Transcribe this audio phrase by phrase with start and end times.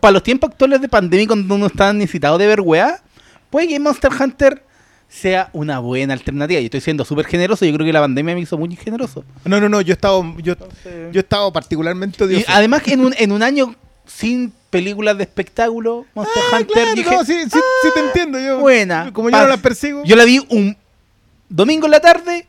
[0.00, 3.00] para los tiempos actuales de pandemia, cuando uno está necesitado de ver weá,
[3.50, 4.62] puede que Monster Hunter
[5.08, 6.60] sea una buena alternativa.
[6.60, 9.24] Yo estoy siendo súper generoso, yo creo que la pandemia me hizo muy generoso.
[9.44, 10.60] No, no, no, yo he estado, yo, yo
[11.14, 12.44] he estado particularmente Y odioso.
[12.48, 13.74] además que en un, en un año
[14.06, 18.38] sin películas de espectáculo, Monster Ah, Hunter, claro, dije, no, sí, sí, sí te entiendo.
[18.38, 19.10] Yo, buena.
[19.12, 20.76] Como yo no las persigo, Yo la vi un
[21.48, 22.46] domingo en la tarde.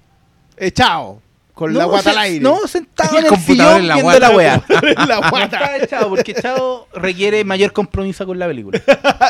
[0.58, 1.22] eh, chao.
[1.60, 2.40] Con la guata se- al aire.
[2.40, 4.30] No, sentado El en el computador sillón en la viendo guata.
[4.30, 4.64] la weá.
[5.08, 5.44] la No guata.
[5.46, 8.82] estaba echado, porque echado requiere mayor compromiso con la película.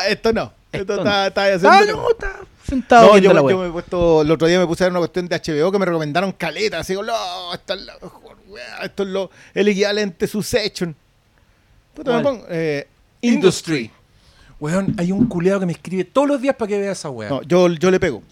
[0.08, 0.52] Esto no.
[0.72, 1.26] Esto, Esto está, no.
[1.26, 1.68] está haciendo.
[1.70, 4.60] Ah, no, está sentado No, viendo yo, la yo me he puesto, el otro día
[4.60, 7.52] me puse a ver una cuestión de HBO que me recomendaron caleta, así como, no,
[7.54, 10.94] esto es la mejor weá, esto es lo, el equivalente Succession.
[11.94, 12.86] Puta, me pongo, eh,
[13.22, 13.90] Industry.
[14.60, 17.28] Weón, hay un culeado que me escribe todos los días para que vea esa weá.
[17.30, 18.22] No, yo, yo le pego.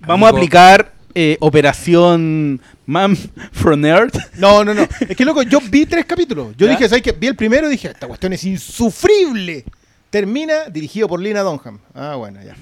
[0.00, 3.16] Vamos a aplicar eh, Operación Man
[3.52, 4.16] from Earth.
[4.38, 4.86] No, no, no.
[5.08, 6.54] Es que loco, yo vi tres capítulos.
[6.56, 6.72] Yo ¿Ya?
[6.72, 7.12] dije, ¿sabes qué?
[7.12, 9.64] Vi el primero y dije, esta cuestión es insufrible.
[10.10, 11.78] Termina dirigido por Lina Dunham.
[11.94, 12.56] Ah, bueno, ya.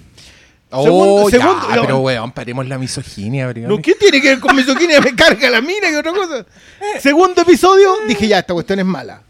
[0.70, 1.80] Oh, Segundo- ya, segundo- no.
[1.82, 3.50] pero weón, paremos la misoginia.
[3.54, 5.00] No, ¿Qué tiene que ver con misoginia?
[5.00, 6.44] Me carga la mina que otra cosa.
[7.00, 9.22] Segundo episodio, dije, ya, esta cuestión es mala.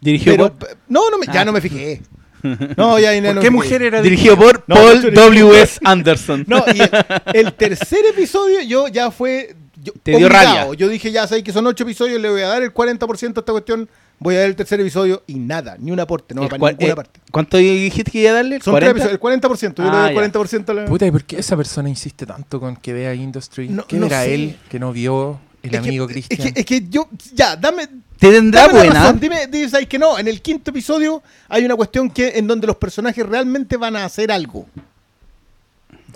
[0.00, 2.02] Dirigido Pero, por, no, no me- ya no me fijé.
[2.76, 5.80] No, ya no ¿Por me qué mujer era dirigido por No, Paul W.S.
[5.84, 6.44] Anderson.
[6.46, 6.90] No, y el,
[7.46, 9.54] el tercer episodio yo ya fue.
[9.82, 10.68] yo- Te dio rabia.
[10.76, 13.40] Yo dije, ya sabéis que son ocho episodios, le voy a dar el 40% a
[13.40, 13.88] esta cuestión.
[14.20, 16.92] Voy a dar el tercer episodio y nada, ni un aporte, no va para ninguna
[16.92, 17.20] eh, parte.
[17.32, 18.60] ¿Cuánto dijiste que iba a darle?
[18.60, 19.04] Son tres 40?
[19.10, 19.74] episodios, el 40%.
[19.78, 20.40] Yo le Ah, doy el ya.
[20.40, 20.84] 40% a la.
[20.84, 23.68] Puta, ¿y por qué esa persona insiste tanto con que vea Industry?
[23.68, 24.34] No- ¿Qué sé.
[24.34, 26.52] él que no vio el Es amigo es Cristian?
[26.52, 27.88] que, es que yo, ya, dame.
[28.18, 28.94] ¿Te tendrá dame buena?
[28.94, 30.18] razón, Dime, dime, ¿sabes que no?
[30.18, 34.04] En el quinto episodio hay una cuestión que en donde los personajes realmente van a
[34.04, 34.66] hacer algo.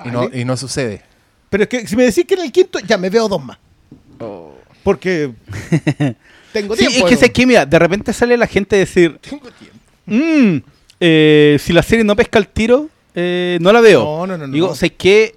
[0.04, 1.02] y, no, y no sucede.
[1.50, 3.58] Pero es que si me decís que en el quinto, ya me veo dos más.
[4.82, 5.32] Porque
[6.52, 7.06] tengo Sí, tiempo.
[7.08, 9.76] es que sé que, mira, de repente sale la gente a decir, Tengo tiempo.
[10.06, 10.58] "Mm,
[11.00, 14.02] eh, si la serie no pesca el tiro, eh, no la veo.
[14.04, 14.52] No, no, no, no.
[14.52, 15.34] Digo, sé que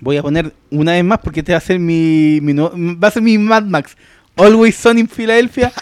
[0.00, 3.08] voy a poner una vez más porque este va a ser mi, mi no- va
[3.08, 3.96] a ser mi Mad Max.
[4.36, 5.72] Always Sun in Philadelphia.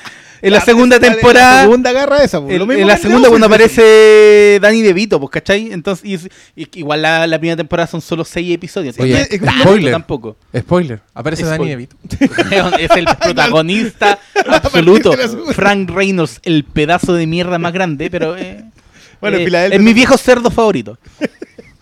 [0.43, 1.55] En la Ya, segunda temporada.
[1.55, 2.39] La segunda garra esa.
[2.39, 3.65] pues, En, lo mismo en la segunda cuando Office.
[3.81, 5.73] aparece Danny DeVito, pues, ¿cachai?
[5.73, 8.95] Entonces, y es- y- igual la, la primera temporada son solo seis episodios.
[8.99, 9.43] Oye, Es spoiler.
[9.43, 10.37] no tanto tampoco.
[10.55, 11.89] Spoiler, aparece Danny Spoiler.
[11.89, 12.77] DeVito.
[12.79, 15.17] es el protagonista absoluto.
[15.17, 15.29] la.
[15.55, 18.65] Frank Reynolds, el pedazo de mierda más grande, pero eh,
[19.23, 20.99] Bueno, eh, es mi viejo cerdo favorito.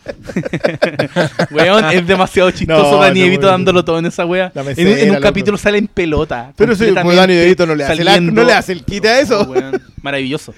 [1.50, 3.52] Weón, es demasiado chistoso No, DeVito weón.
[3.52, 4.50] dándolo todo en esa wea.
[4.54, 5.22] En un, mesera, en un loco.
[5.22, 6.52] capítulo sale en pelota.
[6.56, 9.20] Pero sí, completamente Danny DeVito no le hace, la- no le hace el quita a
[9.20, 9.42] eso.
[9.44, 10.52] Weón, maravilloso.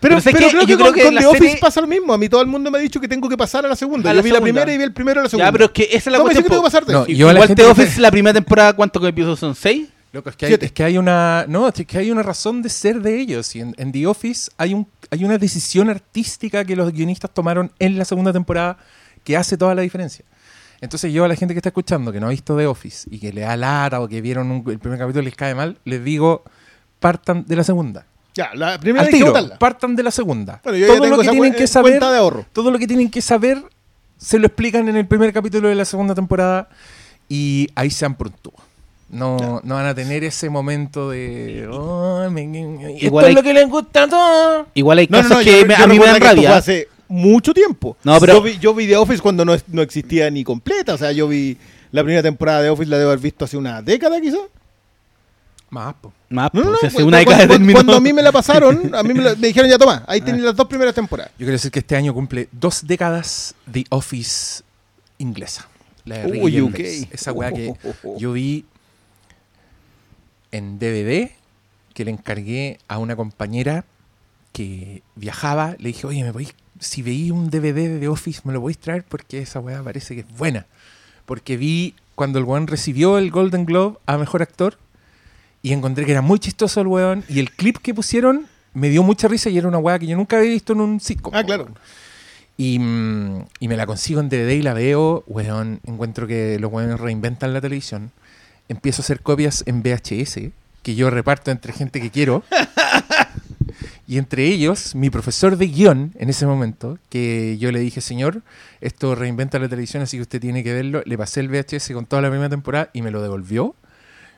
[0.00, 1.60] Pero, Pero sé pero que creo que, yo creo con, que con The Office serie-
[1.60, 2.12] pasa lo mismo.
[2.14, 4.10] A mí todo el mundo me ha dicho que tengo que pasar a la segunda.
[4.10, 5.46] A Yo la vi la primera y vi el primero a la segunda.
[5.48, 6.44] Ya, pero es que esa es la no me dice cuestión.
[6.44, 6.70] que tengo que po.
[6.70, 7.10] pasar de No, eso.
[7.10, 9.54] y- yo a la Igual gente The Office, la primera temporada, ¿cuántos episodios son?
[9.56, 9.88] ¿Seis?
[10.12, 11.44] Loco, es que, hay, es que hay una.
[11.48, 13.54] No, es que hay una razón de ser de ellos.
[13.54, 17.70] Y en, en The Office hay, un, hay una decisión artística que los guionistas tomaron
[17.78, 18.78] en la segunda temporada
[19.22, 20.24] que hace toda la diferencia.
[20.80, 23.18] Entonces, yo a la gente que está escuchando, que no ha visto The Office y
[23.18, 25.76] que le da lata o que vieron un- el primer capítulo y les cae mal,
[25.84, 26.42] les digo:
[27.00, 28.06] partan de la segunda.
[28.34, 30.60] Ya, la primera Al que tiro, partan de la segunda.
[30.62, 32.46] Bueno, yo ya todo tengo lo que tienen que eh, saber, de ahorro.
[32.52, 33.62] todo lo que tienen que saber,
[34.16, 36.68] se lo explican en el primer capítulo de la segunda temporada
[37.28, 38.52] y ahí se han pronto.
[39.10, 41.66] No, no van a tener ese momento de.
[41.72, 44.66] "Oh, me- me- esto Igual es hay- lo que les gusta a todos".
[44.74, 46.20] Igual hay No, no, casos no, que yo- me- yo a mí me recuerdo dan
[46.20, 46.56] que esto fue rabia.
[46.56, 47.96] hace mucho tiempo.
[48.04, 50.92] No, pero- yo, vi, yo vi The Office cuando no, no existía ni completa.
[50.94, 51.56] O sea, yo vi
[51.90, 54.40] la primera temporada de Office, la debo haber visto hace una década quizás.
[55.70, 56.12] Más, po.
[56.30, 58.94] Más, No, no, pues, no, hace una década cuando, cuando a mí me la pasaron,
[58.94, 61.30] a mí me, la- me dijeron, ya toma, ahí tenés las dos primeras temporadas.
[61.32, 64.62] Yo quiero decir que este año cumple dos décadas The Office
[65.18, 65.66] inglesa.
[66.06, 66.60] La de Uy.
[66.62, 66.78] UK.
[67.10, 67.74] Esa weá que
[68.18, 68.64] yo vi
[70.52, 71.30] en DVD
[71.94, 73.84] que le encargué a una compañera
[74.52, 75.76] que viajaba.
[75.78, 78.78] Le dije, oye, ¿me podéis, si veí un DVD de The Office, me lo podéis
[78.78, 79.04] traer?
[79.04, 80.66] Porque esa weá parece que es buena.
[81.26, 84.78] Porque vi cuando el weón recibió el Golden Globe a Mejor Actor
[85.62, 89.02] y encontré que era muy chistoso el weón y el clip que pusieron me dio
[89.02, 91.34] mucha risa y era una weá que yo nunca había visto en un sitcom.
[91.34, 91.68] Ah, claro.
[92.56, 96.72] Y, mm, y me la consigo en DVD y la veo, weón, encuentro que los
[96.72, 98.12] weones reinventan la televisión.
[98.68, 102.42] Empiezo a hacer copias en VHS, que yo reparto entre gente que quiero.
[104.06, 108.42] y entre ellos, mi profesor de guion en ese momento, que yo le dije, señor,
[108.80, 111.02] esto reinventa la televisión, así que usted tiene que verlo.
[111.04, 113.74] Le pasé el VHS con toda la primera temporada y me lo devolvió.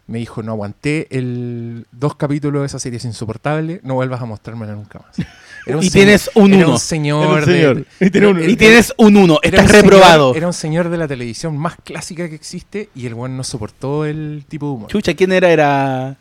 [0.06, 4.24] Me dijo, no aguanté el dos capítulos de esa serie, es insoportable, no vuelvas a
[4.24, 5.26] mostrármela nunca más.
[5.66, 6.72] Era Y señor- tienes un era uno.
[6.74, 7.86] un señor, Era un de- señor.
[8.00, 10.34] Y tiene un- era- Y tienes un 1, era estás un señor- reprobado.
[10.34, 14.04] era un señor de la televisión más clásica que existe y el weón no soportó
[14.04, 14.88] el tipo de humor.
[14.90, 15.50] Chucha, ¿quién era?
[15.50, 16.16] Era.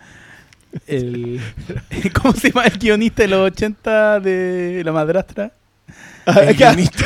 [0.88, 1.40] el,
[2.22, 5.52] ¿Cómo se llama el guionista de los 80 de La Madrastra?
[6.28, 7.04] El guionista.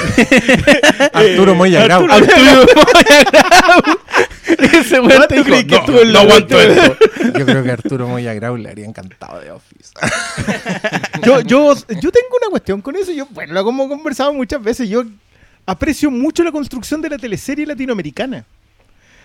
[1.13, 2.05] Arturo Moya Grau.
[2.11, 3.81] Arturo Moya Grau.
[4.63, 6.97] Ese weón ¿Cuánto te dijo, crees que "No, aguanto esto.
[7.37, 9.91] Yo creo que a Arturo Moya Grau le haría encantado de Office.
[11.25, 13.11] yo, yo, yo tengo una cuestión con eso.
[13.11, 14.89] Yo, bueno, lo hemos conversado muchas veces.
[14.89, 15.03] Yo
[15.65, 18.45] aprecio mucho la construcción de la teleserie latinoamericana.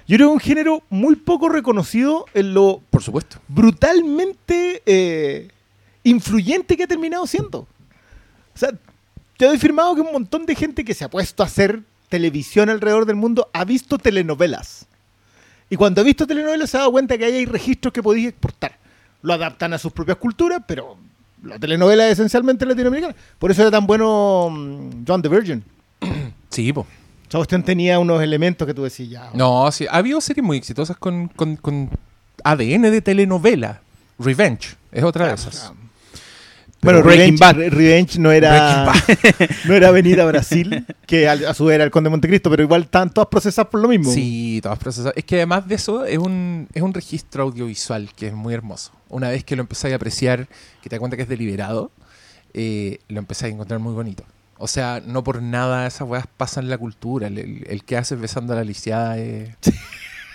[0.07, 3.39] Yo creo que es un género muy poco reconocido en lo Por supuesto.
[3.49, 5.49] brutalmente eh,
[6.05, 7.59] influyente que ha terminado siendo.
[7.59, 8.71] O sea,
[9.37, 12.71] te doy firmado que un montón de gente que se ha puesto a hacer televisión
[12.71, 14.87] alrededor del mundo ha visto telenovelas.
[15.71, 18.29] Y cuando ha visto telenovelas se ha dado cuenta que ahí hay registros que podéis
[18.29, 18.77] exportar.
[19.23, 20.97] Lo adaptan a sus propias culturas, pero
[21.43, 23.15] la telenovela es esencialmente latinoamericana.
[23.39, 25.65] Por eso era tan bueno mm, John the Virgin.
[26.51, 26.87] Sí, po.
[27.31, 29.31] Cuestión tenía unos elementos que tú decías ya.
[29.35, 29.87] No, sí.
[29.91, 31.91] Ha habido series muy exitosas con, con- con
[32.43, 33.83] ADN de telenovela.
[34.19, 35.73] Revenge es otra de esas.
[36.81, 37.57] Bueno, Revenge, Bad.
[37.57, 38.93] Re- Revenge no era,
[39.67, 42.83] no era Avenida Brasil, que a, su vez era el Conde de Montecristo, pero igual
[42.83, 44.13] están todas procesadas por lo mismo.
[44.13, 45.15] Sí, todas procesadas.
[45.17, 48.93] Es que además de eso es un, es un registro audiovisual que es muy hermoso.
[49.09, 50.47] Una vez que lo empezáis a apreciar,
[50.83, 51.91] que te das cuenta que es deliberado,
[52.55, 54.25] eh, lo empezáis a encontrar muy bonito.
[54.59, 57.27] O sea, no por nada esas weas pasan en la cultura.
[57.29, 59.51] El, el- el que haces besando a la lisiada es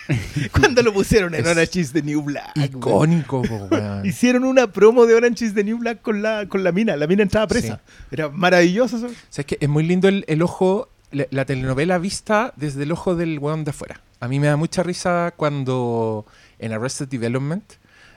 [0.52, 2.52] Cuando lo pusieron en Es Orange is the New Black.
[2.56, 4.06] icónico, weón.
[4.06, 6.96] Hicieron una promo de Orange is the New Black con la, con la mina.
[6.98, 7.82] La mina entraba presa.
[8.12, 9.08] Era maravilloso eso.
[9.08, 12.84] O sea, es que es muy lindo el, el ojo, la, la telenovela vista desde
[12.84, 14.02] el ojo del weón de afuera.
[14.20, 16.26] A mí me da mucha risa cuando
[16.60, 17.64] en Arrested Development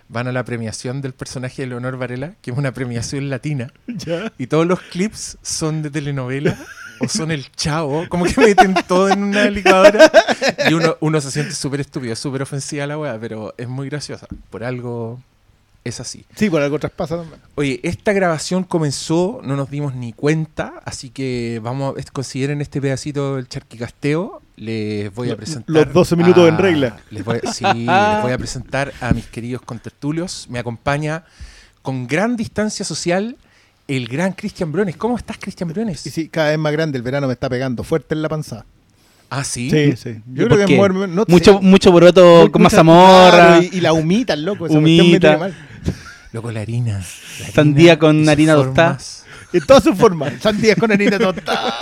[0.08, 4.32] van a la premiación del personaje de Leonor Varela, que es una premiación latina, Ya.
[4.38, 6.56] y todos los clips son de telenovela
[7.00, 10.10] o son el chavo, como que meten todo en una licuadora
[10.68, 13.88] y uno, uno se siente súper estúpido, es súper ofensiva la weá, pero es muy
[13.88, 14.26] graciosa.
[14.50, 15.20] Por algo
[15.84, 16.24] es así.
[16.34, 17.40] Sí, por algo traspasa también.
[17.54, 22.80] Oye, esta grabación comenzó, no nos dimos ni cuenta, así que vamos, es- consideren este
[22.80, 24.42] pedacito del charquicasteo.
[24.56, 25.64] Les voy a presentar.
[25.68, 26.96] los 12 minutos en regla.
[27.10, 30.46] Les voy, sí, les voy a presentar a mis queridos contertulios.
[30.48, 31.24] Me acompaña
[31.82, 33.36] con gran distancia social
[33.88, 34.96] el gran Cristian Briones.
[34.96, 36.04] ¿Cómo estás, Cristian Briones?
[36.06, 36.96] Y sí, cada vez más grande.
[36.98, 38.64] El verano me está pegando fuerte en la panza.
[39.30, 39.70] Ah, sí.
[39.70, 40.10] Sí, sí.
[40.32, 41.32] ¿Y Yo creo que muerme- no sé.
[41.32, 44.66] mucho, mucho poroto Mu- con mazamorra, y, y la humita, el loco.
[44.66, 45.36] Esa Humita.
[45.38, 45.54] mal.
[46.32, 46.98] Loco, la harina.
[47.40, 49.24] La Sandía harina con harina formas.
[49.52, 50.32] En todas sus formas.
[50.40, 51.74] Sandías con harina tostada.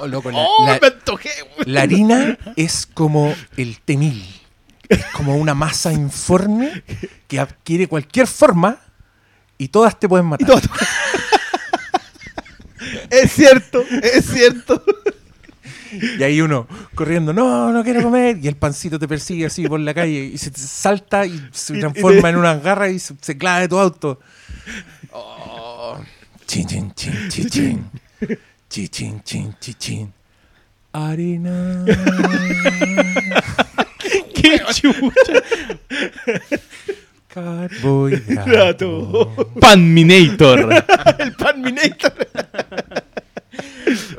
[0.00, 1.30] No, loco, la- ¡Oh, la- me antojé!
[1.56, 1.68] güey!
[1.70, 4.24] La harina es como el temil.
[4.88, 6.82] Es como una masa informe
[7.26, 8.78] que adquiere cualquier forma
[9.58, 10.48] y todas te pueden matar.
[13.10, 14.82] es cierto, es cierto.
[16.18, 18.38] Y ahí uno corriendo, no, no quiero comer.
[18.42, 21.78] Y el pancito te persigue así por la calle y se te salta y se
[21.78, 24.18] transforma en una garra y se, se clava de tu auto.
[25.12, 25.98] Oh.
[26.46, 27.84] Chin, chin, chin, chin, chin.
[28.68, 30.12] Chin, chin, chin, chin, chin.
[30.92, 31.84] Harina.
[34.34, 35.42] qué chucha.
[37.34, 39.34] Carbohidrato.
[39.60, 40.84] Panminator.
[41.18, 42.12] El pan Minator.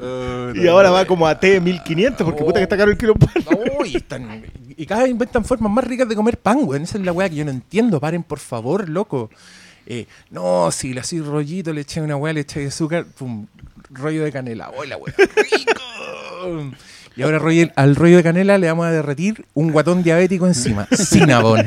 [0.01, 3.25] Oh, Y ahora va como a T1500 porque puta que está caro el kilo de
[3.25, 3.33] pan.
[3.50, 4.44] No, y, están-
[4.77, 6.83] y cada vez inventan formas más ricas de comer pan, weón.
[6.83, 8.00] Esa es la weá que yo no entiendo.
[8.00, 9.29] Paren, por favor, loco.
[9.88, 13.45] Eh, no, si le hacís rollito, le eché una weá, le eché azúcar, pum,
[13.91, 14.71] rollo de canela.
[14.75, 15.13] ¡Oh, la weá!
[15.18, 16.71] ¡Rico!
[17.18, 20.87] Y ahora rollo- al rollo de canela le vamos a derretir un guatón diabético encima.
[20.92, 21.66] Cinnabon.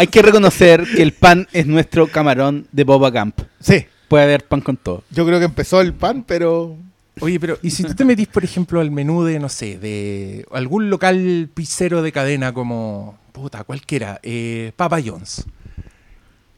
[0.00, 3.38] Hay que reconocer que el pan es nuestro camarón de Boba Camp.
[3.60, 5.04] Sí, Puede haber pan con todo.
[5.10, 6.74] yo creo que empezó el pan, pero
[7.20, 10.46] Oye, pero ¿y si tú te metís, por ejemplo, al menú de, no sé, de
[10.52, 15.44] algún local pizzero de cadena como, puta, cualquiera, eh, Papa John's?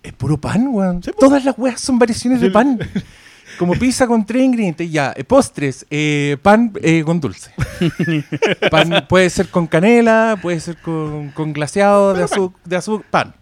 [0.04, 1.02] Es puro pan, weón.
[1.02, 1.18] Sí, po.
[1.18, 2.52] Todas las weas son variaciones de Sí.
[2.52, 2.78] pan.
[3.58, 5.12] Como pizza con tres ingredientes, ya.
[5.16, 7.52] eh, postres, eh, pan eh, con dulce.
[8.70, 13.34] Pan puede ser con canela, puede ser con, con glaseado de azúcar, de azúcar, pan.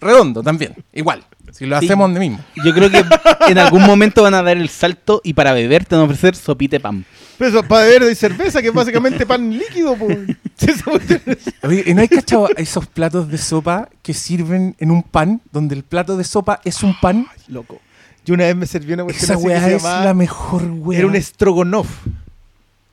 [0.00, 1.24] Redondo también, igual.
[1.52, 1.86] Si lo Sí.
[1.86, 2.40] hacemos donde mismo.
[2.64, 3.04] Yo creo que
[3.48, 6.34] en algún momento van a dar el salto y para beber te van a ofrecer
[6.34, 7.04] sopite pan.
[7.38, 9.96] Pero eso es para beber de cerveza, que es básicamente pan líquido,
[11.62, 15.74] Oye, ¿y ¿no hay cachado esos platos de sopa que sirven en un pan, donde
[15.74, 17.26] el plato de sopa es un pan?
[17.48, 17.80] Loco.
[18.24, 20.14] Yo una vez me serví una cuestión Esa así que weá se es llamaba- la
[20.14, 20.98] mejor weá.
[20.98, 21.88] Era un stroganoff.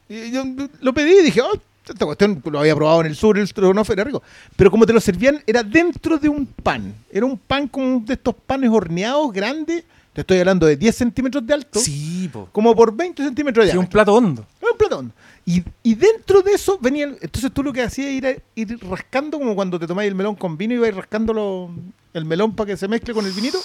[0.09, 0.43] Y yo
[0.81, 1.53] lo pedí y dije, oh,
[1.87, 4.21] esta cuestión lo había probado en el sur, el stroganoff era rico.
[4.55, 6.93] Pero como te lo servían, era dentro de un pan.
[7.11, 9.83] Era un pan con de estos panes horneados grandes.
[10.13, 11.79] Te estoy hablando de 10 centímetros de alto.
[11.79, 12.49] Sí, po.
[12.51, 13.91] Como por 20 centímetros de Sí, un diámetro.
[13.93, 14.45] plato hondo.
[14.61, 15.13] Un plato hondo.
[15.45, 17.05] Y, y dentro de eso venía.
[17.05, 20.35] el- entonces tú lo que hacías era ir rascando, como cuando te tomáis el melón
[20.35, 21.71] con vino y vais rascando lo-
[22.13, 23.57] el melón para que se mezcle con el vinito.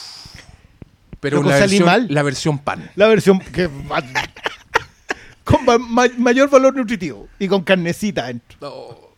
[1.27, 2.07] Pero Loco, la salí versión, mal.
[2.09, 2.91] la versión pan.
[2.95, 3.69] La versión que
[5.45, 9.13] con ma- ma- mayor valor nutritivo y con carnecita dentro.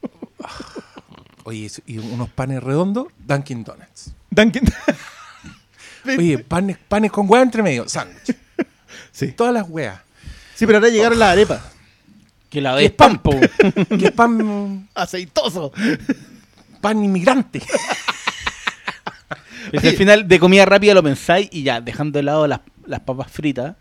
[1.45, 4.13] Oye, eso- y unos panes redondos, Dunkin' Donuts.
[4.31, 4.65] Dunkin'.
[6.19, 8.35] Oye, panes, panes con hueá entre medio, sándwich.
[9.13, 9.33] Sí.
[9.33, 10.01] Todas las hueas.
[10.55, 11.61] Sí, pero ahora llegaron las arepas.
[12.49, 13.39] Que la de Pampo.
[13.99, 15.71] Que es pan, Aceitoso.
[16.81, 17.61] pan inmigrante.
[19.83, 23.31] Al final de comida rápida lo pensáis y ya, dejando de lado las, las papas
[23.31, 23.77] fritas,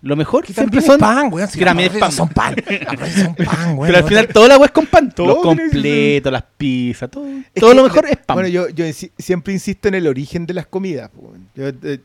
[0.00, 1.48] lo mejor Que siempre son pan, weón.
[1.48, 2.12] Si las pan.
[2.12, 2.54] Son pan.
[2.98, 3.86] Las son pan, weón.
[3.86, 5.10] Pero al final toda la agua es con pan.
[5.12, 7.26] Todo ser- completos, las pizzas, todo.
[7.26, 8.36] Es todo que, lo mejor es pan.
[8.36, 8.84] Bueno, yo, yo
[9.18, 11.10] siempre insisto en el origen de las comidas.
[11.16, 11.48] weón.
[11.54, 11.98] Yo, eh,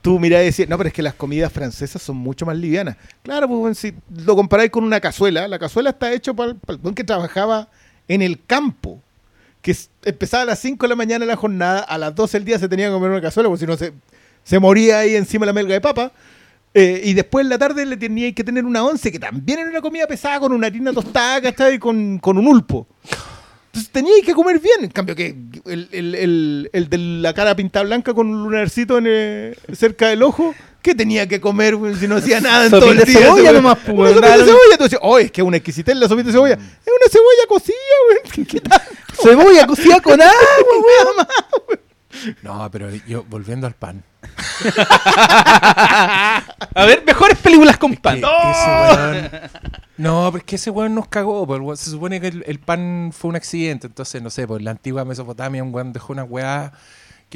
[0.00, 2.96] tú mirás y decís, no, pero es que las comidas francesas son mucho más livianas.
[3.22, 3.92] Claro, pues, si
[4.24, 7.68] lo comparáis con una cazuela, la cazuela está hecho para el weón que trabajaba
[8.08, 9.02] en el campo.
[9.66, 12.56] Que empezaba a las 5 de la mañana la jornada, a las 12 del día
[12.56, 13.92] se tenía que comer una cazuela, porque si no se,
[14.44, 16.12] se moría ahí encima de la melga de papa.
[16.72, 19.68] Eh, y después en la tarde le tenía que tener una once, que también era
[19.68, 21.80] una comida pesada, con una harina tostada, ¿cachai?
[21.80, 22.86] Con, con un ulpo.
[23.66, 24.84] Entonces teníais que comer bien.
[24.84, 28.98] En cambio, que el, el, el, el de la cara pintada blanca con un lunarcito
[28.98, 30.54] en, eh, cerca del ojo,
[30.86, 33.18] ¿qué tenía que comer güey, si no hacía nada en todo el día?
[33.20, 33.54] cebolla güey?
[33.54, 34.72] nomás, pues, Una güey, sopita de cebolla.
[34.72, 36.54] Entonces, oh, es que es una exquisitez la sopita de cebolla.
[36.54, 37.74] Es una cebolla cocida,
[38.06, 38.46] güey.
[39.22, 40.32] Cebolla cocida con agua,
[40.70, 42.36] weón.
[42.42, 44.04] No, pero yo, volviendo al pan.
[46.74, 48.20] A ver, mejores películas con pan.
[48.20, 49.50] Que ese weón-
[49.98, 51.46] no, pero es que ese weón nos cagó.
[51.46, 53.86] pues, el weón- se supone que el, el pan fue un accidente.
[53.88, 56.72] Entonces, no sé, pues en la antigua Mesopotamia un weón dejó una weá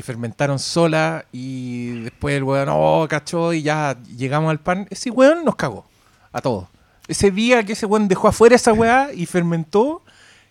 [0.00, 4.86] que fermentaron sola y después el weón, oh, cachó y ya llegamos al pan.
[4.88, 5.84] Ese weón nos cagó
[6.32, 6.68] a todos.
[7.06, 10.02] Ese día que ese weón dejó afuera esa weá y fermentó,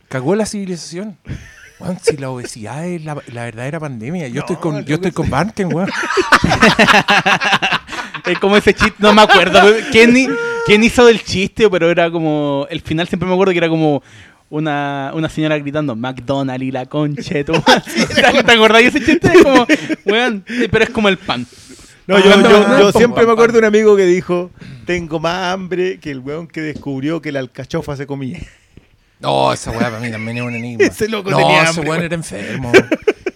[0.08, 1.18] cagó la civilización.
[1.80, 4.28] Weón, si la obesidad es la, la verdadera pandemia.
[4.28, 5.90] Yo estoy con, yo estoy con Banken, weón.
[8.26, 9.60] Es como ese chiste, no me acuerdo
[9.92, 10.14] quién,
[10.66, 12.68] quién hizo del chiste, pero era como.
[12.70, 14.04] El final siempre me acuerdo que era como
[14.50, 17.84] una, una señora gritando McDonald's y la tu madre".
[18.34, 19.28] ¿Te, ¿Te acordás de ese chiste?
[19.34, 19.66] Es como,
[20.06, 21.46] weón, pero es como el pan.
[22.08, 24.50] No, yo, yo- yo siempre me acuerdo de un amigo que dijo,
[24.86, 28.40] tengo más hambre que el weón que descubrió que la alcachofa se comía.
[29.20, 30.86] No, esa weá para mí también es un enigma.
[30.88, 32.04] Ese loco no, tenía ese hambre, weón weón.
[32.06, 32.72] era enfermo.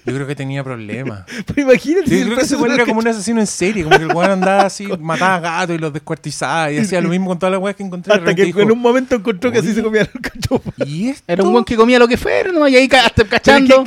[0.06, 1.24] Yo creo que tenía problemas.
[1.48, 3.48] Pero imagínate Sí, si yo el creo que ese weón era como un asesino en
[3.48, 7.10] serie, como que el weón andaba así, mataba gatos y los descuartizaba y hacía lo
[7.10, 8.14] mismo con todas las weas que encontré.
[8.14, 10.72] Hasta que Dijo, en un momento encontró que así se comía la alcachofa.
[10.86, 11.24] ¿Y esto?
[11.28, 12.68] Era un buen que comía lo que fuera, ¿no?
[12.68, 13.84] Y ahí hasta cachando.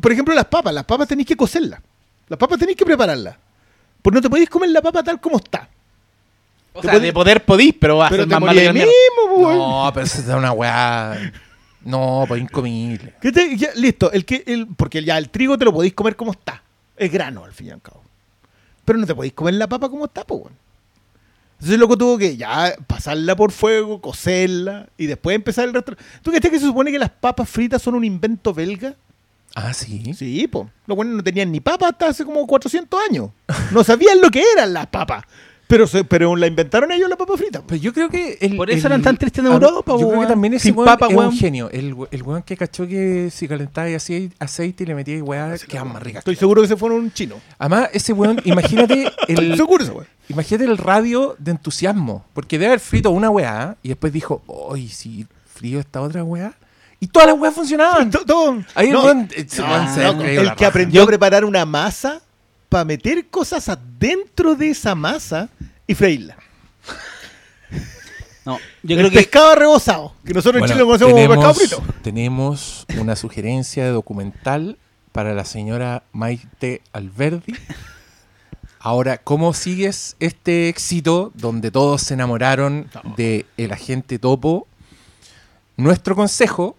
[0.00, 0.72] por ejemplo, las papas.
[0.72, 1.80] Las papas tenéis que cocerlas.
[2.28, 3.36] Las papas tenéis que prepararlas.
[4.00, 5.68] Pues no te podéis comer la papa tal como está.
[6.72, 8.92] o sea, de poder podís, pero va a Pero ser te más mismo, mierda.
[9.26, 9.58] pues, weón.
[9.58, 11.32] No, pero eso es una weá.
[11.84, 13.14] No, pues incomible.
[13.20, 16.16] ¿Qué te- ya, listo, el que, el, porque ya el trigo te lo podéis comer
[16.16, 16.62] como está.
[16.96, 18.02] Es grano, al fin y al cabo.
[18.84, 20.52] Pero no te podéis comer la papa como está, pues, weón.
[21.54, 25.94] Entonces el loco tuvo que ya pasarla por fuego, cocerla y después empezar el resto.
[26.22, 28.94] ¿Tú crees que se supone que las papas fritas son un invento belga?
[29.54, 30.12] Ah, sí.
[30.14, 30.66] Sí, pues.
[30.86, 33.30] Los buenos no tenían ni papas hasta hace como 400 años.
[33.70, 35.24] No sabían lo que eran las papas.
[35.66, 37.62] Pero, se, pero la inventaron ellos la papa frita.
[37.66, 38.36] Pero yo creo que.
[38.40, 40.70] El, Por eso el- eran tan tristes en ah, Europa, Yo creo que también ese
[40.72, 41.28] weón papa, es weón.
[41.30, 41.70] un genio.
[41.70, 45.54] El, el weón que cachó que si calentaba y hacía aceite y le metía weá,
[45.66, 46.18] quedaban más ricas.
[46.20, 47.36] Estoy seguro que se fueron un chino.
[47.58, 50.04] Además, ese weón, imagínate Estoy el, seguro.
[50.28, 52.24] Imagínate el radio de entusiasmo.
[52.34, 54.42] Porque debe haber frito una weá y después dijo,
[54.74, 56.52] ¡Ay, si frío esta otra weá!
[57.00, 58.10] Y todas las weas funcionaban.
[58.10, 59.28] To- todo- Ahí el weón,
[59.58, 62.20] no, no, creído el que aprendió a preparar una masa
[62.74, 65.48] para meter cosas adentro de esa masa
[65.86, 66.36] y freírla.
[68.44, 71.34] No, yo el creo que pescado rebozado, que nosotros Bueno, en Chile lo conocemos como
[71.34, 71.82] pescado frito.
[72.02, 74.76] tenemos una sugerencia de documental
[75.12, 77.54] para la señora Maite Alberdi.
[78.80, 84.66] Ahora, ¿cómo sigues este éxito donde todos se enamoraron de el agente topo?
[85.76, 86.76] Nuestro consejo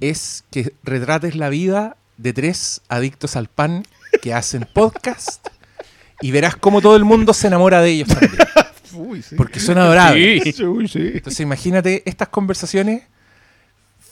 [0.00, 3.82] es que retrates la vida de tres adictos al pan
[4.22, 5.46] que hacen podcast
[6.20, 8.32] y verás cómo todo el mundo se enamora de ellos también,
[8.94, 9.34] Uy, sí.
[9.36, 10.58] porque son adorables.
[10.60, 11.10] Uy, sí.
[11.14, 13.02] Entonces imagínate estas conversaciones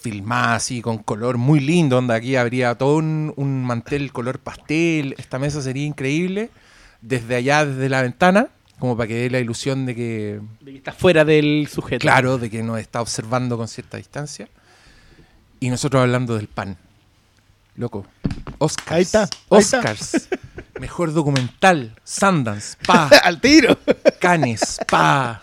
[0.02, 5.14] filmadas así con color muy lindo, donde aquí habría todo un, un mantel color pastel,
[5.16, 6.50] esta mesa sería increíble,
[7.00, 10.76] desde allá, desde la ventana, como para que dé la ilusión de que, de que
[10.76, 12.02] está fuera del sujeto.
[12.02, 14.48] claro, de que nos está observando con cierta distancia,
[15.58, 16.76] y nosotros hablando del pan.
[17.76, 18.06] Loco.
[18.58, 18.92] Oscars.
[18.92, 19.78] Ahí está, ahí está.
[19.78, 20.28] Oscars.
[20.80, 21.94] Mejor documental.
[22.04, 22.76] Sundance.
[22.86, 23.08] Pa.
[23.24, 23.78] Al tiro.
[24.20, 24.78] Canes.
[24.88, 25.42] Pa.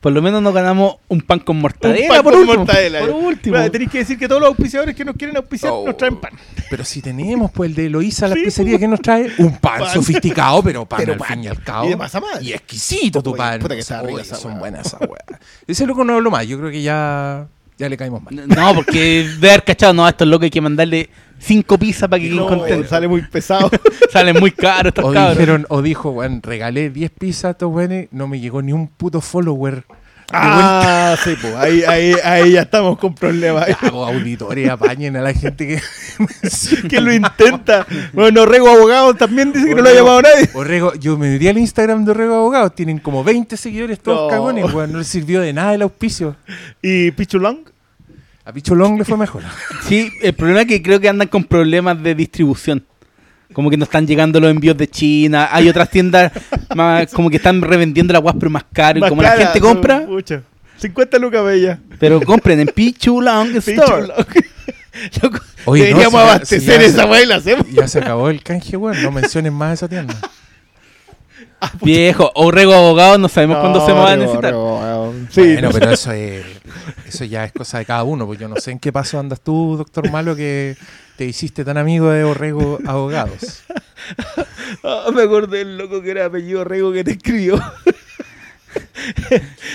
[0.00, 2.02] por lo menos nos ganamos un pan con mortadela.
[2.02, 2.58] Un pan por con último.
[2.64, 3.00] mortadela.
[3.00, 3.56] Por último.
[3.56, 5.84] Bueno, tenéis que decir que todos los auspiciadores que nos quieren auspiciar Oh.
[5.86, 6.32] nos traen pan.
[6.70, 9.80] Pero si tenemos, pues el de Eloísa, la Sí, pizzería que nos trae un pan,
[9.80, 9.92] Pan.
[9.92, 11.28] sofisticado, pero pan Pero al pan.
[11.28, 11.86] fin y al cabo.
[11.86, 12.44] Y de masa madre.
[12.44, 13.60] Y exquisito tu Oye, pan.
[13.60, 15.40] puta que está Oye, son buenas esas weas.
[15.66, 17.46] Ese loco no hablo más, yo creo que ya,
[17.78, 18.46] ya le caímos mal.
[18.48, 21.08] No, porque de haber cachado, no, a estos locos hay que mandarle
[21.38, 22.88] cinco pizzas para que queden No, contentos.
[22.90, 23.70] sale muy pesado.
[24.12, 25.36] Salen muy caros estos O cabros.
[25.38, 28.88] dijeron, o dijo, weón, regalé 10 pizzas a estos weones, no me llegó ni un
[28.88, 29.84] puto follower.
[30.30, 33.66] Ah, sí, pues ahí, ahí, ahí ya estamos con problemas.
[33.66, 36.88] Ya, pues, auditores, apañen a la gente que.
[36.88, 37.86] que lo intenta.
[38.12, 40.50] Bueno, Rego Abogado también dice que no lo ha llamado nadie.
[40.54, 44.28] Orrego, yo me metí al Instagram de Orrego Abogados, tienen como 20 seguidores todos No.
[44.28, 46.36] cagones, weón, no les sirvió de nada el auspicio.
[46.82, 47.58] ¿Y Pichulong?
[48.44, 49.42] A Picholón le fue mejor.
[49.86, 52.82] Sí, el problema es que creo que andan con problemas de distribución.
[53.52, 55.48] Como que no están llegando los envíos de China.
[55.50, 56.30] Hay otras tiendas
[56.74, 58.98] más, como que están revendiendo la guas pero más caro.
[58.98, 60.42] Y Más como la gente compra, pucha,
[60.76, 61.78] 50 lucas bella.
[61.98, 64.08] pero compren en Pichulong Store.
[65.22, 67.66] Loco, Oye, no, si abastecer si esa se- weá y la hacemos.
[67.72, 70.14] Ya se acabó el canje, weón, no menciones más esa tienda.
[71.82, 74.52] Viejo, Orrego Abogado, no sabemos cuándo se va a necesitar.
[74.52, 75.14] Rego.
[75.30, 75.70] Sí, bueno, no.
[75.74, 76.44] pero eso es,
[77.06, 79.40] eso ya es cosa de cada uno, pues yo no sé en qué paso andas
[79.40, 80.76] tú, doctor Malo, que
[81.16, 83.62] te hiciste tan amigo de Orrego Abogados.
[84.84, 87.60] Ah, me acordé del loco que era apellido Rego que te escribió.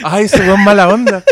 [0.03, 1.23] Ay, ese weón mala onda.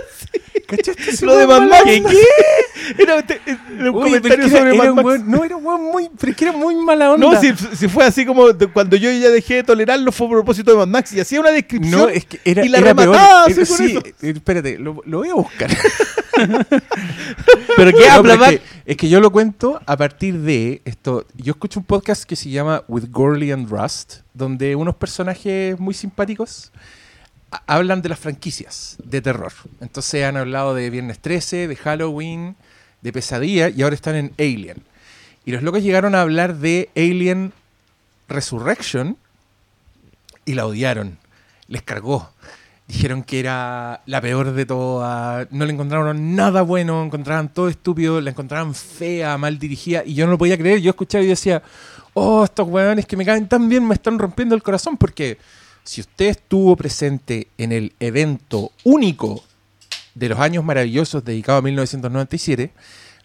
[0.72, 1.60] ¿Cachaste ese Lo de Max.
[1.62, 1.78] onda?
[1.84, 2.04] ¿Qué?
[2.98, 5.06] Era, te- era un comentario era- sobre Mad Max.
[5.06, 7.32] weón- no, era un weón muy, pero es que era muy mala onda.
[7.32, 10.32] No, si, si fue así como de- cuando yo ya dejé de tolerarlo fue a
[10.32, 12.88] propósito de Mad Max y hacía una descripción No, es que era, y la era
[12.94, 14.00] remataba así con sí, eso.
[14.22, 15.70] eh, espérate, lo, lo voy a buscar.
[17.78, 21.26] Pero qué habla, es, que, es que yo lo cuento a partir de esto.
[21.36, 25.94] Yo escucho un podcast que se llama With Gorley and Rust, donde unos personajes muy
[25.94, 26.72] simpáticos
[27.68, 29.54] hablan de las franquicias de terror.
[29.80, 32.56] Entonces han hablado de Viernes 13, de Halloween,
[33.02, 34.84] de Pesadilla y ahora están en Alien.
[35.46, 37.54] Y los locos llegaron a hablar de Alien
[38.28, 39.18] Resurrection
[40.46, 41.18] y la odiaron.
[41.68, 42.32] Les cargó.
[42.88, 45.48] Dijeron que era la peor de todas.
[45.52, 47.04] No le encontraron nada bueno.
[47.04, 48.20] Encontraban todo estúpido.
[48.20, 50.04] La encontraban fea, mal dirigida.
[50.06, 50.82] Y yo no lo podía creer.
[50.82, 51.64] Yo escuchaba y decía,
[52.14, 54.98] oh, estos weones que me caen tan bien me están rompiendo el corazón.
[54.98, 55.38] Porque
[55.84, 59.44] si usted estuvo presente en el evento único
[60.16, 62.72] de los años maravillosos dedicado a 1997,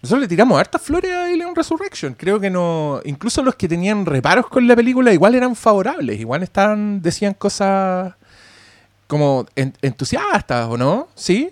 [0.02, 2.14] nosotros le tiramos hartas flores a Alien Resurrection.
[2.14, 3.00] Creo que no.
[3.04, 6.20] Incluso los que tenían reparos con la película igual eran favorables.
[6.20, 8.14] Igual estaban, decían cosas
[9.06, 11.08] como en- entusiastas, ¿o no?
[11.14, 11.50] ¿Sí?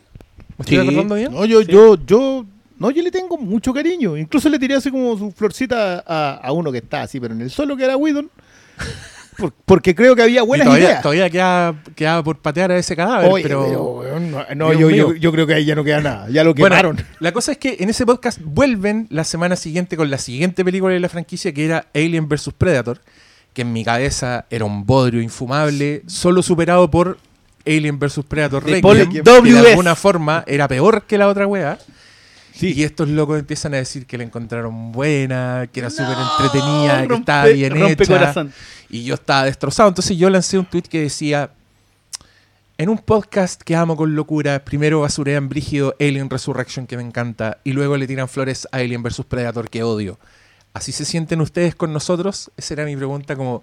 [0.57, 0.83] ¿Me estoy Sí.
[0.83, 1.33] acordando bien?
[1.33, 2.45] No, yo, yo, yo,
[2.79, 4.17] no, yo le tengo mucho cariño.
[4.17, 7.41] Incluso le tiré así como su florcita a, a uno que está así, pero en
[7.41, 8.31] el solo que era Whedon.
[9.37, 11.03] Por- porque creo que había Y buenas todavía, ideas.
[11.03, 14.03] todavía queda, queda por patear a ese cadáver, Oye, pero...
[14.55, 16.29] no, yo, yo, yo creo que ahí ya no queda nada.
[16.31, 17.05] Ya lo Bueno, quemaron.
[17.21, 20.93] la cosa es que en ese podcast vuelven la semana siguiente con la siguiente película
[20.95, 23.01] de la franquicia que era Alien vs Predator,
[23.53, 27.19] que en mi cabeza era un bodrio infumable, solo superado por
[27.67, 31.79] Alien vs Predator Requiem, que de alguna forma era peor que la otra wea.
[32.55, 32.73] Sí.
[32.73, 37.07] Y estos locos empiezan a decir que la encontraron buena, que era súper No, entretenida,
[37.09, 38.13] que estaba bien rompe hecha.
[38.19, 38.53] corazón.
[38.89, 39.89] Y yo estaba destrozado.
[39.89, 41.51] Entonces yo lancé un tweet que decía:
[42.79, 47.59] En un podcast que amo con locura, primero basurean brígido Alien Resurrection, que me encanta,
[47.65, 50.19] y luego le tiran flores a Alien vs Predator, que odio.
[50.75, 52.51] ¿Así se sienten ustedes con nosotros?
[52.57, 53.63] Esa era mi pregunta, como,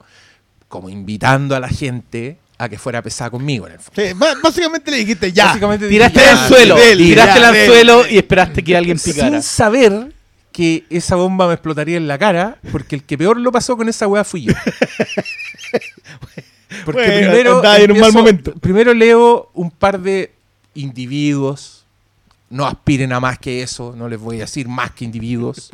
[0.67, 4.02] como invitando a la gente a que fuera pesada conmigo, en el fondo.
[4.02, 5.45] Sí, básicamente le dijiste ya.
[5.47, 7.62] Básicamente Tiraste dije, el "Ya, anzuelo, dele, tiraste el ya, dele".
[7.65, 9.30] anzuelo y esperaste que alguien picara.
[9.30, 10.13] Sin saber
[10.52, 13.88] que esa bomba me explotaría en la cara, porque el que peor lo pasó con
[13.89, 14.54] esa weá fui yo.
[16.86, 18.54] Porque Bueno, primero, en un mal momento.
[18.54, 20.32] primero leo un par de
[20.74, 21.84] individuos,
[22.50, 25.71] no aspiren a más que eso, no les voy a decir más que individuos,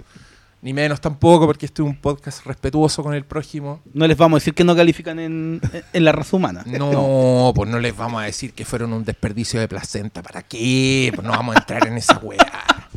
[0.67, 3.81] ni menos tampoco, porque este es un podcast respetuoso con el prójimo.
[3.93, 5.61] No les vamos a decir que no califican en,
[5.93, 6.65] en la raza humana.
[6.65, 10.21] No, pues no les vamos a decir que fueron un desperdicio de placenta.
[10.21, 11.09] ¿Para qué?
[11.15, 12.89] Pues no vamos a entrar en esa weá.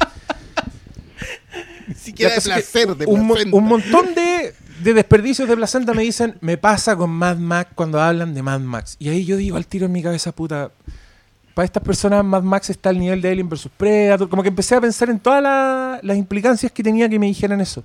[1.86, 3.56] Ni siquiera de placer, de un, placenta.
[3.56, 4.52] un montón de,
[4.82, 8.58] de desperdicios de placenta me dicen, me pasa con Mad Max cuando hablan de Mad
[8.58, 8.96] Max.
[8.98, 10.72] Y ahí yo digo al tiro en mi cabeza, puta,
[11.60, 14.30] para estas personas Mad Max está al nivel de Alien vs Predator.
[14.30, 17.60] Como que empecé a pensar en todas la- las implicancias que tenía que me dijeran
[17.60, 17.84] eso.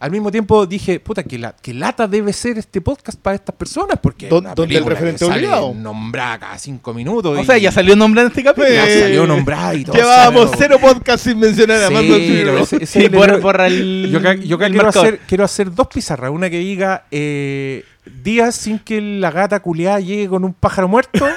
[0.00, 3.54] Al mismo tiempo dije, puta, que, la, que lata debe ser este podcast para estas
[3.54, 5.72] personas, porque una donde el referente obligado.
[5.74, 7.38] nombrada cada cinco minutos.
[7.38, 8.68] O y sea, ya salió nombre en este capítulo.
[8.74, 9.94] ya salió nombrada y todo.
[9.94, 13.40] Llevábamos cero podcast sin mencionar a es Sí, error.
[13.40, 14.08] borra el.
[14.10, 16.32] Yo yo el quiero, hacer, quiero hacer dos pizarras.
[16.32, 17.84] Una que diga eh,
[18.24, 21.24] días sin que la gata culiada llegue con un pájaro muerto.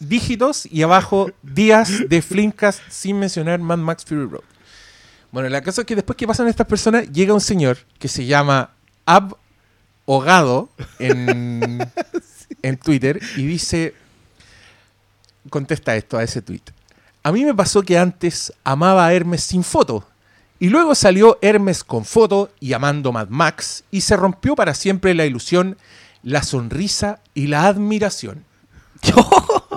[0.00, 4.42] dígitos y abajo días de Flimcast sin mencionar Mad Max Fury Road.
[5.30, 8.26] Bueno, la cosa es que después que pasan estas personas, llega un señor que se
[8.26, 8.70] llama
[9.06, 9.36] Ab
[10.06, 11.78] Hogado en,
[12.62, 13.94] en Twitter y dice,
[15.48, 16.62] contesta esto a ese tweet.
[17.22, 20.06] A mí me pasó que antes amaba a Hermes sin foto.
[20.58, 25.14] Y luego salió Hermes con foto y amando Mad Max y se rompió para siempre
[25.14, 25.78] la ilusión,
[26.22, 28.44] la sonrisa y la admiración.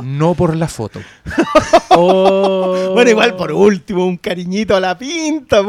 [0.04, 1.00] No por la foto.
[1.96, 2.92] Oh.
[2.94, 5.62] Bueno, igual por último, un cariñito a la pinta.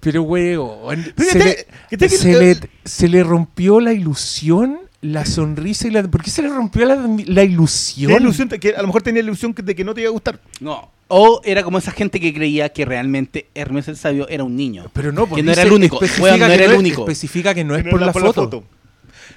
[0.00, 5.86] Pero, weón, Pero se, le, que- se le- se le rompió la ilusión, la sonrisa
[5.86, 6.02] y la...
[6.02, 8.10] ¿Por qué se le rompió la, la ilusión?
[8.10, 10.12] La ilusión, que a lo mejor tenía la ilusión de que no te iba a
[10.12, 10.40] gustar.
[10.60, 10.90] No.
[11.08, 14.90] O era como esa gente que creía que realmente Hermes el Sabio era un niño.
[14.92, 16.00] Pero no, porque Que no era el único.
[16.00, 17.02] no que era el único.
[17.02, 18.64] Especifica que no es Que por, era la, foto.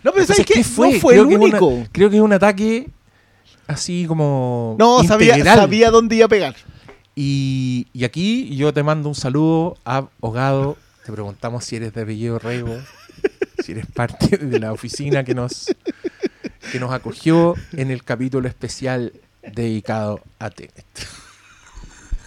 [0.04, 0.63] No, pero ¿sabes Entonces, qué?
[0.63, 0.93] fue?
[0.93, 1.88] No fue creo el que es una- único.
[1.91, 2.88] creo que es un ataque
[3.67, 5.58] así como No, sabía, integral.
[5.60, 6.56] sabía dónde iba a pegar.
[7.15, 10.77] Y, y aquí yo te mando un saludo a Hogado.
[11.06, 12.77] Te preguntamos si eres de apellido Rego,
[13.63, 15.73] si eres parte de la oficina que nos,
[16.71, 20.86] que nos acogió en el capítulo especial dedicado a Tenet.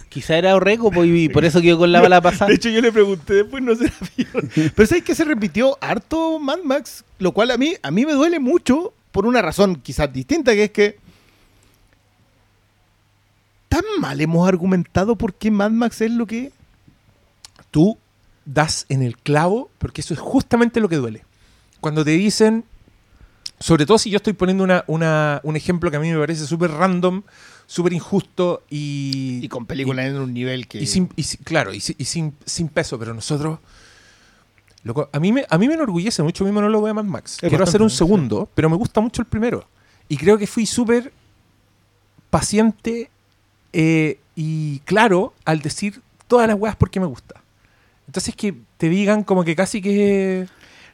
[0.09, 2.49] Quizá era Orrego pues, y por eso quedó con la bala pasada.
[2.49, 4.51] De hecho, yo le pregunté después, no se la vieron.
[4.75, 7.05] Pero ¿sabes que se repitió harto Mad Max?
[7.21, 10.65] Lo cual a mí, a mí me duele mucho por una razón quizás distinta, que
[10.65, 10.99] es que
[13.71, 16.53] tan mal hemos argumentado por qué Mad Max es lo que es.
[17.71, 17.97] Tú
[18.45, 21.25] das en el clavo porque eso es justamente lo que duele.
[21.81, 22.65] Cuando te dicen,
[23.59, 26.47] sobre todo si yo estoy poniendo una, una- un ejemplo que a mí me parece
[26.47, 27.23] súper random,
[27.67, 30.83] súper injusto y, Y con películas en un nivel que...
[30.83, 33.61] Y sin, y sin- claro, y, sin, y sin, sin peso, pero nosotros.
[34.83, 37.37] loco, a, mí me, a mí me enorgullece mucho mi monólogo de Mad Max.
[37.39, 39.65] Quiero hacer un segundo, pero me gusta mucho el primero.
[40.09, 41.13] Y creo que fui súper
[42.31, 43.11] paciente
[43.73, 47.37] eh, y claro al decir todas las weas porque me gusta.
[48.07, 50.47] Entonces que te digan como que casi que.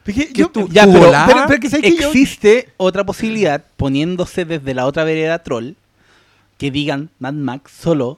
[0.05, 1.69] Que yo- tú- Ya, tu pero, pero- pero que.
[1.69, 1.77] Yo-
[2.09, 5.71] existe otra posibilidad poniéndose desde la otra vereda troll
[6.57, 8.17] que digan Mad Max solo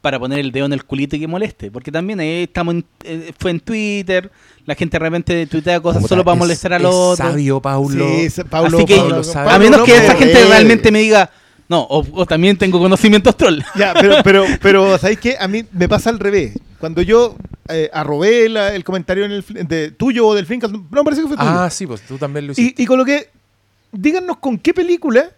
[0.00, 1.70] para poner el dedo en el culito y que moleste.
[1.72, 4.30] Porque también ahí estamos en, eh, fue en Twitter,
[4.64, 7.16] la gente de repente tuitea cosas puta, solo para es- molestar al es otro.
[7.26, 8.06] sabio, Paulo.
[8.08, 9.50] Sí, es- Paulo, Así que, Paulo sabe.
[9.50, 11.30] a menos no que esa gente realmente me diga,
[11.68, 13.60] no, o, o también tengo conocimientos troll.
[13.76, 15.36] Ya, pero, pero, pero ¿sabéis qué?
[15.38, 16.54] A mí me pasa al revés.
[16.80, 17.36] Cuando yo
[17.68, 21.22] eh, arrobé la- el comentario en el, de tuyo o del Flinkast, no me parece
[21.22, 21.48] que fue tuyo.
[21.50, 22.80] Ah, sí, pues tú también lo hiciste.
[22.80, 23.30] y, y coloqué,
[23.92, 25.30] díganos con qué película,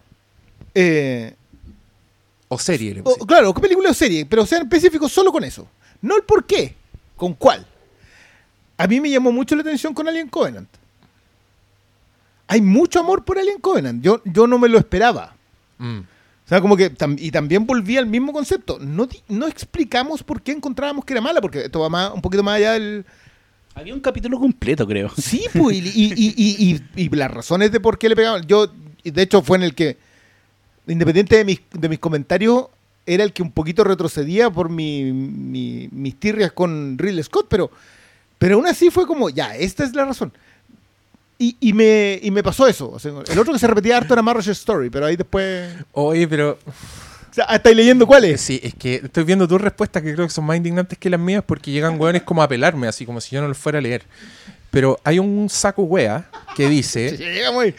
[0.74, 1.34] eh,
[2.48, 5.66] o serie, le o- claro, qué película o serie, pero sean específicos solo con eso.
[6.02, 6.74] No el por qué,
[7.16, 7.66] con cuál.
[8.76, 10.68] A mí me llamó mucho la atención con Alien Covenant.
[12.48, 14.02] Hay mucho amor por Alien Covenant.
[14.02, 15.34] Yo, yo no me lo esperaba.
[15.78, 16.00] Mm.
[16.50, 18.78] Sea, como que tam- y también volví al mismo concepto.
[18.80, 22.42] No, no explicamos por qué encontrábamos que era mala, porque esto va más, un poquito
[22.42, 23.04] más allá del.
[23.76, 25.10] Había un capítulo completo, creo.
[25.16, 26.34] Sí, pues, y, y-
[26.96, 28.44] y- y- las razones de por qué le pegaban.
[28.48, 28.66] Yo,
[29.04, 29.96] de hecho, fue en el que,
[30.88, 32.64] independiente de mis, de mis comentarios,
[33.06, 37.70] era el que un poquito retrocedía por mi, mi- mis tirrias con Ridley Scott, pero,
[38.38, 40.32] pero aún así fue como, ya, esta es la razón.
[41.42, 42.90] Y, y me, y me pasó eso.
[42.90, 45.72] O sea, el otro que se repetía harto era Marriage Story, pero ahí después.
[45.92, 46.58] Oye, pero
[47.30, 48.42] O sea, ¿estáis leyendo cuál es?
[48.42, 51.18] Sí, es que estoy viendo tus respuestas que creo que son más indignantes que las
[51.18, 53.80] mías porque llegan hueones como a pelarme, así como si yo no los fuera a
[53.80, 54.02] leer.
[54.70, 57.18] Pero hay un saco wea que dice,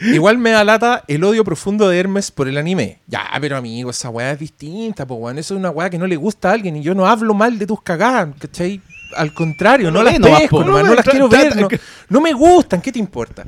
[0.12, 2.98] igual me da lata el odio profundo de Hermes por el anime.
[3.06, 6.06] Ya, pero amigo, esa wea es distinta, pues weón, eso es una wea que no
[6.06, 8.80] le gusta a alguien y yo no hablo mal de tus cagadas, ¿cachai?
[9.16, 11.68] Al contrario, No no, las pesco, No, no las quiero ver, no,
[12.08, 13.44] no me gustan, ¿qué te importa?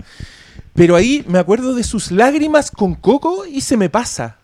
[0.74, 4.38] Pero ahí me acuerdo de sus lágrimas con Coco y se me pasa.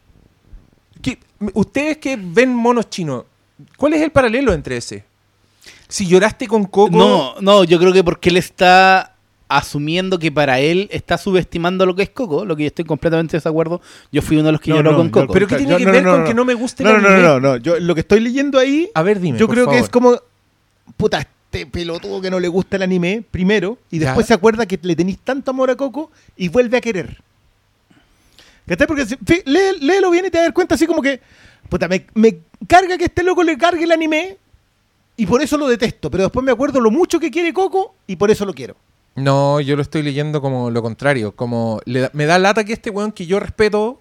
[1.02, 1.18] ¿Qué-
[1.54, 3.24] Ustedes que ven monos chinos,
[3.76, 5.04] ¿cuál es el paralelo entre ese?
[5.88, 6.96] Si lloraste con Coco.
[6.96, 9.14] No, no, yo creo que porque él está
[9.48, 13.32] asumiendo que para él está subestimando lo que es Coco, lo que yo estoy completamente
[13.32, 13.80] de desacuerdo.
[14.12, 15.32] Yo fui uno de los que No, lloró no, con Coco.
[15.32, 16.40] Pero ¿qué Yo- tiene que no, ver no, con no, que no.
[16.42, 17.28] no me guste No, el no, no, anime?
[17.28, 17.56] no, no.
[17.56, 19.36] Yo lo que estoy leyendo ahí, A ver, dime.
[19.38, 20.16] yo creo que es como,
[20.96, 24.06] puta, este pelotudo que no le gusta el anime, primero, y Ya.
[24.06, 27.20] después se acuerda que le tenéis tanto amor a Coco y vuelve a querer.
[28.66, 28.86] ¿Cachai?
[28.86, 31.20] Porque si- lee- léelo bien y te vas a dar cuenta así como que,
[31.68, 34.36] puta, me, me carga que este loco le cargue el anime
[35.16, 38.16] y por eso lo detesto, pero después me acuerdo lo mucho que quiere Coco y
[38.16, 38.76] por eso lo quiero.
[39.16, 41.32] No, yo lo estoy leyendo como lo contrario.
[41.34, 44.00] Como le da- me da lata que este weón que yo respeto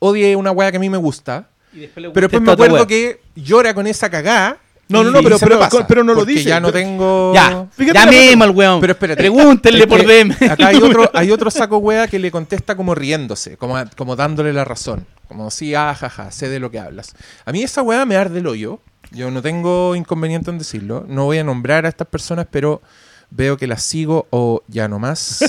[0.00, 1.48] odie una weá que a mí me gusta.
[1.72, 4.58] Y después le Pero después me acuerdo que llora con esa cagá.
[4.90, 6.44] No, no, no, pero- pero- pasa, pero no lo dice.
[6.44, 7.32] Ya no tengo.
[7.34, 8.80] Ya, Fíjate ya mismo el weón.
[8.80, 9.20] Pero espérate.
[9.22, 10.32] Pregúntenle por DM.
[10.50, 14.52] Acá hay otro, hay otro saco wea que le contesta como riéndose, como, como dándole
[14.52, 15.06] la razón.
[15.28, 17.14] Como sí, ah, jaja, sé de lo que hablas.
[17.44, 18.80] A mí esa weá me arde el hoyo.
[19.12, 21.04] Yo no tengo inconveniente en decirlo.
[21.08, 22.82] No voy a nombrar a estas personas, pero
[23.30, 25.40] veo que las sigo o ya no más.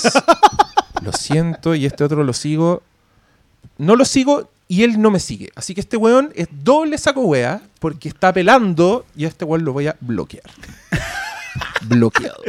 [1.01, 2.84] lo siento, y este otro lo sigo.
[3.77, 5.49] No lo sigo y él no me sigue.
[5.55, 9.65] Así que este weón es doble saco wea porque está apelando y a este weón
[9.65, 10.49] lo voy a bloquear.
[11.81, 12.41] Bloqueado.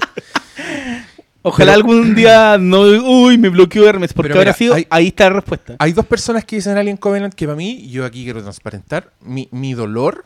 [1.42, 2.82] Ojalá Pero- algún día no.
[2.82, 4.12] Uy, me bloqueó Hermes.
[4.12, 5.74] Porque ahora hay- Ahí está la respuesta.
[5.80, 9.48] Hay dos personas que dicen Alien Covenant que para mí, yo aquí quiero transparentar, mi,
[9.50, 10.24] mi dolor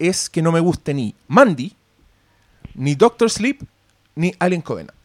[0.00, 1.72] es que no me guste ni Mandy,
[2.74, 3.62] ni Doctor Sleep,
[4.16, 4.96] ni Alien Covenant.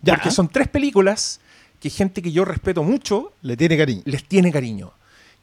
[0.00, 0.14] Ya.
[0.14, 1.40] Porque son tres películas
[1.78, 4.02] que gente que yo respeto mucho Le tiene cariño.
[4.06, 4.92] les tiene cariño.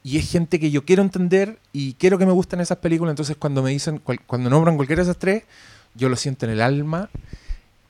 [0.04, 3.12] Y es gente que yo quiero entender y quiero que me gusten esas películas.
[3.12, 5.42] Entonces, cuando me dicen, cual- cuando nombran cualquiera de esas tres,
[5.94, 7.10] yo lo siento en el alma.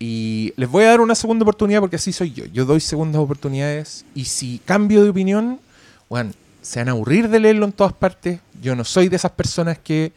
[0.00, 2.44] Y les voy a dar una segunda oportunidad porque así soy yo.
[2.46, 4.04] Yo doy segundas oportunidades.
[4.14, 5.60] Y si cambio de opinión,
[6.08, 8.40] bueno, se van a aburrir de leerlo en todas partes.
[8.62, 10.12] Yo no soy de esas personas que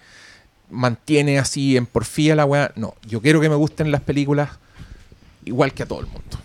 [0.69, 2.71] mantiene así en porfía la weá.
[2.75, 4.49] No, yo quiero que me gusten las películas
[5.45, 6.37] igual que a todo el mundo.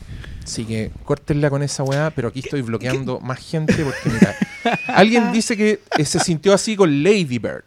[0.46, 4.36] Así que córtenla con esa weá, pero aquí estoy bloqueando más gente porque mira,
[4.86, 7.64] alguien dice que se sintió así con Lady Bird.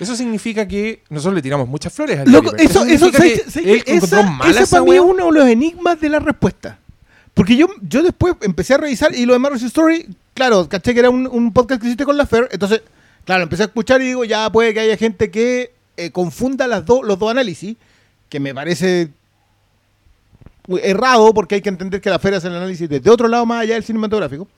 [0.00, 2.60] Eso significa que nosotros le tiramos muchas flores a Lady Loco, Bird.
[2.62, 6.80] eso, esa, mala esa esa para mí es uno de los enigmas de la respuesta.
[7.32, 11.00] Porque yo, yo después empecé a revisar y lo de Marvel's Story, claro, caché que
[11.00, 12.82] era un, un podcast que hiciste con la Fer, entonces,
[13.24, 16.84] claro, empecé a escuchar y digo, ya puede que haya gente que eh, confunda las
[16.84, 17.76] dos los dos análisis,
[18.28, 19.10] que me parece
[20.82, 23.62] errado porque hay que entender que la Fer hace el análisis desde otro lado más
[23.62, 24.48] allá del cinematográfico.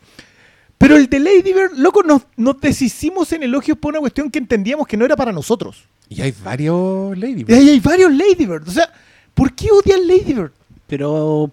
[0.79, 4.39] Pero el de Lady Bird, loco, nos, nos deshicimos en elogios por una cuestión que
[4.39, 5.85] entendíamos que no era para nosotros.
[6.09, 7.59] Y hay varios Lady Y Bird.
[7.59, 8.69] ahí hay varios Lady Bird.
[8.69, 8.89] O sea,
[9.35, 10.53] ¿por qué odian Lady Bird?
[10.87, 11.51] Pero.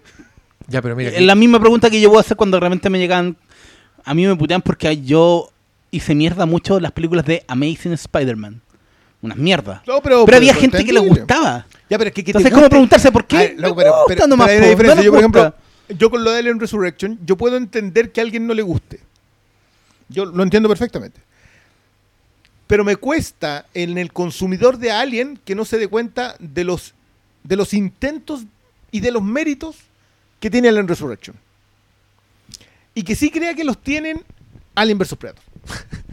[0.68, 2.98] Ya, pero mira, Es la misma pregunta que yo voy a hacer cuando realmente me
[2.98, 3.36] llegan.
[4.04, 5.50] A mí me putean porque yo
[5.90, 8.62] hice mierda mucho las películas de Amazing Spider-Man.
[9.22, 9.80] Unas mierdas.
[9.86, 11.66] No, pero, Pero había gente que le gustaba.
[11.88, 13.36] Ya, pero es que, que te Entonces, ¿cómo preguntarse por qué?
[13.36, 14.94] A ver, loco, Me pero, pero- nomás, pero hay una po, diferencia.
[14.94, 15.38] no me yo, por gusta.
[15.48, 18.62] ejemplo, yo con lo de Alien Resurrection, yo puedo entender que a alguien no le
[18.62, 19.00] guste.
[20.08, 21.20] Yo lo entiendo perfectamente.
[22.66, 26.94] Pero me cuesta en el consumidor de Alien que no se dé cuenta de los,
[27.44, 28.42] de los intentos
[28.90, 29.76] y de los méritos
[30.40, 31.36] que tiene Alien Resurrection.
[32.94, 34.22] Y que sí crea que los tienen
[34.74, 35.44] Alien vs Predator.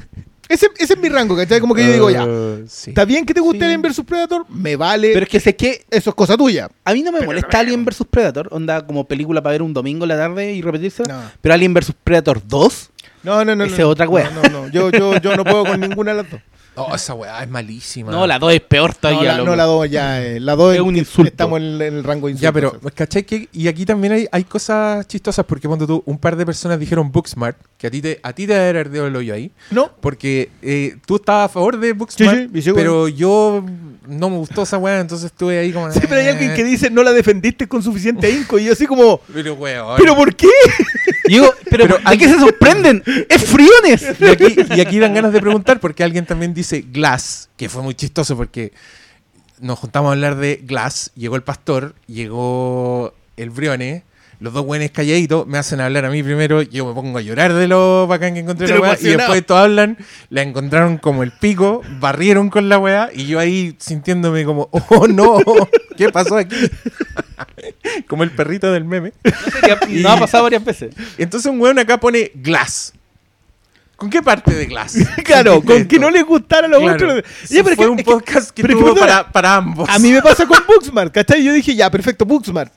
[0.49, 1.59] Ese, ese es mi rango, ¿cachai?
[1.59, 2.89] Como que yo digo, ya, Uh, sí.
[2.91, 3.65] está bien que te guste Sí.
[3.65, 6.69] Alien vs Predator, me vale, Pero es que sé que eso es cosa tuya.
[6.83, 8.49] a mí no me molesta Alien vs Predator.
[8.51, 11.03] Onda como película para ver un domingo en la tarde y repetirse.
[11.07, 11.21] No.
[11.41, 12.89] Pero Alien vs Predator 2.
[13.23, 13.63] No, no, no.
[13.63, 14.29] Esa no, es otra wea.
[14.31, 14.67] No, no, no.
[14.67, 16.41] Yo, yo, yo no puedo con ninguna de las dos.
[16.75, 18.11] No, esa weá es malísima.
[18.11, 19.37] No, la 2 es peor No, todavía.
[19.37, 20.21] la, no, la dos ya.
[20.23, 21.29] eh, la dos Es un insulto.
[21.29, 22.41] Estamos en, el- en el rango de insultos.
[22.41, 23.23] Ya, pero, ¿cachai?
[23.23, 26.79] Que, y aquí también hay, hay cosas chistosas porque cuando tú, un par de personas
[26.79, 29.91] dijeron Booksmart, que a ti te, a ti te ardido el hoyo ahí, No.
[30.01, 33.63] porque eh, tú estabas a favor de Booksmart, Sí, sí, sí, pero yo
[34.07, 35.91] no me gustó esa weá, entonces estuve ahí como...
[35.91, 38.57] Siempre hay alguien que eh, dice no la defendiste con suficiente ahínco.
[38.57, 39.95] Y yo así como, Pero weón.
[39.97, 40.47] ¿pero por qué?
[41.25, 43.03] Y digo, pero, Pero ¿a qué se sorprenden?
[43.29, 44.05] ¡Es Friones!
[44.19, 47.81] Y aquí, y aquí dan ganas de preguntar porque alguien también dice Glass, que fue
[47.81, 48.73] muy chistoso porque
[49.59, 54.03] nos juntamos a hablar de Glass, llegó el pastor, llegó el Brione,
[54.39, 57.53] los dos buenos calladitos, me hacen hablar a mí primero, yo me pongo a llorar
[57.53, 59.97] de lo bacán que encontré De la weá, y después todos hablan,
[60.29, 65.07] la encontraron como el pico, barrieron con la weá, y yo ahí sintiéndome como, oh
[65.07, 65.37] no,
[65.95, 66.57] ¿qué pasó aquí?
[68.07, 69.13] como el perrito del meme.
[69.89, 70.95] No ha pasado varias veces.
[71.17, 72.93] Entonces un weón acá pone Glass.
[73.95, 74.95] ¿Con qué parte de Glass?
[75.23, 76.95] claro, ¿Sentiste con que no le gustara los Claro.
[76.95, 77.23] otros.
[77.45, 79.87] Sí, Ya, pero es fue que- un es podcast que que tuvo para, para ambos.
[79.89, 81.43] A mí me pasa con Booksmart, ¿cachai?
[81.43, 82.73] Yo dije, ya, perfecto, Booksmart.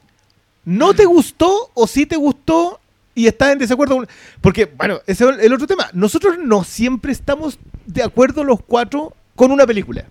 [0.65, 2.81] ¿No te gustó o sí te gustó
[3.15, 3.97] y estás en desacuerdo?
[3.97, 4.09] con-
[4.41, 5.89] Porque, bueno, ese es el otro tema.
[5.93, 10.07] Nosotros no siempre estamos de acuerdo los cuatro con una película.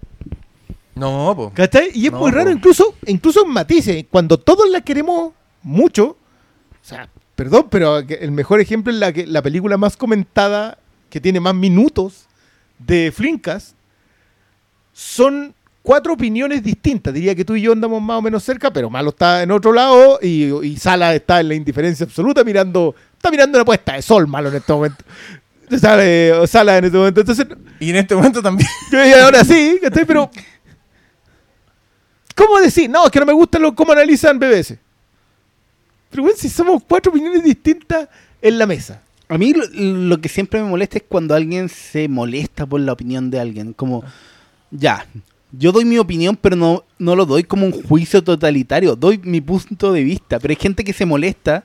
[0.96, 1.52] No, po.
[1.54, 1.92] ¿Cachai?
[1.94, 2.58] Y es No, muy raro, po.
[2.58, 6.18] incluso, incluso en matices, cuando todos la queremos mucho, o
[6.88, 10.78] sea, perdón, pero el mejor ejemplo es la, que, la película más comentada,
[11.16, 12.26] que tiene más minutos
[12.78, 13.74] de Flinkas,
[14.92, 17.14] son cuatro opiniones distintas.
[17.14, 19.72] Diría que tú y yo andamos más o menos cerca, pero Malo está en otro
[19.72, 24.02] lado y, y Sala está en la indiferencia absoluta mirando, está mirando una puesta de
[24.02, 25.06] sol, Malo en este momento.
[25.80, 27.22] Sale, Sala en este momento.
[27.22, 27.48] Entonces,
[27.80, 28.68] Y en este momento también.
[28.92, 29.80] yo y ahora sí.
[30.06, 30.30] Pero.
[32.36, 32.90] ¿Cómo decir?
[32.90, 34.78] No, es que no me gusta lo, cómo analizan BBS.
[36.10, 38.10] Pero bueno, si somos cuatro opiniones distintas
[38.42, 39.02] en la mesa.
[39.28, 42.94] A mí lo, lo que siempre me molesta es cuando alguien se molesta por la
[42.94, 43.74] opinión de alguien.
[43.74, 44.04] Como,
[44.72, 45.06] ya,
[45.52, 48.96] yo doy mi opinión, pero no, no lo doy como un juicio totalitario.
[48.96, 50.40] Doy mi punto de vista.
[50.40, 51.64] Pero hay gente que se molesta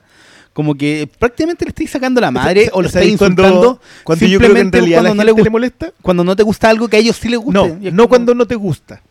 [0.53, 4.25] como que prácticamente le estáis sacando la madre o lo ¿Sabes estáis cuando- insultando Cuando
[4.25, 5.93] yo creo que en simplemente realidad a la cuando no, le molesta.
[6.01, 7.59] cuando no te gusta algo que a ellos sí les gusta.
[7.59, 9.01] No, no como- cuando no te gusta.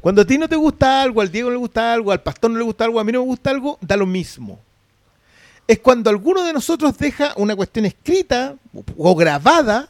[0.00, 2.50] Cuando a ti no te gusta algo, al Diego no le gusta algo, al pastor
[2.50, 4.58] no le gusta algo, a mí no me gusta algo, da lo mismo.
[5.66, 8.54] Es cuando alguno de nosotros deja una cuestión escrita
[8.96, 9.88] o- grabada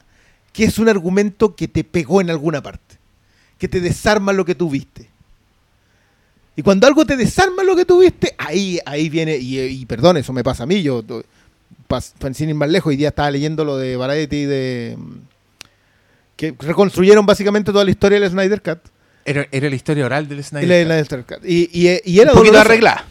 [0.53, 2.97] que es un argumento que te pegó en alguna parte,
[3.59, 5.09] que te desarma lo que tú viste.
[6.57, 10.17] Y cuando algo te desarma lo que tú viste, ahí, ahí viene, y, y perdón,
[10.17, 11.03] eso me pasa a mí, yo,
[11.89, 14.97] pas- sin ir más lejos, hoy día estaba leyendo lo de Variety y de...
[16.37, 18.79] que reconstruyeron básicamente toda la historia del Snyder Cut.
[19.25, 20.69] Era, era la historia oral del Snyder.
[20.69, 20.89] la- Cut.
[20.89, 21.49] la Snyder Cut.
[21.49, 22.61] Y- y- y era un poquito doloroso.
[22.71, 23.05] arreglada.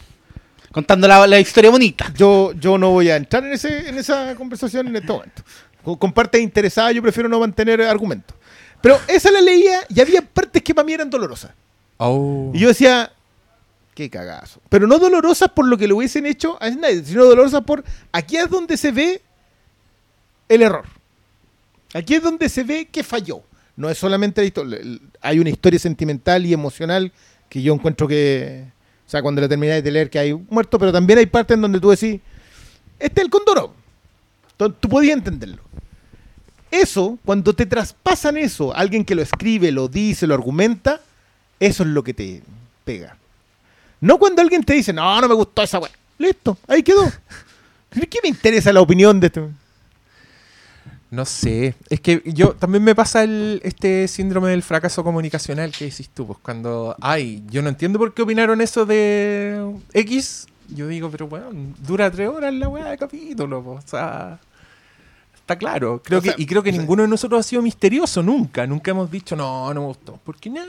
[0.74, 2.12] Contando la, la historia bonita.
[2.16, 5.44] Yo, yo no voy a entrar en, ese, en esa conversación en este momento.
[5.84, 8.36] Con, con partes interesadas yo prefiero no mantener argumentos.
[8.80, 11.52] Pero esa la leía y había partes que para mí eran dolorosas.
[11.98, 12.50] Oh.
[12.52, 13.12] Y yo decía,
[13.94, 14.60] qué cagazo.
[14.68, 18.36] Pero no dolorosas por lo que le hubiesen hecho a Snyder, sino dolorosas por aquí
[18.36, 19.22] es donde se ve
[20.48, 20.86] el error.
[21.92, 23.42] Aquí es donde se ve que falló.
[23.76, 24.80] No es solamente la historia.
[25.20, 27.12] Hay una historia sentimental y emocional
[27.48, 28.74] que yo encuentro que.
[29.06, 31.60] O sea, cuando la termináis de leer que hay muerto, pero también hay partes en
[31.60, 32.20] donde tú decís,
[32.98, 33.74] este es el condoro.
[34.52, 35.62] Entonces, tú podías entenderlo.
[36.70, 41.00] Eso, cuando te traspasan eso, alguien que lo escribe, lo dice, lo argumenta,
[41.60, 42.42] eso es lo que te
[42.84, 43.16] pega.
[44.00, 45.92] No cuando alguien te dice, no, no me gustó esa weá.
[46.18, 47.10] Listo, ahí quedó.
[47.90, 49.48] ¿Qué me interesa la opinión de este?
[51.14, 55.86] No sé, es que yo también me pasa el, este síndrome del fracaso comunicacional que
[55.86, 60.88] decís tú, pues cuando, ay, yo no entiendo por qué opinaron eso de X, yo
[60.88, 61.48] digo, pero bueno,
[61.86, 64.40] dura tres horas la weá de capítulo, pues, o sea,
[65.36, 67.42] está claro, creo O sea, que, y creo que o sea- ninguno de nosotros ha
[67.48, 70.60] sido misterioso nunca, nunca hemos dicho, no, no me gustó, ¿por qué no?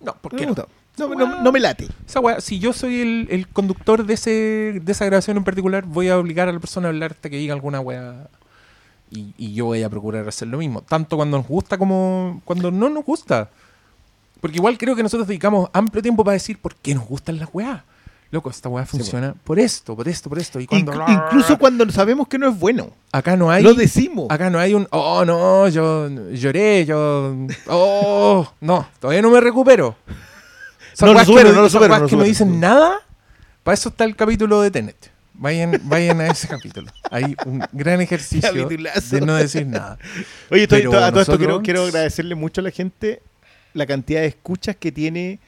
[0.00, 0.66] No, ¿por No qué me no?
[0.96, 1.88] No, no- no me late.
[2.06, 5.84] Esa weá, si yo soy el, el conductor de ese de esa grabación en particular,
[5.84, 8.28] voy a obligar a la persona a hablar hasta que diga alguna weá.
[9.14, 10.82] Y, y yo voy a procurar hacer lo mismo.
[10.82, 13.48] Tanto cuando nos gusta como cuando no nos gusta.
[14.40, 17.48] Porque igual creo que nosotros dedicamos amplio tiempo para decir por qué nos gustan las
[17.52, 17.82] weas.
[18.30, 20.58] Loco, esta weá funciona por esto, por esto, por esto.
[20.58, 22.90] Y cuando, Inclu- incluso cuando sabemos que no es bueno.
[23.12, 23.62] acá no hay.
[23.62, 24.26] Lo decimos.
[24.28, 27.36] Acá no hay un, oh no, yo lloré, yo,
[27.68, 29.94] oh, no, todavía no me recupero.
[31.00, 32.96] No lo que supero, no- no lo supero, no que no dicen nada,
[33.62, 35.12] para eso está el capítulo de Tenet.
[35.36, 36.90] Vayan, vayan a ese capítulo.
[37.10, 39.16] Hay un gran ejercicio Capitulazo.
[39.16, 39.98] de no decir nada.
[40.50, 43.20] Oye, estoy, Pero a todo esto quiero, quiero agradecerle mucho a la gente
[43.72, 45.40] la cantidad de escuchas que tiene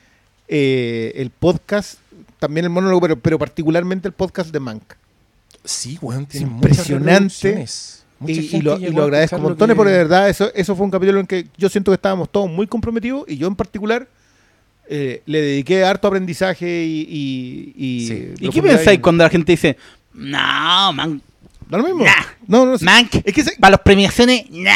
[0.49, 1.99] eh, el podcast,
[2.41, 4.83] también el monólogo, pero, pero particularmente el podcast de Mank.
[5.65, 7.65] Sí, weón, tiene impresionante.
[8.27, 10.91] Y, y lo, y lo agradezco montones que- porque de verdad eso, eso fue un
[10.91, 14.09] capítulo en que yo siento que estábamos todos muy comprometidos y yo en particular
[14.89, 17.07] eh, le dediqué harto aprendizaje y...
[17.09, 18.29] y, y Sí.
[18.41, 19.77] ¿Y qué pensáis cuando la gente dice,
[20.15, 21.21] no, man,
[21.69, 22.05] ¿Da lo mismo?
[22.05, 22.13] Nah.
[22.47, 22.85] No, no, sí.
[22.85, 24.73] Mank, Es que se- para las premiaciones, nah.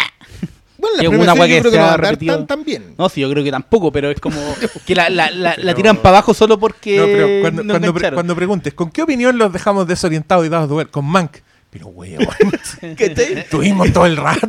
[0.77, 2.95] bueno, la que creo que no va a andar tan, tan bien.
[2.99, 4.37] No, sí, yo creo que tampoco, pero es como
[4.87, 7.73] que la, la, la, la Pero- tiran para abajo solo porque No, pero cuando, no
[7.75, 8.15] cuando, pre- engancharon.
[8.17, 10.91] cuando preguntes, ¿con qué opinión los dejamos desorientados y dados de vuelta?
[10.91, 11.37] Con Mank.
[11.71, 12.27] Pero, weón,
[12.99, 13.39] ¿Cachai?
[13.39, 14.49] estuvimos todo el rato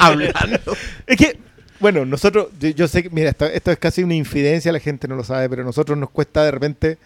[0.00, 0.76] hablando.
[1.06, 1.38] Es que,
[1.84, 5.22] bueno, nosotros, yo, sé que, mira, esto, es casi una infidencia, la gente no lo
[5.22, 6.96] sabe, pero nosotros nos cuesta de repente,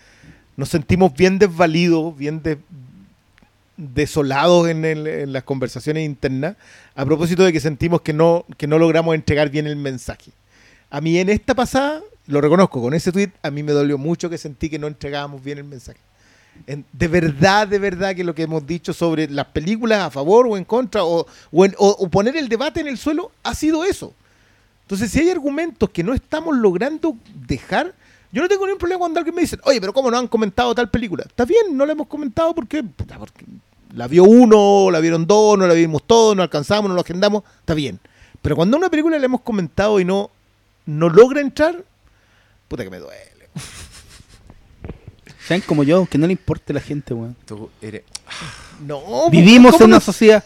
[0.57, 2.59] nos sentimos bien desvalidos, bien de-
[3.77, 6.55] desolados en, las conversaciones internas,
[6.95, 10.31] a propósito de que sentimos que no, que no logramos entregar bien el mensaje.
[10.91, 14.31] A mí en esta pasada, lo reconozco, con ese tweet, a mí me dolió mucho
[14.31, 15.99] que sentí que no entregábamos bien el mensaje.
[16.69, 20.47] En- de verdad, de verdad que lo que hemos dicho sobre las películas a favor
[20.47, 23.57] o en contra, o, o en- o- o poner el debate en el suelo, ha
[23.57, 24.15] sido eso.
[24.89, 27.15] Entonces, si hay argumentos que no estamos logrando
[27.47, 27.95] dejar,
[28.33, 30.75] yo no tengo ningún problema cuando alguien me dice, oye, pero ¿cómo no han comentado
[30.75, 31.25] tal película?
[31.27, 33.45] Está bien, no la hemos comentado porque, puta, porque
[33.95, 37.43] la vio uno, la vieron dos, no la vimos todos, no alcanzamos, no lo agendamos,
[37.61, 38.01] está bien.
[38.41, 40.31] Pero cuando una película la hemos comentado y no,
[40.87, 41.85] no logra entrar,
[42.67, 43.19] puta que me duele.
[45.47, 47.37] Sean como yo, que no le importe a la gente, weón.
[47.45, 48.05] Tú eres-
[48.81, 49.97] No, Vivimos ¿cómo en no?
[49.97, 50.45] una sociedad.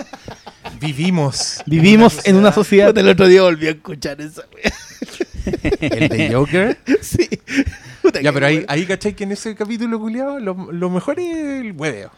[0.80, 1.62] Vivimos.
[1.66, 2.96] Vivimos en una sociedad.
[2.96, 4.72] El otro día volví a escuchar esa wea.
[5.80, 6.78] El de Joker.
[7.00, 7.28] Sí.
[8.00, 9.14] Puta Ya, pero ahí, ahí ¿cachai?
[9.14, 12.10] Que en ese capítulo, culiado, lo, lo mejor es el hueveo.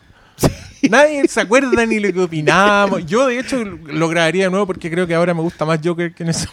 [0.90, 3.06] Nadie se acuerda ni lo que opinamos.
[3.06, 6.12] Yo, de hecho, lo grabaría de nuevo porque creo que ahora me gusta más Joker
[6.14, 6.48] que en eso.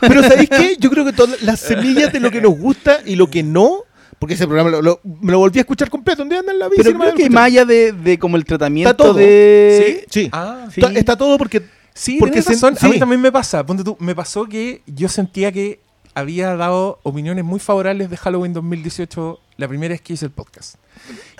[0.00, 0.76] Pero ¿sabéis qué?
[0.78, 3.84] Yo creo que todas las semillas de lo que nos gusta y lo que no,
[4.18, 6.22] porque ese programa lo- lo- me lo volví a escuchar completo.
[6.22, 6.82] Un día en la bici.
[6.82, 9.14] Pero creo que más allá de, de como el tratamiento Está todo.
[9.14, 10.06] de...
[10.10, 10.28] Sí.
[10.32, 10.80] Ah, Sí.
[10.80, 11.62] Está, está todo porque
[11.96, 12.76] Sí, Porque se- razón.
[12.80, 12.98] A mí sí.
[12.98, 13.64] también me pasa.
[13.64, 15.78] Ponte tú, me pasó que yo sentía que
[16.12, 20.74] había dado opiniones muy favorables de Halloween 2018 la primera vez que hice el podcast.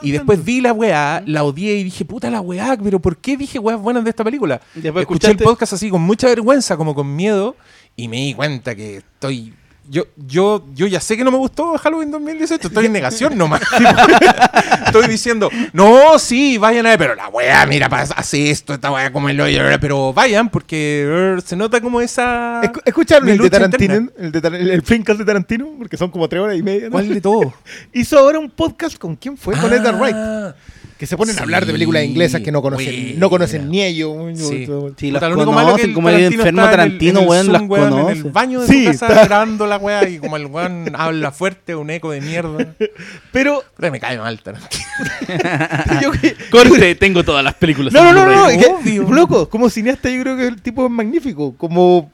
[0.03, 3.37] Y después vi la weá, la odié y dije, puta la weá, pero ¿por qué
[3.37, 4.61] dije weas buenas de esta película?
[4.77, 7.57] Después Escuché el podcast así con mucha vergüenza, como con miedo,
[7.97, 9.55] y me di cuenta que estoy...
[9.89, 13.61] Yo, yo, yo ya sé que no me gustó Halloween 2018, estoy en negación nomás.
[14.87, 18.91] estoy diciendo, no, sí, vayan a ver, pero la weá, mira, pasa- hace esto, esta
[18.91, 21.03] weá como el hoyo, pero vayan, porque
[21.35, 22.62] er, se nota como esa...
[22.62, 23.95] Escu- ¿Escucharon el de Tarantino?
[24.18, 24.82] El, de Tar- el,
[25.18, 26.85] de Tarantino, porque son como tres horas y media.
[26.87, 26.93] ¿no?
[26.93, 27.53] ¿Cuál de todo?
[27.93, 30.16] Hizo ahora un podcast con quién fue, con Edgar Wright.
[30.99, 33.19] Que se ponen sí, a hablar de películas inglesas que no conocen, buena.
[33.19, 34.15] no conocen ni ellos.
[34.39, 34.67] Sí.
[34.97, 36.81] Sí, las lo único malo es que conocen, el como el Tarantino enfermo está en
[36.81, 38.13] el- Tarantino, en el weón, las weón, En conoce.
[38.13, 41.33] el baño de Sí, su casa está- grabando la weá y como el weón habla
[41.33, 42.75] fuerte, un eco de mierda.
[43.33, 44.85] Pero Puta, me cae mal Tarantino.
[46.01, 47.93] yo que- Corte, tengo todas las películas.
[47.93, 51.55] No, no, no, no, que, loco, como cineasta yo creo que el tipo es magnífico.
[51.57, 52.11] Como,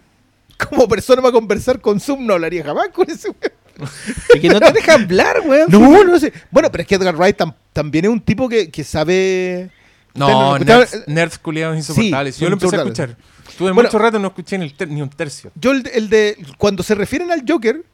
[0.70, 3.90] como persona para conversar con Zoom no hablaría jamás con ese weón.
[4.34, 5.66] Es que no te deja hablar, weón.
[5.70, 6.32] No, no sé.
[6.50, 9.70] Bueno, pero es que Edgar Wright tam- también es un tipo que, que sabe...
[10.14, 12.34] No, nerds, culiados insoportables.
[12.34, 13.16] Sí, Yo lo empecé a escuchar.
[13.48, 13.88] Estuve Bueno.
[13.88, 15.52] mucho rato y no escuché ni, el ter- ni un tercio.
[15.54, 16.36] Yo el, de- el de...
[16.58, 17.84] Cuando se refieren al Joker,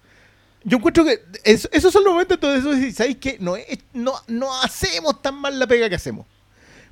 [0.64, 3.36] yo encuentro que es- esos son los momentos donde decís, ¿sabéis qué?
[3.38, 6.26] No, es- no, no hacemos tan mal la pega que hacemos.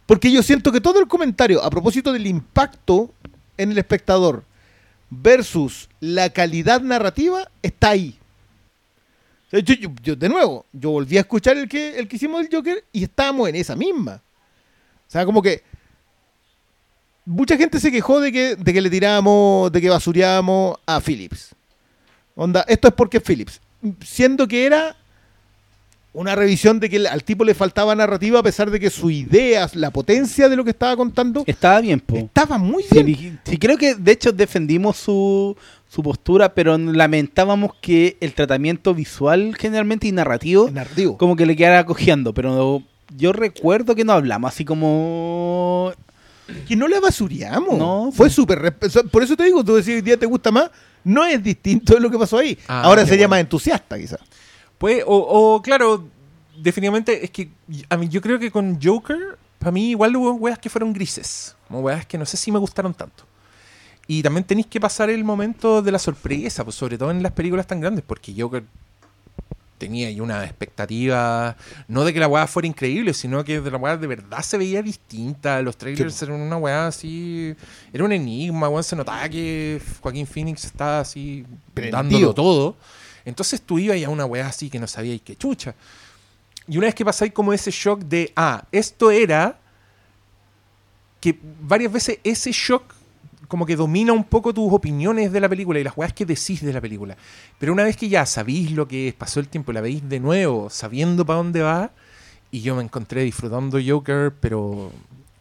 [0.06, 3.14] Porque yo siento que todo el comentario a propósito del impacto
[3.56, 4.44] en el espectador
[5.08, 8.18] versus la calidad narrativa está ahí.
[9.60, 12.54] Yo, yo- yo, de nuevo, yo volví a escuchar el que, el que hicimos del
[12.54, 14.20] Joker y estábamos en esa misma.
[15.06, 15.62] O sea, como que
[17.24, 21.50] mucha gente se quejó de que, de que le tirábamos, de que basureábamos a Phillips.
[22.36, 23.60] Onda, esto es porque es Phillips.
[24.04, 24.96] Siendo que era
[26.12, 29.68] una revisión de que al tipo le faltaba narrativa a pesar de que su idea,
[29.74, 32.16] la potencia de lo que estaba contando, Estaba bien, po.
[32.16, 33.06] estaba muy Sí, bien.
[33.06, 35.56] dij- sí, creo que de hecho defendimos su,
[35.94, 41.16] su postura, pero lamentábamos que el tratamiento visual generalmente y narrativo narrativo.
[41.16, 42.82] como que le quedara cojeando, pero
[43.16, 45.92] yo recuerdo que no hablamos así como...
[46.66, 47.78] Que no la basureamos.
[47.78, 48.76] No, Fue súper.
[49.10, 50.70] Por eso te digo, tú decís hoy día te gusta más.
[51.04, 52.58] No es distinto de lo que pasó ahí.
[52.68, 53.30] Ah, Ahora sería bueno.
[53.30, 54.18] más entusiasta, quizás.
[54.76, 56.06] Pues, o, o, claro,
[56.60, 57.48] definitivamente es que
[57.88, 61.56] a mí yo creo que con Joker, para mí igual hubo weas que fueron grises.
[61.68, 63.24] Como weas que no sé si me gustaron tanto.
[64.06, 67.32] Y también tenéis que pasar el momento de la sorpresa, pues sobre todo en las
[67.32, 68.64] películas tan grandes, porque Joker
[69.78, 71.56] tenía ahí una expectativa,
[71.88, 74.56] no de que la weá fuera increíble, sino que de la weá de verdad se
[74.56, 75.60] veía distinta.
[75.62, 77.54] Los trailers eran una weá así,
[77.92, 81.96] era un enigma, weón, se notaba que Joaquín Phoenix estaba así Prendido.
[81.96, 82.76] dándolo todo.
[83.24, 85.74] Entonces tú ibas a una weá así que no sabíais qué chucha.
[86.66, 89.58] Y una vez que pasáis como ese shock de, ah, esto era,
[91.20, 92.93] que varias veces ese shock
[93.54, 96.60] como que domina un poco tus opiniones de la película y las weas que decís
[96.60, 97.16] de la película.
[97.56, 100.18] Pero una vez que ya sabéis lo que es, pasó el tiempo, la veis de
[100.18, 101.92] nuevo, sabiendo para dónde va,
[102.50, 104.90] y yo me encontré disfrutando Joker, pero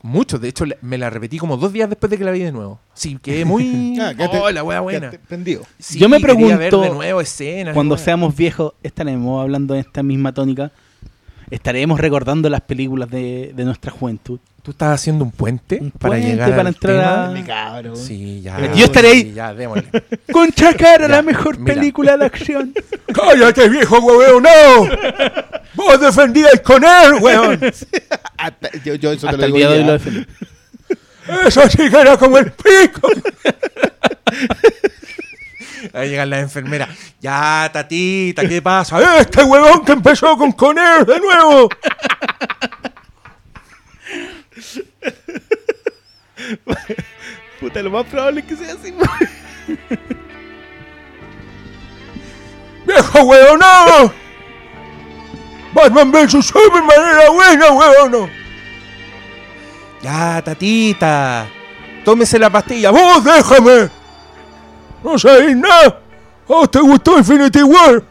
[0.04, 0.38] mucho.
[0.38, 2.80] De hecho, me la repetí como dos días después de que la vi de nuevo.
[2.94, 3.98] Sí, quedé muy...
[4.00, 5.10] Ah, oh, la wea buena.
[5.10, 5.64] Quédate Prendido.
[5.80, 7.74] Sí, Yo me quería ver pregunto, de nuevo escenas.
[7.74, 10.72] Cuando seamos viejos, estaremos hablando en esta misma tónica.
[11.50, 14.40] Estaremos recordando las películas de, de nuestra juventud.
[14.64, 17.92] ¿Tú estás haciendo un puente Un para puente llegar para al entrar tema?
[17.92, 17.96] a-.
[17.98, 18.74] Sí, ya.
[18.74, 19.22] Yo estaré ahí.
[19.24, 19.90] sí, Ya, démosle.
[20.32, 21.74] Concha cara, Ya, la mejor mira.
[21.76, 22.74] película de acción.
[23.14, 24.44] ¡Cállate, viejo huevón!
[24.44, 24.88] ¡No!
[25.76, 27.60] ¡Vos defendíais con él, weón!
[28.38, 30.00] Hasta- yo, yo eso te Hasta lo el digo día de
[31.36, 31.48] lo.
[31.48, 33.10] ¡Eso sí que era como el pico!
[35.94, 36.90] Ahí llegan las enfermeras.
[37.20, 39.20] Ya, tatita, ¿qué pasa?
[39.20, 41.70] ¡Este huevón que empezó con Conner de nuevo!
[47.60, 48.94] Puta, lo más probable es que sea así.
[52.86, 54.14] ¡Viejo huevón, no!
[55.74, 58.30] Batman vs Superman era buena, huevón, no.
[60.02, 61.48] Ya, tatita.
[62.04, 62.92] Tómese la pastilla.
[62.92, 63.90] ¡Vos déjame!
[65.04, 65.88] No sabéis nada.
[65.88, 66.00] ¿A
[66.48, 68.04] vos te gustó Infinity War?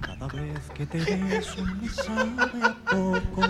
[0.00, 2.30] Cada vez que te beso me sabe
[2.62, 3.42] a poco.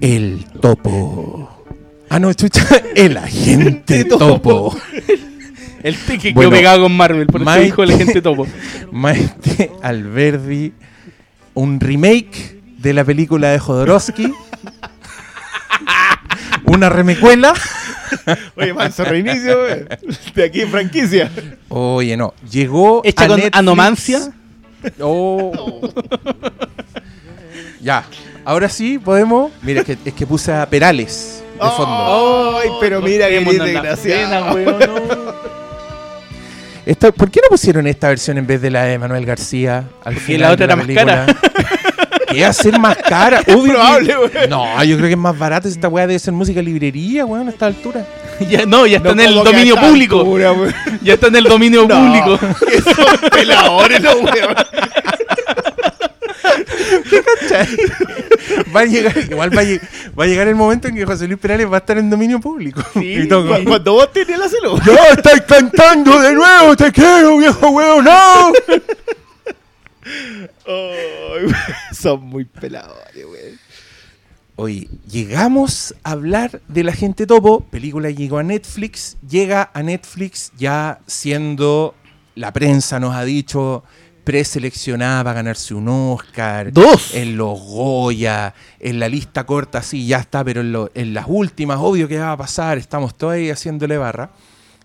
[0.00, 1.64] El topo.
[2.08, 2.64] Ah, no, chucha.
[2.94, 4.76] El agente topo.
[5.82, 8.46] El te que Bueno, pegado con Marvel, por eso dijo la gente topo.
[8.90, 10.72] Maite Alberdi.
[11.54, 14.32] Un remake de la película de Jodorowsky.
[16.64, 17.52] Una remecuela.
[18.56, 19.58] Oye, manso reinicio
[20.34, 21.30] de aquí en franquicia.
[21.68, 22.34] Oye, no.
[22.50, 23.02] Llegó.
[23.04, 23.58] Hecha a con Netflix.
[23.58, 24.32] anomancia.
[25.00, 25.80] Oh.
[27.80, 28.04] ya.
[28.44, 29.52] Ahora sí podemos.
[29.62, 31.42] Mira, es que, es que puse a Perales.
[31.58, 32.58] fondo.
[32.60, 34.58] Ay, pero mira que Cortémonos las desgraciado.
[36.84, 39.84] Esta- ¿Por qué no pusieron esta versión en vez de la de Manuel García?
[40.04, 41.26] Al Porque final la otra de era más película?
[42.32, 43.40] Que iba a ser más cara.
[43.46, 44.48] Obvio que- probable, weón.
[44.50, 45.68] No, yo creo que es más barato.
[45.68, 48.06] Esta weá debe ser música librería, weón, a esta altura.
[48.48, 50.20] Ya, no, ya está en el dominio público.
[50.20, 50.54] altura.
[51.02, 52.56] Ya está en el dominio No, público.
[52.68, 54.54] que son peladores los weón.
[58.74, 59.80] Va a llegar, igual va a, lleg-
[60.18, 62.40] va a llegar el momento en que José Luis Perales va a estar en dominio
[62.40, 62.82] público.
[62.96, 64.78] Y todo como, Cu- Cuando vos tenías la celo.
[64.84, 66.76] ¡Ya estáis cantando de nuevo!
[66.76, 68.04] ¡Te quiero, viejo weón!
[68.04, 68.52] ¡No!
[70.66, 71.54] Weón,
[71.92, 73.58] son muy peladores, weón.
[74.62, 77.62] Oye, llegamos a hablar de La Gente Topo.
[77.62, 79.16] Película llegó a Netflix.
[79.28, 81.96] Llega a Netflix ya siendo,
[82.36, 83.82] la prensa nos ha dicho,
[84.22, 86.72] preseleccionada para ganarse un Oscar.
[86.72, 87.12] Dos.
[87.12, 91.24] En los Goya, en la lista corta, sí, ya está, pero en, lo- en las
[91.26, 92.78] últimas, obvio que va a pasar.
[92.78, 94.30] Estamos todos ahí haciéndole barra.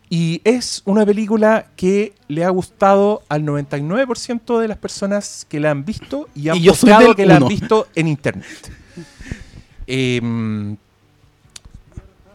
[0.09, 5.69] Y es una película que le ha gustado al 99% de las personas que la
[5.69, 6.73] han visto y han Y yo
[7.15, 8.71] que la han visto en internet.
[9.87, 10.75] Em,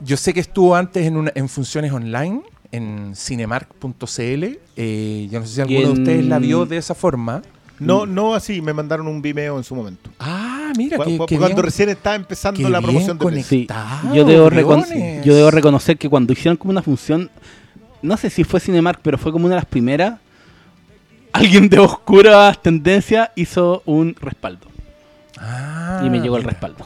[0.01, 2.41] yo sé que estuvo antes en, una- en funciones online,
[2.73, 4.45] en cinemark.cl.
[4.77, 7.43] Eh, yo no sé si alguno de ustedes la vio de esa forma.
[7.79, 10.09] No, no así, me mandaron un Vimeo en su momento.
[10.21, 13.27] Ah, mira, que, que cuando bien- recién estaba empezando qué la bien promoción de.
[13.27, 13.43] Play.
[13.43, 13.67] Sí,
[14.15, 14.51] yo debo,
[15.25, 17.29] yo debo reconocer que cuando hicieron como una función,
[18.01, 20.21] no sé si fue Cinemark, pero fue como una de las primeras,
[21.33, 24.67] alguien de oscuras tendencias hizo un respaldo.
[25.45, 26.85] Ah, y me llegó el respaldo.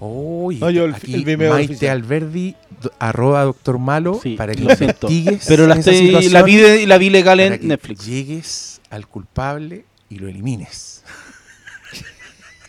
[0.00, 1.96] Uy, No, yo el- aquí el Vimeo Maite oficial.
[1.98, 6.84] Alberdi, do- arroba doctor Malo, Sí, para que lo investigues Pero la, estoy- la, vi,
[6.86, 8.04] la vi legal para en que Netflix.
[8.04, 11.04] llegues al culpable y lo elimines.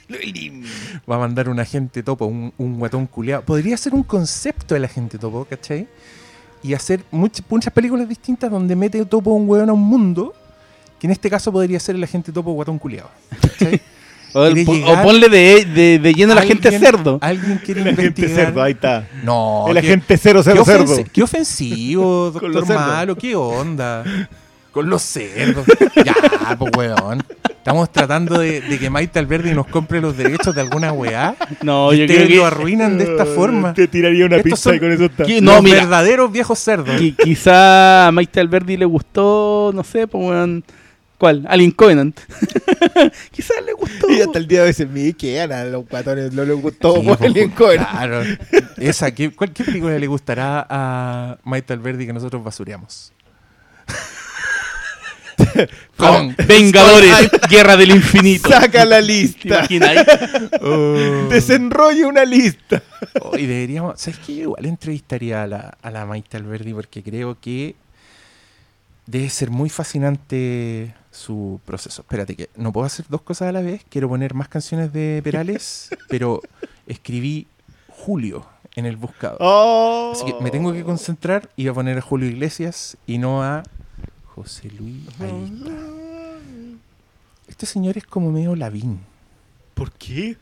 [1.10, 3.44] Va a mandar un agente topo, un, un guatón culeado.
[3.44, 5.88] Podría ser un concepto del agente topo, ¿cachai?
[6.64, 10.34] Y hacer muchas, muchas películas distintas donde mete topo un hueón a un mundo,
[11.00, 13.10] que en este caso podría ser el agente topo guatón culeado.
[13.42, 13.82] ¿cachai?
[14.38, 17.18] O, el- o ponle de, de, de lleno a la gente cerdo.
[17.22, 18.46] Alguien quiere El agente investigar.
[18.48, 19.08] cerdo, ahí está.
[19.24, 20.96] No, el agente cero cero cerdo.
[21.12, 22.68] qué ofensivo, doctor.
[22.68, 24.04] Malo, qué onda.
[24.72, 25.66] Con los cerdos.
[26.06, 26.16] ya,
[26.58, 27.24] pues weón.
[27.58, 31.36] Estamos tratando de, de que Maite Alberdi nos compre los derechos de alguna weá.
[31.64, 33.74] No, y yo ustedes creo que, lo arruinan de esta forma.
[33.74, 35.26] Te tiraría una Estos pizza y con eso está.
[35.26, 35.42] ¿Qué?
[35.42, 35.78] No, los mira.
[35.80, 36.96] verdaderos viejos cerdos.
[37.02, 40.64] qui- quizá a Maite Alberdi le gustó, no sé, pues weón,
[41.18, 41.46] ¿Cuál?
[41.50, 42.20] Alien Covenant.
[43.32, 44.08] quizás le gustó.
[44.12, 47.02] Y hasta el día de hoy me quedan a los guatones, no les gustó Sí,
[47.08, 47.84] pues, Alien Cohen.
[47.84, 48.22] Claro.
[48.78, 53.14] Esa, ¿qué, cuál- qué película le gustará a Maite Alberdi que nosotros basureamos?
[55.98, 58.50] Con Vengadores, Guerra del Infinito.
[58.50, 59.48] Saca la ¿Te lista.
[59.48, 60.06] imaginas?
[61.30, 62.82] Desenrolle una lista.
[63.22, 64.36] Oh, y deberíamos, ¿sabes qué?
[64.36, 67.76] Yo igual entrevistaría a la, a la Maite Alberdi porque creo que
[69.06, 72.02] debe ser muy fascinante su proceso.
[72.02, 73.84] Espérate que no puedo hacer dos cosas a la vez.
[73.90, 76.42] Quiero poner más canciones de Perales, pero
[76.86, 77.48] escribí
[77.90, 78.46] Julio
[78.76, 79.38] en el buscador.
[79.42, 80.12] Oh.
[80.14, 83.44] Así que me tengo que concentrar y voy a poner a Julio Iglesias y no
[83.44, 83.64] a
[84.36, 85.08] José Luis.
[85.08, 85.74] Está.
[87.48, 89.00] Este señor es como medio lavín.
[89.74, 90.38] ¿Por qué?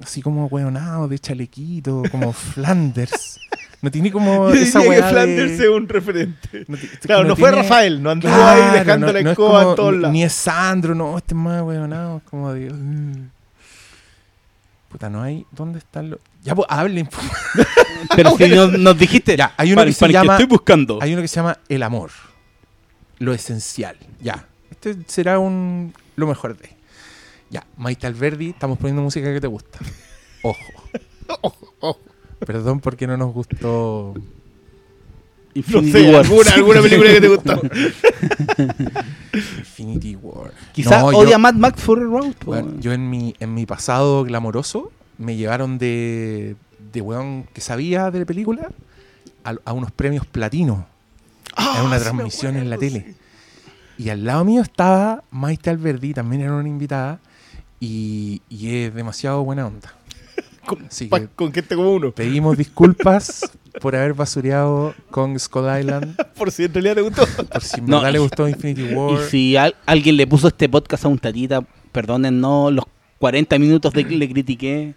[0.00, 3.38] Así como hueonado, de chalequito, como Flanders.
[3.80, 5.64] No tiene como Yo esa diría que Flanders de...
[5.64, 6.64] es un referente.
[6.66, 9.32] no Claro, no, fue tiene- Rafael, no anduvo Claro, ahí dejando no- la no es
[9.32, 10.12] escoba en todos lados.
[10.12, 12.70] Ni es Sandro, no, este es más hueonado, como de...
[12.72, 13.30] mm.
[14.88, 15.46] Puta, no hay...
[15.52, 16.18] ¿Dónde están los...?
[16.42, 17.08] Ya, pues, hablen.
[18.16, 19.36] Pero si no- nos dijiste.
[19.36, 20.98] Ya, hay uno para- que se llama- estoy buscando.
[21.00, 22.10] Hay uno que se llama El Amor.
[23.18, 23.96] Lo esencial.
[24.20, 24.46] Ya.
[24.70, 26.70] Este será un lo mejor de.
[27.50, 29.78] Ya, Maite Alberdi, estamos poniendo música que te gusta.
[30.42, 32.00] Ojo.
[32.46, 34.14] Perdón porque no nos gustó.
[34.14, 34.22] No
[35.54, 36.24] Infinity sé, War.
[36.24, 37.60] alguna, alguna película que te gusta.
[39.32, 40.52] Infinity War.
[40.72, 42.34] Quizás No, yo- odia a Mad Max for Road.
[42.44, 46.56] Bueno, yo en mi, en mi pasado glamoroso me llevaron de,
[46.92, 48.68] de weón que sabía de la película
[49.44, 50.78] a, a unos premios platinos
[51.56, 53.14] en una Ah, me transmisión en la tele.
[53.96, 57.18] Y al lado mío estaba Maite Alberdi, también era una invitada,
[57.80, 59.92] y, y es demasiado buena onda.
[60.68, 62.12] Con, Así pa- que con gente como uno.
[62.12, 63.50] pedimos disculpas
[63.80, 67.26] por haber basureado con Skull Island, Por si en realidad te gustó.
[67.26, 69.18] por si en No, verdad y- le gustó Infinity War.
[69.20, 71.62] Y si al- alguien le puso este podcast a un tatita,
[71.92, 72.84] perdonen, no, los
[73.18, 74.94] 40 minutos de que le critiqué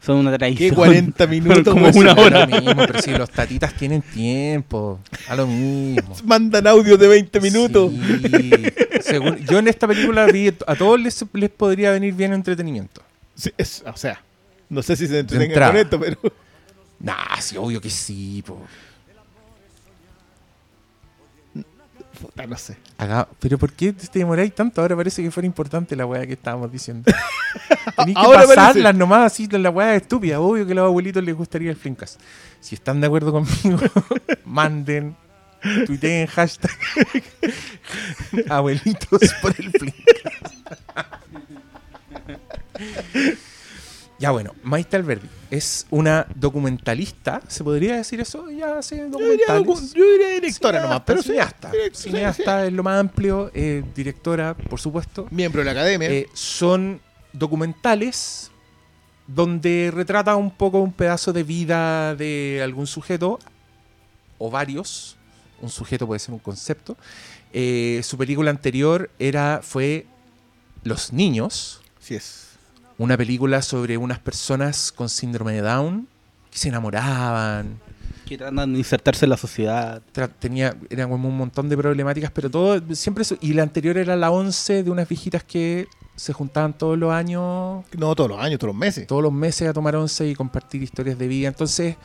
[0.00, 0.70] son una traición.
[0.70, 1.72] ¿Qué 40 minutos?
[1.72, 2.46] como una hora.
[2.46, 4.98] lo mismo, pero si los tatitas tienen tiempo,
[5.28, 6.16] a lo mismo.
[6.24, 7.92] Mandan audios de 20 minutos.
[7.92, 8.50] Sí.
[9.02, 13.00] Según- yo en esta película vi a todos les, les podría venir bien entretenimiento.
[13.36, 14.20] Sí, es- o sea,
[14.72, 16.18] no sé si se entretengan con esto, pero.
[16.98, 18.58] Nah, sí, obvio que sí, po.
[22.18, 22.78] Puta, no sé.
[23.38, 24.80] Pero ¿por qué te demoráis tanto?
[24.80, 27.12] Ahora parece que fuera importante la weá que estábamos diciendo.
[27.96, 28.98] Tenéis que Ahora pasarlas parece.
[28.98, 30.40] nomás así, la weá estúpida.
[30.40, 32.18] Obvio que a los abuelitos les gustaría el Flimcast.
[32.60, 33.78] Si están de acuerdo conmigo,
[34.46, 35.14] manden,
[35.84, 36.70] tuiteen hashtag
[38.48, 40.54] abuelitos por el Flimcast.
[44.22, 48.48] Ya bueno, Maite Alberdi es una documentalista, ¿se podría decir eso?
[48.50, 49.66] Ya hace Yo diría, documentales.
[49.66, 51.72] docu- yo diría directora Cineasta, nomás, pero cineasta.
[51.72, 55.26] sí, Cineasta es lo más amplio, eh, directora, por supuesto.
[55.32, 56.08] Miembro de la academia.
[56.08, 57.00] Eh, son
[57.32, 58.52] documentales
[59.26, 63.40] donde retrata un poco un pedazo de vida de algún sujeto
[64.38, 65.16] o varios.
[65.60, 66.96] Un sujeto puede ser un concepto.
[67.52, 70.06] Eh, su película anterior era fue
[70.84, 72.41] Los niños, sí es.
[73.02, 76.08] Una película sobre unas personas con síndrome de Down
[76.50, 77.80] que se enamoraban,
[78.26, 80.00] Que tratan de insertarse en la sociedad.
[80.38, 84.16] tenía eran como un montón de problemáticas, pero todo siempre eso- y la anterior era
[84.16, 88.58] la 11 de unas viejitas que se juntaban todos los años, No todos los años,
[88.58, 89.06] todos los meses.
[89.06, 91.48] todos los meses a tomar 11 y compartir historias de vida.
[91.48, 91.96] Entonces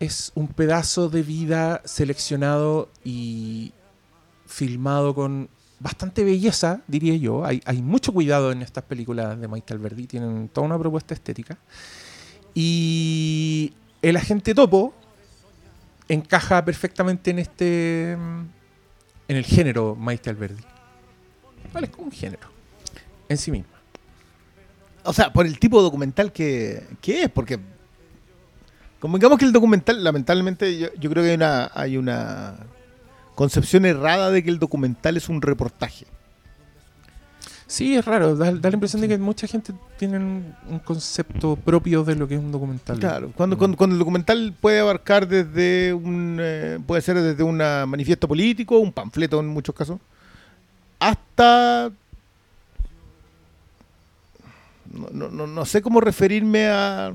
[0.00, 3.72] es un pedazo de vida seleccionado y
[4.46, 5.48] filmado con
[5.82, 7.44] bastante belleza, diría yo.
[7.44, 11.58] Hay, mucho cuidado en estas películas de Maite Alberdi, tienen toda una propuesta estética.
[12.54, 14.94] Y el agente topo
[16.08, 20.62] encaja perfectamente en este en el género Maite Alberdi.
[21.72, 22.48] Vale, es como un género
[23.28, 23.72] en sí misma.
[25.04, 27.58] O sea, por el tipo de documental que, que es, porque
[29.00, 32.56] convengamos que el documental, lamentablemente, yo, yo creo que hay una, hay una
[33.34, 36.06] concepción errada de que el documental es un reportaje.
[37.72, 40.54] Sí, es raro, da, da la impresión de que mucha gente tiene un,
[40.84, 42.98] concepto propio de lo que es un documental.
[42.98, 43.58] Claro, cuando, Mm.
[43.58, 48.78] cuando, cuando el documental puede abarcar desde un, eh, puede ser desde un manifiesto político,
[48.78, 49.98] un panfleto en muchos casos,
[51.00, 51.90] hasta...
[55.10, 57.10] No, no, no sé cómo referirme a...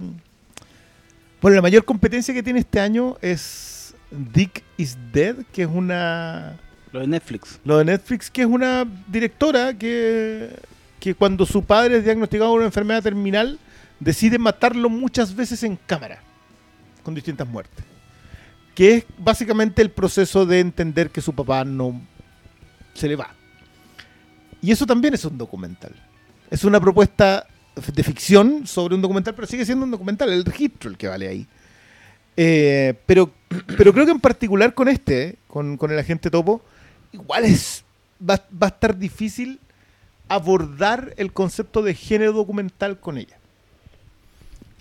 [1.39, 3.76] Bueno, la mayor competencia que tiene este año es
[4.11, 6.57] Dick is Dead, que es una...
[6.91, 7.59] Lo de Netflix.
[7.65, 10.49] Lo de Netflix, que es una directora que,
[10.99, 13.59] que cuando su padre es diagnosticado con una enfermedad terminal,
[13.99, 16.19] decide matarlo muchas veces en cámara,
[17.03, 17.83] con distintas muertes.
[18.73, 21.99] Que es básicamente el proceso de entender que su papá no
[22.93, 23.35] se le va.
[24.61, 25.93] Y eso también es un documental.
[26.49, 27.45] Es una propuesta
[27.75, 31.27] de ficción sobre un documental, pero sigue siendo un documental, el registro el que vale
[31.27, 31.47] ahí.
[32.35, 33.31] Eh, pero,
[33.77, 36.61] pero creo que en particular con este, con, con el agente topo,
[37.11, 37.83] igual es
[38.21, 39.59] va, va a estar difícil
[40.27, 43.37] abordar el concepto de género documental con ella.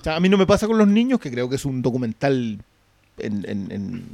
[0.01, 1.83] O sea, a mí no me pasa con los niños, que creo que es un
[1.83, 2.59] documental
[3.19, 4.05] en, en- en-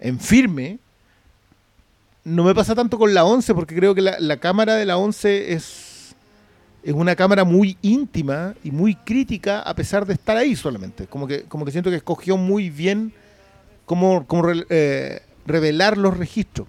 [0.00, 0.78] en firme.
[2.24, 4.98] No me pasa tanto con la 11, porque creo que la, la cámara de la
[4.98, 6.14] 11 es,
[6.82, 11.06] es una cámara muy íntima y muy crítica, a pesar de estar ahí solamente.
[11.06, 13.12] Como que, como que siento que escogió muy bien
[13.88, 16.68] cómo, cómo eh, revelar los registros.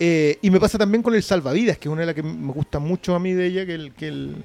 [0.00, 2.52] Eh, y me pasa también con el salvavidas, que es una de las que me
[2.52, 4.36] gusta mucho a mí de ella, que el, que el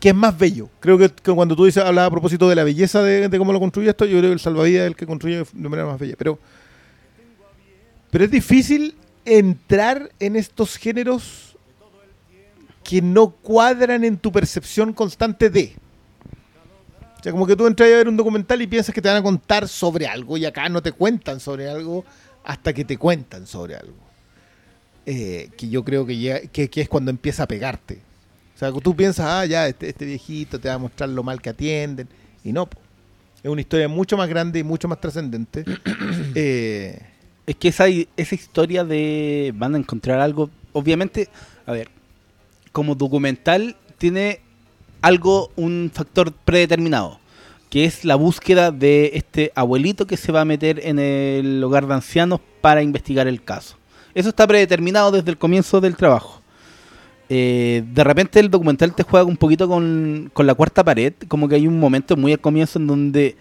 [0.00, 0.70] que es más bello.
[0.80, 3.52] Creo que, que cuando tú dices, hablabas a propósito de la belleza de, de cómo
[3.52, 5.98] lo construye esto, yo creo que el salvavidas es el que construye de manera más
[5.98, 6.14] bella.
[6.16, 6.38] Pero,
[8.10, 8.94] pero es difícil
[9.24, 11.56] entrar en estos géneros
[12.84, 15.74] que no cuadran en tu percepción constante de.
[17.18, 19.16] O sea, como que tú entras a ver un documental y piensas que te van
[19.18, 22.04] a contar sobre algo y acá no te cuentan sobre algo
[22.44, 23.96] hasta que te cuentan sobre algo.
[25.06, 28.00] Eh, que yo creo que, que, que es cuando empieza a pegarte.
[28.54, 31.40] O sea, tú piensas, ah, ya, este, este viejito te va a mostrar lo mal
[31.40, 32.08] que atienden.
[32.44, 32.78] Y no, po.
[33.42, 35.64] es una historia mucho más grande y mucho más trascendente.
[36.34, 37.00] Eh,
[37.46, 41.28] Es que esa, esa historia de van a encontrar algo, obviamente,
[41.66, 41.88] a ver,
[42.72, 44.40] como documental tiene
[45.02, 47.18] algo, un factor predeterminado,
[47.70, 51.86] que es la búsqueda de este abuelito que se va a meter en el hogar
[51.86, 53.76] de ancianos para investigar el caso.
[54.14, 56.42] Eso está predeterminado desde el comienzo del trabajo.
[57.30, 61.48] Eh, de repente el documental te juega un poquito con, con la cuarta pared, como
[61.48, 63.36] que hay un momento muy al comienzo en donde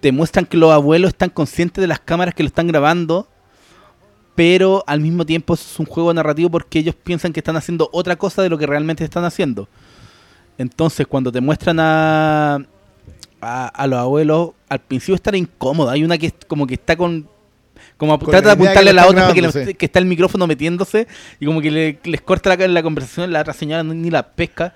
[0.00, 3.28] te muestran que los abuelos están conscientes de las cámaras que lo están grabando,
[4.34, 8.16] pero al mismo tiempo es un juego narrativo porque ellos piensan que están haciendo otra
[8.16, 9.68] cosa de lo que realmente están haciendo.
[10.58, 12.56] Entonces, cuando te muestran a,
[13.40, 15.92] a, a los abuelos, al principio están incómodos.
[15.92, 17.28] Hay una que como que está con.
[17.96, 21.06] Como trata de apuntarle a la otra porque le- que está el micrófono metiéndose
[21.40, 24.74] y como que le- les corta la, la conversación, la otra señora ni la pesca.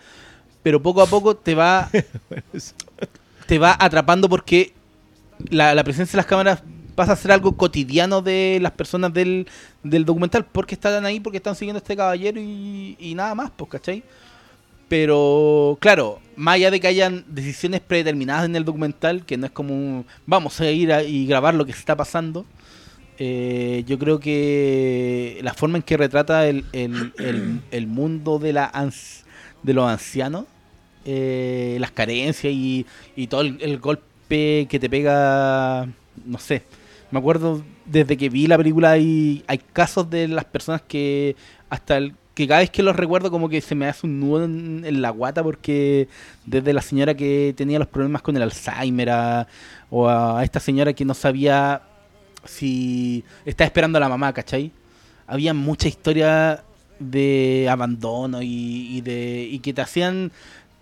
[0.63, 1.89] pero poco a poco te va
[3.47, 4.73] te va atrapando porque
[5.51, 6.63] la, la presencia de las cámaras
[6.95, 9.47] pasa a ser algo cotidiano de las personas del,
[9.83, 13.51] del documental porque están ahí, porque están siguiendo a este caballero y, y nada más,
[13.57, 14.03] pues, ¿cachai?
[14.93, 19.53] Pero, claro, más allá de que hayan decisiones predeterminadas en el documental, que no es
[19.53, 22.45] como un, vamos a ir a- y grabar lo que se está pasando,
[23.19, 28.53] eh, yo creo que la forma en que retrata el, el- el- el mundo de,
[28.53, 29.23] la ans-
[29.63, 30.45] de los ancianos,
[31.07, 32.85] eh, las carencias y,
[33.17, 35.89] y todo el, el golpe que te pega,
[36.27, 36.65] no sé.
[37.11, 41.35] Me acuerdo desde que vi la película hay, hay casos de las personas que
[41.71, 44.45] hasta el que cada vez que los recuerdo como que se me hace un nudo
[44.45, 46.09] en, la guata porque
[46.47, 49.47] desde la señora que tenía los problemas con el Alzheimer a-
[49.91, 51.83] o a esta señora que no sabía
[52.45, 54.73] si estaba esperando a la mamá, ¿cachai?
[55.27, 56.65] Había mucha historia
[56.99, 58.49] de abandono y,
[58.97, 60.33] y de y que te hacían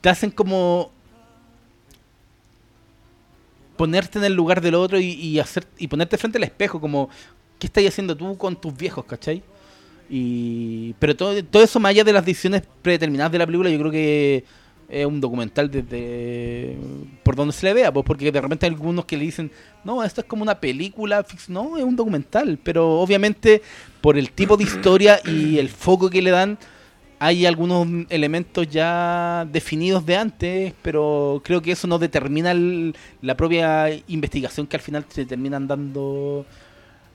[0.00, 0.90] te hacen como
[3.76, 7.08] ponerte en el lugar del otro y, y hacer y ponerte frente al espejo como
[7.58, 9.42] qué estás haciendo tú con tus viejos, ¿cachai?
[10.12, 13.78] Y pero todo, todo eso más allá de las decisiones predeterminadas de la película, yo
[13.78, 14.44] creo que
[14.88, 16.76] es un documental desde
[17.22, 19.52] por donde se le vea, pues porque de repente hay algunos que le dicen,
[19.84, 21.48] no, esto es como una película, fix-".
[21.48, 23.62] no, es un documental, pero obviamente
[24.00, 26.58] por el tipo de historia y el foco que le dan,
[27.20, 33.36] hay algunos elementos ya definidos de antes, pero creo que eso no determina el- la
[33.36, 36.44] propia investigación que al final se terminan dando,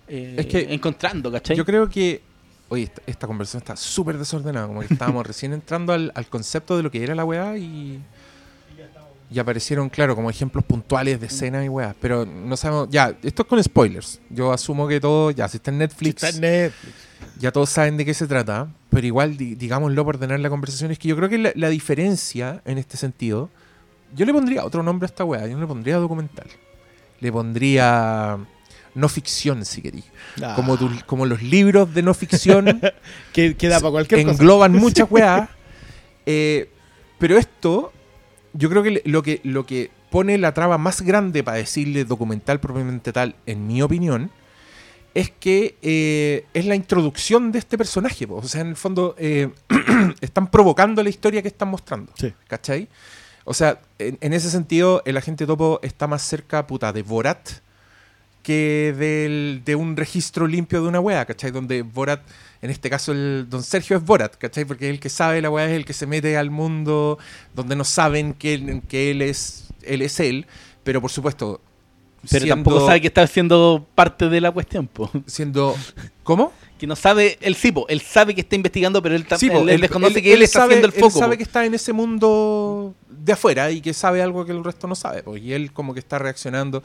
[0.08, 1.58] eh, Es que encontrando, ¿cachai?
[1.58, 2.22] Yo creo que.
[2.70, 4.68] Oye, esta, esta conversación está súper desordenada.
[4.68, 8.02] Como que estábamos recién entrando al, al concepto de lo que era la weá y.
[9.32, 11.96] Y aparecieron, claro, como ejemplos puntuales de escenas y weá.
[12.00, 12.90] Pero no sabemos.
[12.92, 14.22] Ya, esto es con spoilers.
[14.30, 15.32] Yo asumo que todo.
[15.32, 16.24] Ya, si está en Netflix.
[16.24, 16.94] Está en Netflix.
[17.40, 20.92] ya todos saben de qué se trata, pero igual, di- digámoslo por tener la conversación,
[20.92, 23.50] es que yo creo que la, la diferencia en este sentido,
[24.16, 26.48] yo le pondría otro nombre a esta weá, yo no le pondría documental,
[27.20, 28.38] le pondría
[28.96, 30.06] no ficción, si queréis.
[30.42, 32.82] Ah, Como, tu- como los libros de no ficción
[33.34, 34.32] que queda para cualquier cosa.
[34.42, 35.50] engloban muchas weas,
[36.26, 36.70] eh,
[37.20, 37.92] pero esto,
[38.54, 42.60] yo creo que lo que lo que pone la traba más grande para decirle documental
[42.60, 44.32] propiamente tal, en mi opinión,
[45.14, 48.28] es que eh, es la introducción de este personaje.
[48.28, 48.36] po.
[48.38, 49.50] O sea, en el fondo eh,
[50.22, 52.12] están provocando la historia que están mostrando.
[52.18, 52.34] Sí.
[52.48, 52.88] ¿Cachai?
[53.44, 57.50] O sea, en, en ese sentido, el agente topo está más cerca, puta, de Borat
[58.46, 61.50] que del- de un registro limpio de una wea, ¿cachai?
[61.50, 62.22] Donde Borat,
[62.62, 64.66] en este caso el don Sergio es Borat, ¿cachai?
[64.66, 67.18] Porque es el que sabe la wea, es el que se mete al mundo
[67.56, 70.46] donde no saben que, él- que él es él es él,
[70.84, 71.60] pero por supuesto
[72.30, 75.10] Pero siendo- tampoco sabe que está siendo parte de la cuestión, po.
[75.26, 75.76] siendo
[76.24, 76.54] ¿cómo?
[76.78, 79.70] Que no sabe, él sí, po, él sabe que está investigando, pero él, Sí, él,
[79.70, 81.18] él desconoce que él, está sabe, haciendo el él foco.
[81.20, 81.38] sabe po.
[81.38, 84.94] que está en ese mundo de afuera y que sabe algo que el resto no
[84.96, 85.24] sabe.
[85.24, 86.84] po, y él como que está reaccionando.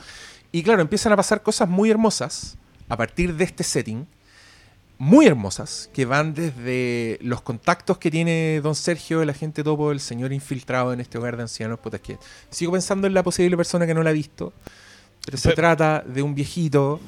[0.53, 2.57] Y claro, empiezan a pasar cosas muy hermosas
[2.89, 4.07] a partir de este setting.
[4.99, 10.01] Muy hermosas, que van desde los contactos que tiene don Sergio, el agente topo, el
[10.01, 11.79] señor infiltrado en este hogar de ancianos.
[12.03, 12.19] Que
[12.51, 14.53] sigo pensando en la posible persona que no la ha visto.
[15.25, 17.01] Pero se trata de un viejito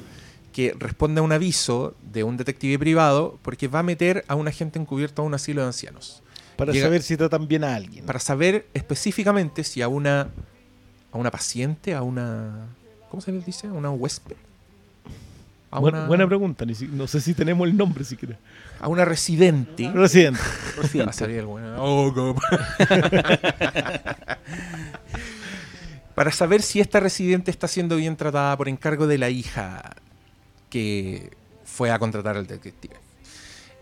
[0.53, 4.47] que responde a un aviso de un detective privado porque va a meter a un
[4.47, 6.23] agente encubierto a un asilo de ancianos.
[6.57, 8.05] Para Llega- saber si tratan bien a alguien.
[8.05, 10.29] Para saber específicamente si a una
[11.11, 12.69] a una paciente, a una
[13.13, 13.69] ¿cómo se les dice?
[13.69, 14.35] Una huésped.
[15.69, 16.65] A Buena, una, buena pregunta.
[16.73, 18.39] si- no sé si tenemos el nombre siquiera.
[18.79, 19.87] a una residente.
[19.93, 20.39] Residente.
[20.99, 21.75] Va a salir el bueno.
[21.77, 22.11] Oh,
[26.15, 29.95] Para saber si esta residente está siendo bien tratada por encargo de la hija
[30.71, 31.29] que
[31.65, 32.95] fue a contratar al detective.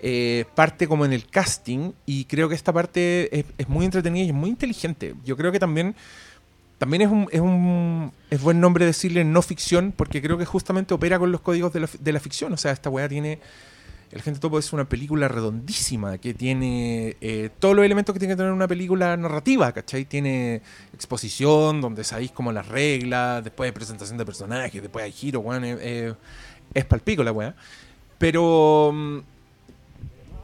[0.02, 4.26] Eh, parte como en el casting y creo que esta parte es, es muy entretenida
[4.26, 5.16] y es muy inteligente.
[5.24, 5.96] Yo creo que también,
[6.82, 10.96] también es, un, es, un, es buen nombre decirle no ficción porque creo que justamente
[10.96, 12.52] opera con los códigos de la, de la ficción.
[12.54, 13.38] O sea, esta weá tiene...
[14.12, 18.34] El Gente Topo es una película redondísima que tiene eh, todos los elementos que tiene
[18.34, 20.06] que tener una película narrativa, ¿cachai?
[20.06, 25.42] Tiene exposición, donde sabéis como las reglas, después hay presentación de personajes, después hay giro,
[25.42, 26.14] weón, eh, eh,
[26.74, 27.56] es palpico la weá.
[28.18, 29.20] Pero mm,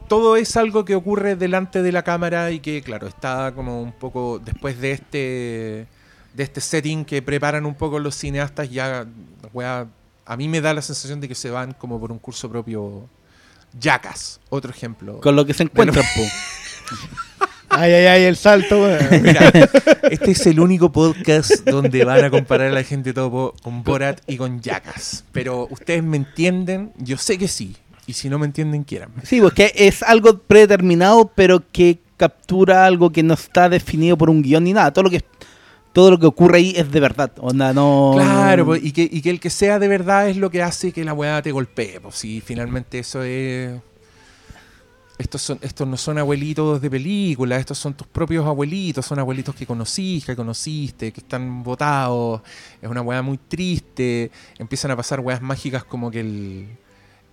[0.06, 3.90] todo es algo que ocurre delante de la cámara y que, claro, está como un
[3.90, 5.97] poco después de este
[6.38, 9.04] de este setting que preparan un poco los cineastas, ya,
[9.52, 9.88] weá,
[10.24, 13.08] a mí me da la sensación de que se van como por un curso propio.
[13.78, 15.20] Jackass, otro ejemplo.
[15.20, 16.22] Con lo que se encuentran, po.
[17.70, 19.22] Ay, ay, ay, el salto, weón.
[19.22, 19.52] Mira,
[20.10, 24.20] este es el único podcast donde van a comparar a la gente topo con Borat
[24.26, 25.24] y con Jackass.
[25.32, 27.76] Pero ustedes me entienden, yo sé que sí.
[28.06, 29.10] Y si no me entienden, quieran.
[29.22, 34.42] Sí, porque es algo predeterminado, pero que captura algo que no está definido por un
[34.42, 34.92] guion ni nada.
[34.92, 35.24] Todo lo que
[35.92, 37.32] todo lo que ocurre ahí es de verdad.
[37.38, 38.12] Onda, no.
[38.14, 40.92] Claro, pues, y, que, y que el que sea de verdad es lo que hace
[40.92, 42.00] que la weá te golpee.
[42.00, 43.80] Pues si finalmente eso es.
[45.18, 49.52] Estos, son, estos no son abuelitos de película, estos son tus propios abuelitos, son abuelitos
[49.52, 52.40] que conocís, que conociste, que están votados.
[52.80, 54.30] Es una weá muy triste.
[54.58, 56.68] Empiezan a pasar weas mágicas como que el.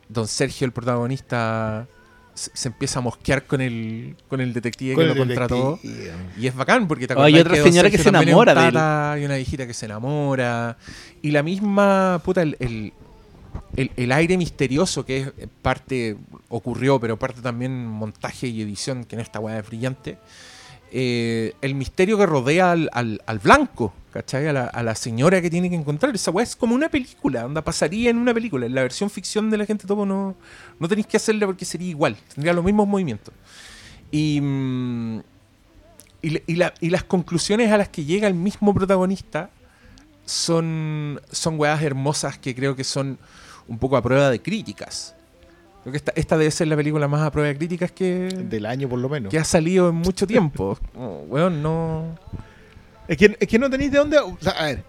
[0.07, 1.87] Don Sergio, el protagonista,
[2.35, 5.79] se, se empieza a mosquear con el, con el detective Con que el lo contrató.
[5.81, 6.13] detective.
[6.37, 8.73] Y es bacán porque te Oh, hay otra señora que se enamora un de él.
[8.73, 10.77] tata, Hay una viejita que se enamora.
[11.23, 12.93] Y la misma, puta, el, el,
[13.77, 15.31] el- el aire misterioso que es
[15.61, 16.17] parte,
[16.49, 20.17] ocurrió, pero parte también montaje y edición, que en esta weá es brillante.
[20.91, 24.47] eh, el misterio que rodea al, al- al blanco, ¿cachai?
[24.47, 26.15] A la, a la señora que tiene que encontrar.
[26.15, 28.65] Esa weá es como una película, onda pasaría en una película.
[28.65, 30.35] En la versión ficción de la gente topo no,
[30.79, 33.33] no tenéis que hacerla porque sería igual, tendría los mismos movimientos.
[34.11, 35.19] Y, mm,
[36.21, 39.49] y, la- y la- y las conclusiones a las que llega el mismo protagonista
[40.25, 43.17] son, son weas hermosas que creo que son
[43.67, 45.13] un poco a prueba de críticas.
[45.83, 48.65] Creo que esta, esta debe ser la película más a prueba de críticas que, Del
[48.65, 49.29] año por lo menos.
[49.29, 50.77] que ha salido en mucho tiempo.
[50.97, 52.15] Oh, weón, no.
[53.07, 54.17] Es que, es que no tenéis de dónde.
[54.17, 54.83] a ver.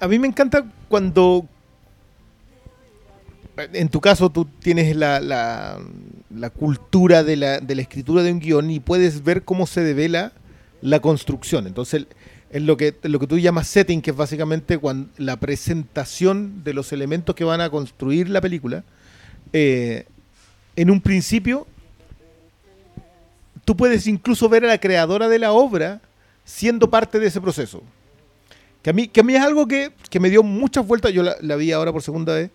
[0.00, 1.46] A mí me encanta cuando.
[3.56, 5.78] En tu caso, tú tienes la, la,
[6.34, 9.82] la cultura de la, de la escritura de un guion y puedes ver cómo se
[9.82, 10.32] devela
[10.80, 11.66] la construcción.
[11.66, 12.06] Entonces,
[12.50, 16.72] es lo que, lo que tú llamas setting, que es básicamente cuando, la presentación de
[16.72, 18.84] los elementos que van a construir la película.
[19.52, 20.06] eh,
[20.74, 21.66] en un principio,
[23.64, 26.00] tú puedes incluso ver a la creadora de la obra
[26.44, 27.82] siendo parte de ese proceso.
[28.82, 31.12] Que a mí, que a mí es algo que, que me dio muchas vueltas.
[31.12, 32.50] Yo la, la vi ahora por segunda vez.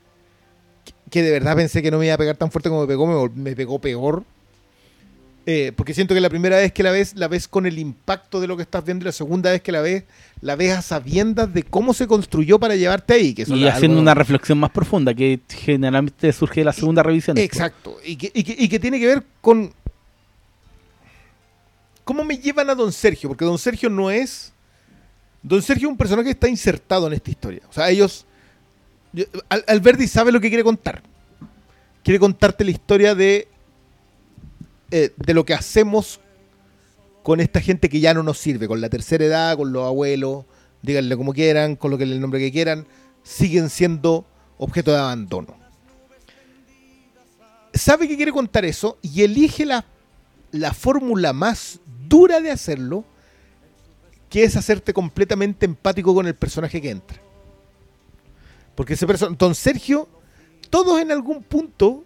[0.84, 2.88] Que, que de verdad pensé que no me iba a pegar tan fuerte como me
[2.88, 3.30] pegó.
[3.34, 4.24] Me, pegó peor.
[5.50, 8.42] Eh, porque siento que la primera vez que la ves, la ves con el impacto
[8.42, 9.04] de lo que estás viendo.
[9.04, 10.04] Y la segunda vez que la ves,
[10.42, 13.34] la ves a sabiendas de cómo se construyó para llevarte ahí.
[13.34, 17.38] Que Y haciendo algo- una reflexión más profunda que generalmente surge de la segunda revisión.
[17.38, 17.96] Exacto.
[18.06, 19.72] Y que, y, que, y que tiene que ver con
[22.08, 23.30] cómo me llevan a Don Sergio.
[23.30, 24.52] Porque Don Sergio no es.
[25.44, 27.62] Don Sergio es un personaje que está insertado en esta historia.
[27.70, 28.26] O sea, ellos.
[29.68, 31.04] Alberti sabe lo que quiere contar.
[32.04, 33.48] Quiere contarte la historia de.
[34.90, 36.20] eh, de lo que hacemos
[37.22, 38.68] con esta gente que ya no nos sirve.
[38.68, 40.46] Con la tercera edad, con los abuelos.
[40.82, 42.88] Díganle como quieran, con lo que el nombre que quieran.
[43.22, 44.26] Siguen siendo
[44.58, 45.68] objeto de abandono
[47.78, 49.86] sabe que quiere contar eso y elige la,
[50.52, 53.06] la fórmula más dura de hacerlo,
[54.30, 57.22] que es hacerte completamente empático con el personaje que entra.
[58.76, 60.08] Porque ese personaje, Don Sergio,
[60.70, 62.04] todos en algún punto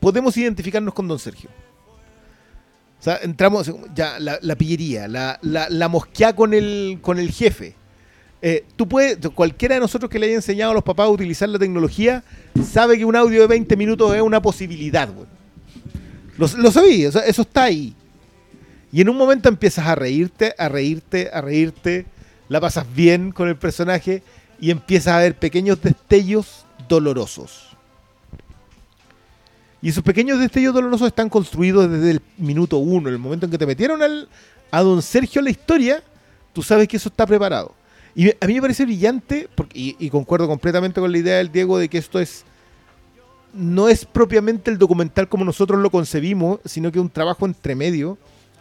[0.00, 1.50] podemos identificarnos con Don Sergio.
[3.00, 7.74] O sea, entramos, ya, la, pillería, la, la, la mosquea con el, con el jefe.
[8.42, 11.48] Eh, tú puedes, cualquiera de nosotros que le haya enseñado a los papás a utilizar
[11.48, 12.22] la tecnología,
[12.64, 15.08] sabe que un audio de 20 minutos es una posibilidad.
[16.36, 17.94] Lo, lo sabí, o sea, eso está ahí.
[18.92, 22.06] Y en un momento empiezas a reírte, a reírte, a reírte,
[22.48, 24.22] la pasas bien con el personaje
[24.60, 27.76] y empiezas a ver pequeños destellos dolorosos.
[29.80, 33.58] Y esos pequeños destellos dolorosos están construidos desde el minuto uno, el momento en que
[33.58, 34.28] te metieron al,
[34.70, 36.02] a don Sergio en la historia,
[36.52, 37.74] tú sabes que eso está preparado.
[38.14, 41.88] Y a mí me parece brillante, y, concuerdo completamente con la idea del Diego de
[41.88, 42.44] que esto es
[43.54, 48.18] no es propiamente el documental como nosotros lo concebimos, sino que un trabajo entre medio.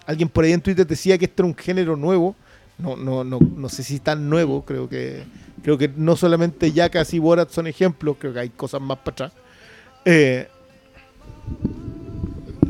[0.08, 2.36] Alguien por ahí en Twitter decía que esto era un género nuevo.
[2.80, 5.24] No, no, no, no sé si tan nuevo, creo que
[5.62, 9.12] creo que no solamente Jackass y Borat son ejemplos, creo que hay cosas más para
[9.12, 9.32] atrás.
[10.06, 10.48] Eh,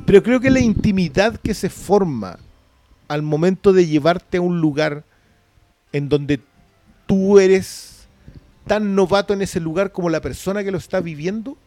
[0.05, 2.39] pero creo que la intimidad que se forma
[3.07, 5.03] al momento de llevarte a un lugar
[5.91, 6.39] en donde
[7.05, 8.07] tú eres
[8.65, 11.57] tan novato en ese lugar como la persona que lo está viviendo,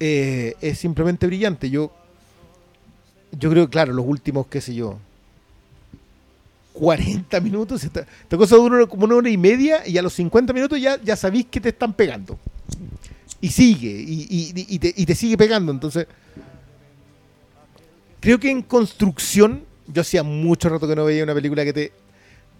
[0.00, 1.70] eh, es simplemente brillante.
[1.70, 1.92] Yo,
[3.38, 4.98] yo creo, claro, los últimos, qué sé yo,
[6.72, 10.80] 40 minutos, esta, cosa dura como una hora y media y a los 50 minutos
[10.80, 12.38] ya, ya sabéis que te están pegando.
[13.40, 15.72] Y sigue, y, y- y te, y te sigue pegando.
[15.72, 16.06] Entonces,
[18.20, 21.92] creo que en construcción, yo hacía mucho rato que no veía una película que te,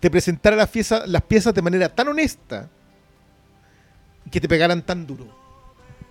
[0.00, 2.68] te presentara las piezas, las piezas de manera tan honesta
[4.30, 5.26] que te pegaran tan duro.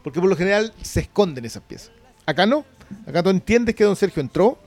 [0.04, 1.92] Porque por lo general se esconden esas piezas.
[2.26, 2.66] Acá no.
[3.06, 4.58] Acá tú entiendes que don Sergio entró,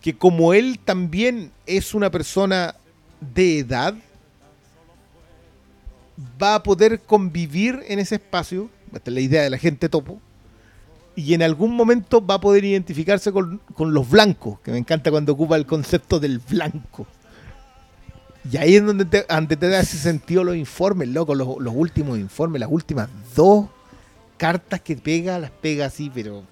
[0.00, 2.74] que como él también es una persona
[3.20, 3.94] de edad,
[6.40, 10.20] va a poder convivir en ese espacio, esta es la idea de la gente topo,
[11.14, 15.10] y en algún mommomento va a poder identificarse con, con los blancos, que me encanta
[15.10, 17.06] cuando ocupa el concepto del blanco.
[18.50, 21.74] Y ahí es donde te, donde te da ese sentido los informes, loco, los, los
[21.74, 23.66] últimos informes, las últimas dos
[24.36, 26.44] cartas que pega, las pega así, pero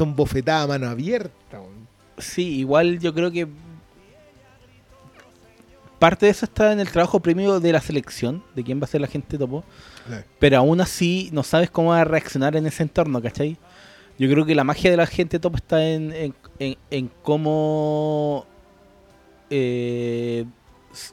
[0.00, 1.60] son bofetadas a mano abierta.
[2.16, 3.46] Sí, igual yo creo que
[5.98, 8.88] parte de eso está en el trabajo premio de la selección, de quién va a
[8.88, 9.62] ser la gente topo,
[10.38, 13.58] pero aún así no sabes cómo va a reaccionar en ese entorno, ¿cachai?
[14.18, 18.46] Yo creo que la magia de la gente topo está en, en, en- en cómo
[19.50, 20.44] eh,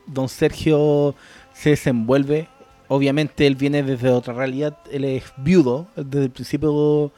[0.06, 1.16] don Sergio
[1.54, 2.48] se desenvuelve.
[2.88, 7.12] Obviamente él viene desde otra realidad, él es viudo, desde el principio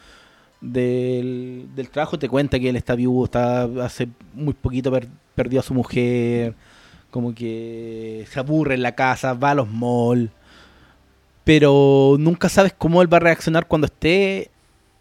[0.62, 5.60] del, del trabajo te cuenta que él está viudo, está hace muy poquito per- perdió
[5.62, 6.54] a su mujer,
[7.12, 10.30] como que se aburre en la casa, va a los malls,
[11.44, 14.52] pero nunca sabes cómo él va a reaccionar cuando esté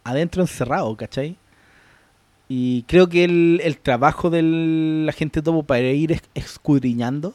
[0.04, 1.36] adentro encerrado, ¿cachai?
[2.48, 7.34] Y creo que el, el trabajo del agente topo para ir es- escudriñando,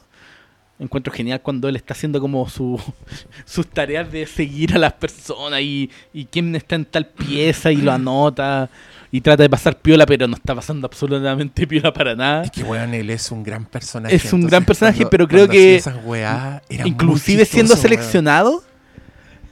[0.78, 2.80] encuentro genial cuando él está haciendo como su,
[3.44, 7.76] sus tareas de seguir a las personas y, y quién está en tal pieza y
[7.76, 8.68] lo anota
[9.12, 12.42] y trata de pasar piola, pero no está pasando absolutamente piola para nada.
[12.42, 14.16] Es que, weón, él es un gran personaje.
[14.16, 17.82] Es un gran personaje, cuando- pero creo que esas weá, era Inclusive siendo weón.
[17.82, 18.64] seleccionado,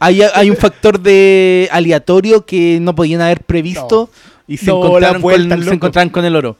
[0.00, 4.10] hay, hay un factor de aleatorio que no podían haber previsto
[4.48, 6.56] y se, No, encontraron con, se encontraron con el oro.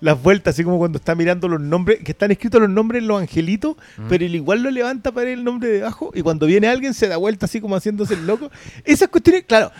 [0.00, 3.08] Las vueltas, así como cuando está mirando los nombres, que están escritos los nombres en
[3.08, 4.08] los angelitos, Mm.
[4.08, 7.06] pero él igual lo levanta para ver el nombre debajo, y cuando viene alguien se
[7.08, 8.50] da vuelta así como haciéndose el loco.
[8.84, 9.70] Esas cuestiones, claro,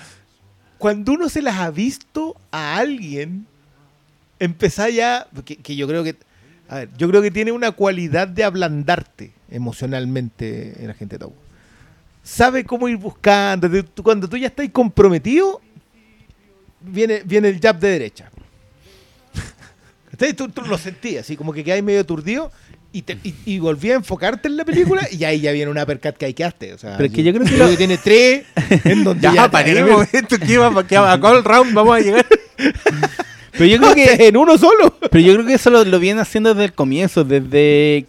[0.78, 3.46] cuando uno se las ha visto a alguien,
[4.38, 6.16] empezá ya, que, que yo creo que,
[6.68, 11.32] a ver, yo creo que tiene una cualidad de ablandarte emocionalmente en la gente Tau.
[12.22, 13.68] Sabe cómo ir buscando,
[14.02, 15.60] cuando tú ya estás comprometido,
[16.80, 18.29] viene, viene el jab de derecha.
[20.20, 20.34] ¿Cachai?
[20.34, 22.52] Tú, tú lo sentías, así como que quedáis medio aturdido
[22.92, 25.86] y, te- y, y volví a enfocarte en la película y ahí ya viene una
[25.86, 26.74] percat que hay que haste.
[26.74, 28.44] O sea, Pero es que yo creo que tiene tres
[28.84, 31.96] en donde Ya, ya, te- paremos esto, ¿qué va, qué va, a cuál round vamos
[31.96, 32.26] a llegar?
[33.52, 34.96] Pero yo creo que, en uno solo.
[35.10, 38.06] pero yo creo que eso lo, lo vienen haciendo desde el comienzo, desde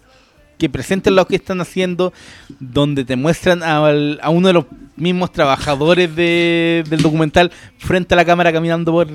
[0.62, 2.14] que presentan lo que están haciendo,
[2.60, 8.18] donde te muestran al- a, uno de los mismos trabajadores de- del documental frente a
[8.18, 9.08] la cámara caminando por,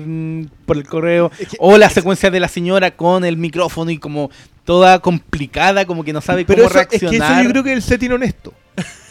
[0.65, 3.97] por el correo, Es que- o la secuencia de la señora con el micrófono y
[3.97, 4.29] como
[4.65, 7.31] toda complicada, como que no sabe Pero cómo eso, es que reaccionar.
[7.31, 8.53] eso yo creo que es el setting honesto.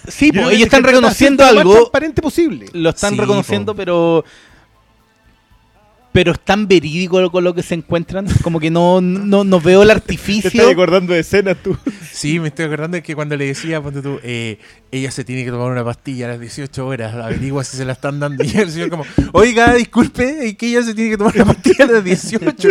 [0.07, 2.66] Sí, Yo pues, ellos están reconociendo hacerte lo más algo, transparente posible.
[2.74, 3.76] lo están Sí, reconociendo, po.
[3.78, 4.24] pero
[6.16, 9.82] pero es tan verídico con lo que se encuentran, como que no, no, no veo
[9.82, 10.48] el Te artificio.
[10.48, 11.76] estás acordando de escenas tú.
[12.10, 14.58] Sí, me estoy acordando de que cuando le decía, ponte tú, eh,
[14.90, 17.92] ella se tiene que tomar una pastilla a las 18 horas, averigua si se la
[17.92, 18.42] están dando.
[18.42, 21.84] Y el señor como, oiga, disculpe, ¿y que ella se tiene que tomar una pastilla
[21.84, 22.68] a las 18?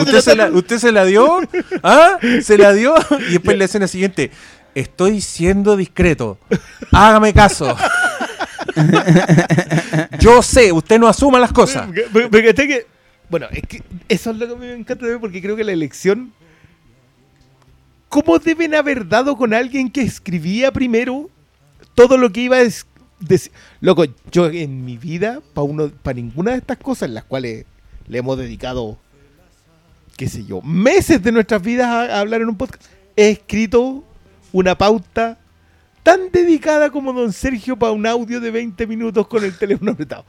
[0.00, 1.42] ¿Usted se, la, ¿Usted se la dio?
[1.84, 2.18] ¿Ah?
[2.42, 2.96] ¿Se la dio?
[3.28, 4.32] Y después la escena siguiente,
[4.74, 6.38] estoy siendo discreto,
[6.90, 7.76] hágame caso.
[10.20, 11.88] Yo sé, usted no asuma las cosas.
[11.88, 12.86] Me, me caché que.
[13.28, 16.32] Bueno, es que eso es lo que me encanta de porque creo que la elección.
[18.08, 21.28] ¿Cómo deben haber dado con alguien que escribía primero
[21.94, 22.60] todo lo que iba a
[23.18, 23.52] decir?
[23.80, 27.64] Loco, yo en mi vida, para uno, ninguna de estas cosas, las cuales
[28.06, 28.98] le hemos dedicado,
[30.16, 32.84] qué sé yo, meses de nuestras vidas a, a hablar en un podcast,
[33.16, 34.04] he escrito
[34.52, 35.38] una pauta
[36.04, 40.24] tan dedicada como don Sergio para un audio de 20 minutos con el teléfono apretado.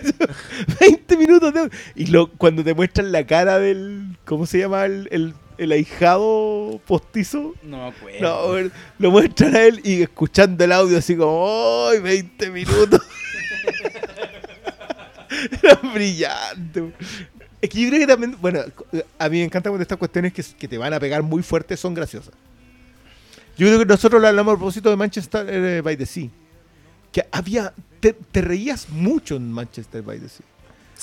[0.80, 1.72] 20 minutos de audio.
[1.94, 4.18] Y lo, cuando te muestran la cara del.
[4.26, 4.84] ¿Cómo se llama?
[4.84, 7.54] El, el, el ahijado postizo.
[7.62, 8.60] No me acuerdo.
[8.60, 13.00] No, lo muestran a él y escuchando el audio así como, ¡ay, 20 minutos!
[15.62, 16.92] Era brillante.
[17.62, 18.60] Es que yo creo que también, bueno,
[19.18, 21.76] a mí me encanta cuando estas cuestiones que, que te van a pegar muy fuerte
[21.76, 22.34] son graciosas.
[23.56, 26.28] Yo creo que nosotros lo hablamos a propósito de Manchester eh, by the Sea.
[27.10, 30.46] Que había, te, te reías mucho en Manchester by the Sea.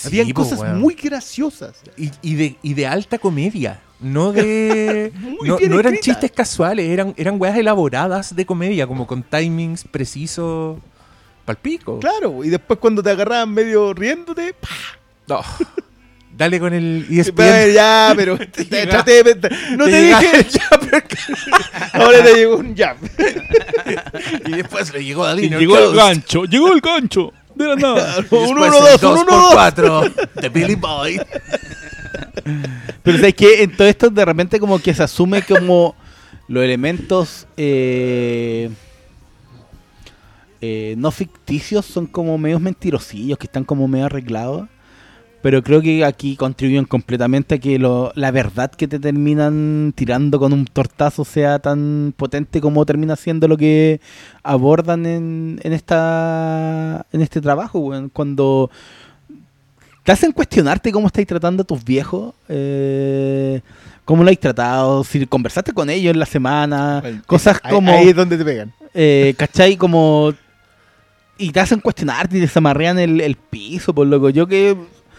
[0.05, 1.81] Habían po, cosas muy graciosas.
[1.97, 3.79] Y, y de, y de alta comedia.
[3.99, 5.11] No de.
[5.43, 10.79] No, no eran chistes casuales, eran, eran weas elaboradas de comedia, como con timings precisos.
[11.45, 11.99] Palpico.
[11.99, 14.69] Claro, y después cuando te agarraban medio riéndote, ¡pah!
[15.27, 15.41] No.
[16.35, 17.35] Dale con el E ESPN.
[17.35, 18.85] Pero ya, pero te, te-
[19.23, 21.03] de- no te, llega dije el jumper
[21.93, 22.97] ahora te llegó un jab.
[24.47, 27.31] y después le llegó a Y Dino llegó el gancho, llegó el gancho.
[27.55, 28.15] De la nada.
[28.15, 29.53] Un después uno, el dos, dos un por uno, dos.
[29.53, 30.03] cuatro
[30.41, 31.21] de Billy Boy.
[33.03, 35.95] Pero sabes que en todo esto de repente como que se asume como
[36.47, 38.69] los elementos eh,
[40.61, 44.67] eh, no ficticios, son como medios mentirosillos, que están como medio arreglados.
[45.43, 50.39] Pero creo que aquí contribuyen completamente a que lo- la verdad que te terminan tirando
[50.39, 53.99] con un tortazo sea tan potente como termina siendo lo que
[54.41, 57.91] abordan en, en esta en este trabajo.
[58.13, 58.71] Cuando
[60.03, 63.59] te hacen cuestionarte cómo estáis tratando a tus viejos, eh,
[64.05, 67.91] cómo lo habéis tratado, si conversaste con ellos en la semana, Bueno, cosas ahí- como...
[67.91, 68.73] Ahí es donde te pegan.
[68.93, 69.75] Eh, ¿Cachai?
[69.75, 70.33] Como.
[71.37, 74.29] Y te hacen cuestionarte y te zamarrean el, el piso, por loco.
[74.29, 74.77] Yo que.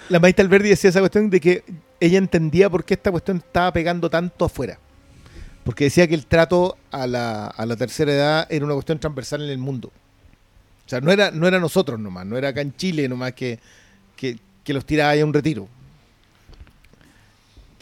[0.09, 1.65] La Maite Alberdi decía esa cuestión de que
[2.01, 4.79] ella entendía por qué esta cuestión estaba pegando tanto afuera.
[5.65, 9.43] Porque decía que el trato a la, a la tercera edad era una cuestión transversal
[9.43, 9.91] en el mundo.
[10.87, 13.59] O sea, no era, no era nosotros nomás, no era acá en Chile nomás que,
[14.17, 15.67] que, que los tiraba a un retiro.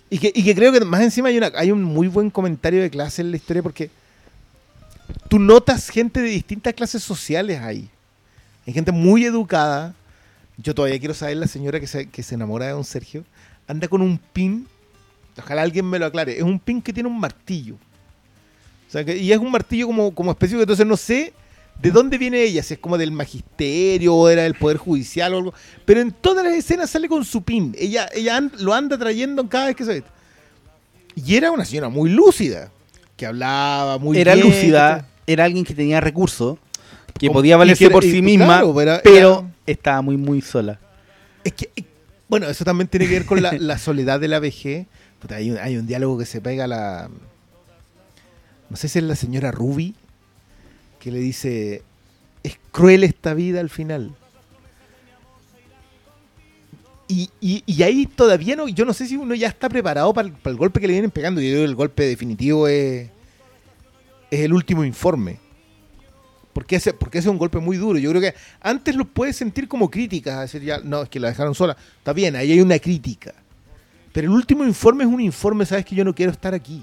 [0.09, 2.83] Y que, y que creo que más encima hay, una, hay un muy buen comentario
[2.83, 3.91] de clase en la historia porque
[5.29, 7.89] tú notas gente de distintas clases sociales ahí.
[8.67, 9.95] Hay gente muy educada.
[10.63, 13.25] Yo todavía quiero saber la señora que se, que se enamora de don Sergio.
[13.67, 14.67] Anda con un pin.
[15.39, 16.37] Ojalá alguien me lo aclare.
[16.37, 17.75] Es un pin que tiene un martillo.
[18.89, 20.63] O sea, que, y es un martillo como, como específico.
[20.63, 21.33] Entonces no sé
[21.81, 22.63] de dónde viene ella.
[22.63, 25.55] Si es como del magisterio o era del poder judicial o algo.
[25.85, 27.75] Pero en todas las escenas sale con su pin.
[27.79, 30.05] Ella, ella an- lo anda trayendo cada vez que se ve.
[31.17, 32.71] Y era una señora muy lúcida.
[33.17, 35.11] Que hablaba muy era bien, lúcida, ¿cachai?
[35.27, 36.59] era alguien que tenía recursos,
[37.19, 40.03] que Como- podía valerse que era- por sí misma, claro, pero era- pero era- estaba
[40.03, 40.79] muy, muy sola.
[41.45, 41.85] Es que, eh,
[42.29, 44.87] bueno, eso también tiene que ver con la, la soledad de la vejez.
[45.21, 47.11] Puta, hay, un, hay un diálogo que se pega a la.
[48.71, 49.95] No sé si es la señora Ruby,
[50.99, 51.83] que le dice:
[52.43, 54.15] Es cruel esta vida al final.
[57.09, 58.69] Y, y- y ahí todavía no.
[58.69, 60.95] Yo no sé si uno ya está preparado para el, para el golpe que le
[60.95, 61.41] vienen pegando.
[61.41, 63.09] Yo que el golpe definitivo es.
[64.31, 65.39] Es el último informe.
[66.53, 67.99] Porque ese, porque ese es un golpe muy duro.
[67.99, 71.29] Yo creo que antes lo puedes sentir como críticas, decir ya, no, es que la
[71.29, 71.77] dejaron sola.
[71.99, 73.35] Está bien, ahí hay una crítica.
[74.13, 76.83] Pero el último informe es un informe, sabes que yo no quiero estar aquí.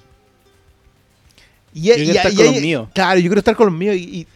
[1.74, 2.89] Y, Yo quiero estar con los míos.
[2.93, 3.95] Claro, yo quiero estar con los míos.
[3.95, 4.28] Y, y,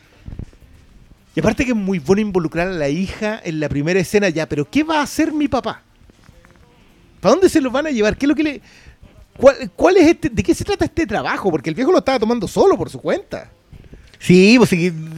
[1.36, 4.48] y aparte que es muy bueno involucrar a la hija en la primera escena ya,
[4.48, 5.82] pero ¿qué va a hacer mi papá?
[7.20, 8.18] ¿Para dónde se lo van a llevar?
[8.18, 8.62] ¿Qué es lo que le...
[9.36, 11.50] ¿Cuál, cuál es este, ¿De qué se trata este trabajo?
[11.50, 13.50] Porque el viejo lo estaba tomando solo por su cuenta.
[14.26, 14.72] Sí, pues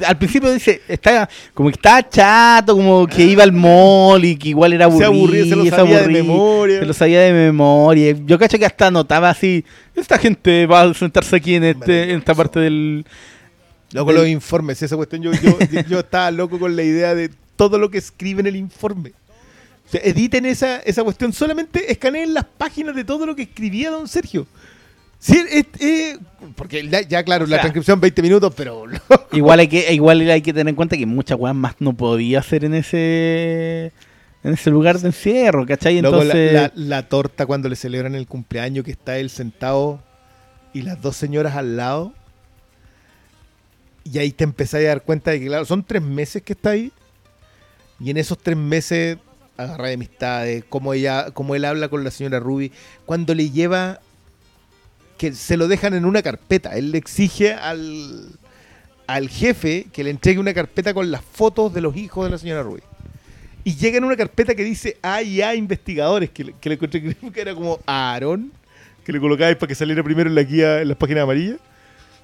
[0.03, 4.49] al principio dice, está como que estaba chato, como que iba al mall y que
[4.49, 5.11] igual era Se aburrido.
[5.11, 6.79] aburría, se lo sabía de memoria.
[6.79, 8.15] Se lo sabía de memoria.
[8.25, 9.63] Yo cacho que hasta notaba así,
[9.95, 13.05] esta gente va a sentarse aquí en, este, en esta parte del...
[13.91, 15.21] Loco, Del- los informes, esa cuestión.
[15.21, 15.55] Yo, yo,
[15.87, 19.11] yo estaba loco con la idea de todo lo que escribe en el informe.
[19.87, 23.91] O sea, editen esa, esa cuestión, solamente escaneen las páginas de todo lo que escribía
[23.91, 24.47] don Sergio.
[25.25, 26.19] Sí, es- es-
[26.55, 28.83] porque ya, ya, claro, la sea, transcripción 20 minutos, pero
[29.31, 32.39] Igual hay que igual hay que tener en cuenta que muchas weas más no podía
[32.39, 33.91] hacer en ese
[34.43, 35.99] en ese lugar de encierro, ¿cachai?
[36.01, 40.03] La- Entonces, la, la torta cuando le celebran el cumpleaños, que está él sentado
[40.73, 42.13] y las dos señoras al lado.
[44.03, 46.71] Y ahí te empezás a dar cuenta de que, claro, son tres meses que está
[46.71, 46.91] ahí.
[47.99, 49.17] Y en esos tres meses
[49.57, 52.71] agarra de amistades, como ella, como él habla con la señora Ruby,
[53.07, 53.99] cuando le lleva
[55.17, 56.75] que se lo dejan en una carpeta.
[56.75, 58.29] Él le exige al,
[59.07, 62.37] al jefe que le entregue una carpeta con las fotos de los hijos de la
[62.37, 62.81] señora Ruby.
[63.63, 67.55] Y llega en una carpeta que dice AIA investigadores, que, que le encontré que era
[67.55, 68.51] como Aaron,
[69.03, 71.57] que le colocabais para que saliera primero en la guía, en las páginas amarillas.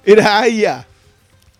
[0.04, 0.86] Era AIA.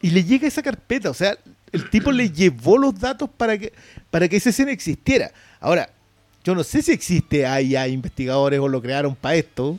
[0.01, 1.37] Y le llega esa carpeta, o sea,
[1.73, 3.73] el tipo le llevó los datos para que,
[4.11, 5.33] para que esa escena existiera.
[5.59, 5.91] Ahora,
[6.45, 9.79] yo no sé si existe AIA investigadores o lo crearon para esto,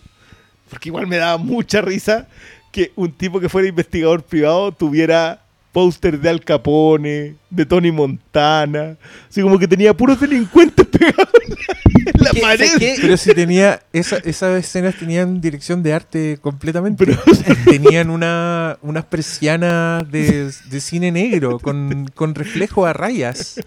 [0.73, 2.27] porque igual me daba mucha risa
[2.71, 5.39] que un tipo que fuera investigador privado tuviera
[5.71, 8.95] póster de Al Capone, de Tony Montana,
[9.29, 12.69] así como que tenía puros delincuentes pegados en la, ¿Qué- pared.
[12.79, 12.95] qué?
[13.01, 17.05] Pero si tenía, esa- esas escenas tenían dirección de arte completamente.
[17.05, 17.21] Pero-
[17.69, 23.59] tenían una, unas persianas de, de cine negro con, con reflejo a rayas.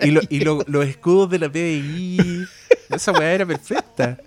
[0.00, 2.44] Y, lo- y lo- los escudos de la PBI.
[2.90, 4.18] Esa weá era perfecta.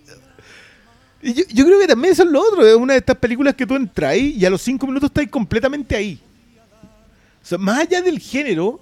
[1.33, 3.65] Yo, yo creo que también eso es lo otro, es una de estas películas que
[3.65, 6.19] tú entras y a los cinco minutos estás completamente ahí.
[7.41, 8.79] O sea, más allá del género,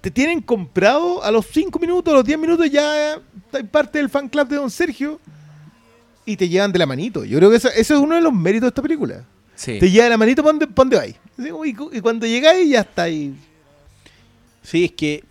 [0.00, 4.08] te tienen comprado a los cinco minutos, a los 10 minutos ya estás parte del
[4.08, 5.20] fan club de Don Sergio
[6.24, 7.24] y te llevan de la manito.
[7.24, 9.24] Yo creo que eso, eso es uno de los méritos de esta película.
[9.54, 9.78] Sí.
[9.78, 11.16] Te lleva de la manito para dónde, pa' dónde vais.
[11.38, 13.34] Y, y cuando llegáis ya está ahí.
[14.62, 15.24] Sí, es que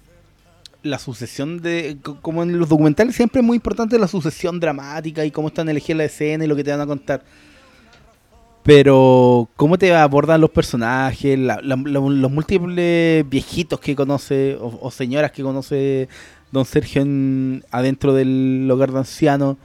[0.84, 1.98] la sucesión de.
[2.02, 5.70] co- Como en los documentales, siempre es muy importante la sucesión dramática y cómo están
[5.70, 7.24] elegidas la escena y lo que te van a contar.
[8.64, 11.40] Pero, ¿cómo te abordan los personajes?
[11.64, 16.10] los múltiples viejitos que conoce, o, o señoras que conoce
[16.52, 19.56] Don Sergio en- adentro del hogar de ancianos,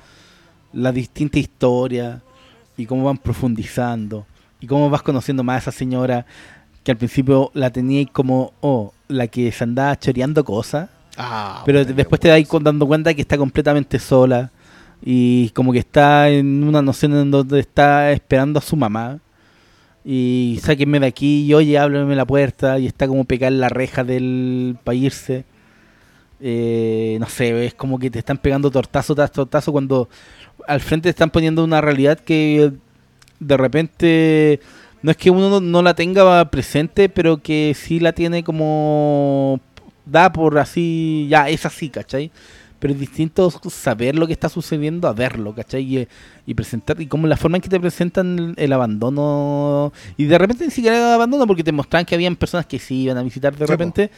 [0.73, 2.21] las distintas historias,
[2.77, 4.25] y cómo van profundizando,
[4.61, 6.25] y cómo vas conociendo más a esa señora
[6.85, 11.85] que al principio la teníais como, oh, la que se andaba choreando cosas, Ah, pero
[11.85, 14.51] después te das con- dando cuenta que está completamente sola
[15.05, 19.19] y como que está en una noción en donde está esperando a su mamá
[20.05, 23.69] y sáquenme de aquí y oye, ábreme la puerta y está como pegada en la
[23.69, 25.45] reja del para irse.
[26.41, 30.09] Eh, no sé, es como que te están pegando tortazo tras tortazo cuando
[30.67, 32.73] al frente te están poniendo una realidad que
[33.39, 34.61] de repente
[35.03, 39.61] no es que uno no, no la tenga presente, pero que sí la tiene como
[40.05, 42.31] da por así, ya es así, ¿cachai?
[42.79, 45.83] Pero es distinto saber lo que está sucediendo a verlo, ¿cachai?
[45.99, 46.09] Y,
[46.47, 50.37] y presentar, y como la forma en que te presentan el, el abandono, y de
[50.39, 53.23] repente ni siquiera era abandono, porque te mostraban que habían personas que sí iban a
[53.23, 54.11] visitar de Sí, repente,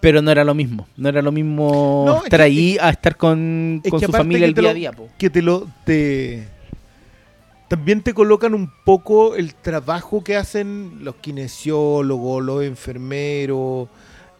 [0.00, 2.90] pero no era lo mismo, no era lo mismo No, es estar que- ahí a
[2.90, 5.08] estar con, es con su familia el día lo- a día, po.
[5.18, 6.46] que te lo te
[7.68, 13.88] también te colocan un poco el trabajo que hacen los kinesiólogos, los enfermeros,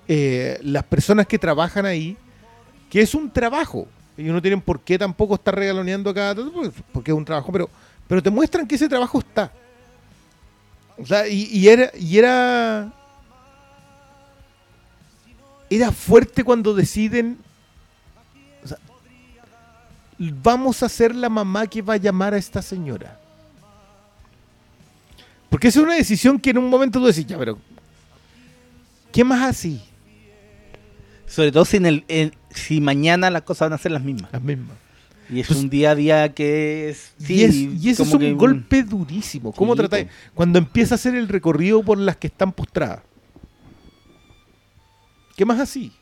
[0.08, 2.16] eh, las personas que trabajan ahí,
[2.90, 3.86] que es un trabajo.
[4.16, 6.34] Ellos no tienen por qué tampoco estar regaloneando cada
[6.92, 7.70] porque- es un trabajo, pero,
[8.08, 9.52] pero te muestran que ese trabajo está.
[10.96, 12.92] O sea, y, era, y era.
[15.70, 17.38] Era fuerte cuando deciden
[20.18, 23.18] vamos a ser la mamá que va a llamar a esta señora.
[25.48, 27.58] Porque es una decisión que en un momento tú decís, ya, pero
[29.12, 29.80] ¿qué más así?
[31.28, 34.32] Sobre todo si, en el, en- si mañana las cosas van a ser las mismas.
[34.32, 34.76] Las mismas.
[35.30, 37.12] Y es Pues- un día a día que es...
[37.28, 39.52] y, es, y ese es un que- golpe durísimo.
[39.52, 40.08] ¿Cómo Sí, tratáis?
[40.34, 43.00] Cuando empieza a hacer el recorrido por las que están postradas.
[45.36, 45.92] ¿Qué más así?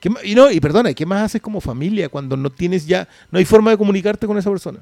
[0.00, 3.08] ¿Qué ma- y no, y perdona, ¿qué más haces como familia cuando no tienes ya,
[3.30, 4.78] no hay forma de comunicarte con esa persona?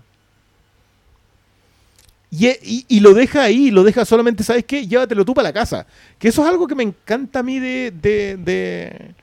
[2.30, 4.86] Y, e- y- y lo deja ahí, lo deja solamente, ¿sabes qué?
[4.86, 5.86] Llévatelo tú para la casa.
[6.18, 9.14] Que eso es algo que me encanta a mí de, de, de,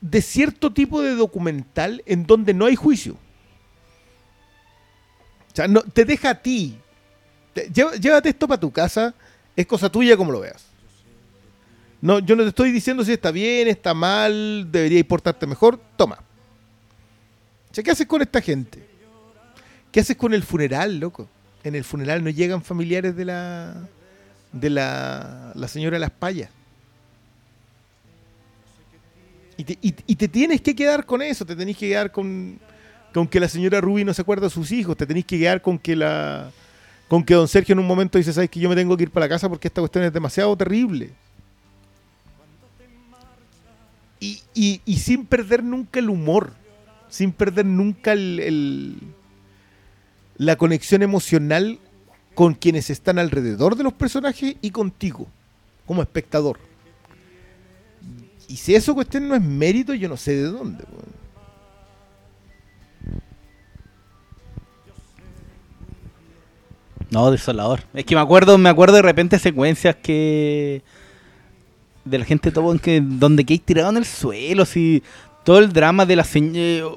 [0.00, 3.14] de cierto tipo de documental en donde no hay juicio.
[5.52, 6.78] O sea, no, te deja a ti.
[7.72, 9.14] Llévate esto para tu casa,
[9.56, 10.66] es cosa tuya como lo veas.
[12.00, 15.80] No, yo no te estoy diciendo si está bien, está mal, debería importarte mejor.
[15.96, 16.20] Toma.
[17.70, 18.86] O sea, ¿qué haces con esta gente?
[19.90, 21.28] ¿Qué haces con el funeral, loco?
[21.64, 23.88] En el funeral no llegan familiares de la
[24.52, 26.50] de la, la señora las payas.
[29.58, 32.58] Y te, y- te tienes que quedar con eso, te tenés que quedar con,
[33.12, 35.60] con que la señora Ruby no se acuerda de sus hijos, te tenés que quedar
[35.60, 36.50] con que la
[37.08, 39.10] con que don Sergio en un momento dice, sabes que yo me tengo que ir
[39.10, 41.10] para la casa porque esta cuestión es demasiado terrible.
[44.20, 46.52] Y, y- y sin perder nunca el humor,
[47.08, 48.98] sin perder nunca el-
[50.36, 51.78] la conexión emocional
[52.34, 55.26] con quienes están alrededor de los personajes y contigo,
[55.86, 56.58] como espectador.
[58.48, 60.84] Y si eso cuestión no es mérito, yo no sé de dónde.
[67.10, 67.80] No, desolador.
[67.94, 70.82] Es que me acuerdo, me acuerdo de repente secuencias que
[72.04, 75.02] de la gente todo en que donde hay tirado en el suelo, así
[75.44, 76.96] todo el drama de la señora,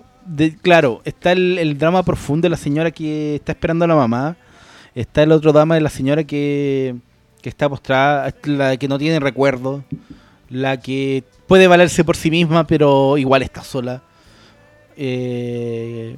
[0.61, 4.37] claro, está el, el drama profundo de la señora que está esperando a la mamá,
[4.95, 6.95] está el otro drama de la señora que,
[7.41, 9.83] que está postrada, la que no tiene recuerdo,
[10.49, 14.01] la que puede valerse por sí misma, pero igual está sola.
[14.95, 16.15] Eh,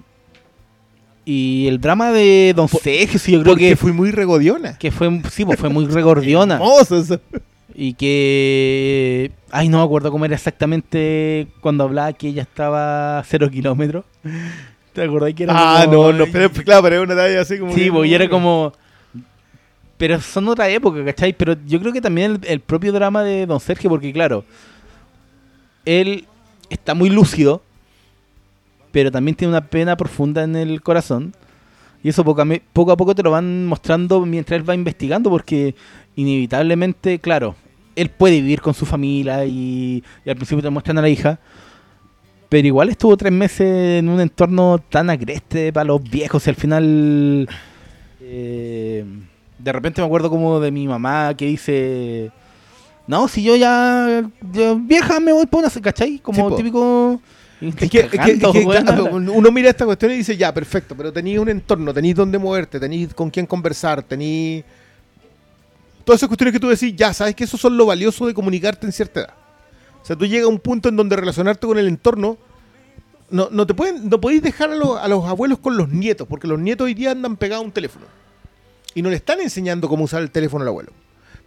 [1.25, 4.77] y el drama de Don Sergio, sí, yo creo que fui muy regodiona.
[4.77, 6.59] que fue, sí, pues fue muy regordiona.
[6.81, 7.19] Eso.
[7.73, 9.31] y que.
[9.49, 14.05] Ay, no me acuerdo cómo era exactamente cuando hablaba que ella estaba a cero kilómetros.
[14.93, 17.57] ¿Te acordás que era Ah, como- no, no, pero claro, pero es una talla así
[17.57, 17.73] como.
[17.73, 18.71] Sí, pues, y era como.
[19.97, 21.33] Pero son otra época, ¿cachai?
[21.33, 24.43] Pero yo creo que también el, el propio drama de Don Sergio, porque claro,
[25.85, 26.25] él
[26.69, 27.61] está muy lúcido,
[28.91, 31.33] pero también tiene una pena profunda en el corazón.
[32.03, 35.73] Y eso poco a, poco te lo van mostrando mientras él va investigando, porque
[36.15, 37.55] inevitablemente, claro,
[37.95, 41.39] él puede vivir con su familia y, y al principio te muestran a la hija,
[42.49, 46.55] pero igual estuvo tres meses en un entorno tan agreste para los viejos y al
[46.55, 47.49] final...
[48.21, 49.05] eh,
[49.57, 52.31] de repente me acuerdo como de mi mamá que dice...
[53.05, 55.69] No, si yo ya, ya vieja me voy por una...
[55.69, 56.19] ¿Cachai?
[56.19, 57.21] Como Sí, típico...
[57.61, 58.83] Es que, es que- Cagando, es que, weón.
[58.83, 62.37] claro, uno mira esta cuestión y dice, ya, perfecto, pero tenéis un entorno, tenéis dónde
[62.37, 64.63] moverte, tenéis con quién conversar, tenéis...
[66.03, 68.85] Todas esas cuestiones que tú decís, ya, sabes que eso son lo valioso de comunicarte
[68.85, 69.33] en cierta edad.
[70.01, 72.37] O sea, tú llegas a un punto en donde relacionarte con el entorno,
[73.29, 76.27] no, no te pueden, no podéis dejar a los, a los abuelos con los nietos,
[76.27, 78.05] porque los nietos hoy día andan pegados a un teléfono.
[78.93, 80.91] Y no le están enseñando cómo usar el teléfono al abuelo.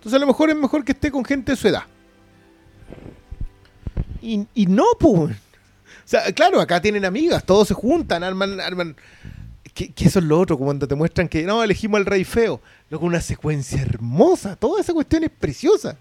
[0.07, 1.83] Entonces a lo mejor es mejor que esté con gente de su edad.
[4.23, 5.33] Y, y no, pues.
[5.33, 5.37] O
[6.05, 8.95] sea, claro, acá tienen amigas, todos se juntan, arman, arman.
[9.75, 12.61] Que, que eso es lo otro, cuando te muestran que no, elegimos al rey feo.
[12.89, 15.99] Luego una secuencia hermosa, toda esa cuestión es preciosa.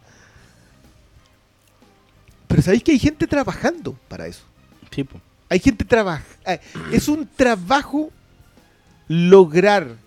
[2.48, 4.44] Pero sabéis que hay gente trabajando para eso.
[4.91, 5.19] Sí, po.
[5.49, 6.23] Hay gente trabaja.
[6.91, 8.11] Es un trabajo
[9.07, 9.98] lograr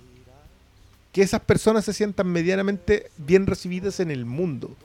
[1.12, 4.76] que esas personas se sientan medianamente bien recibidas en el mundo.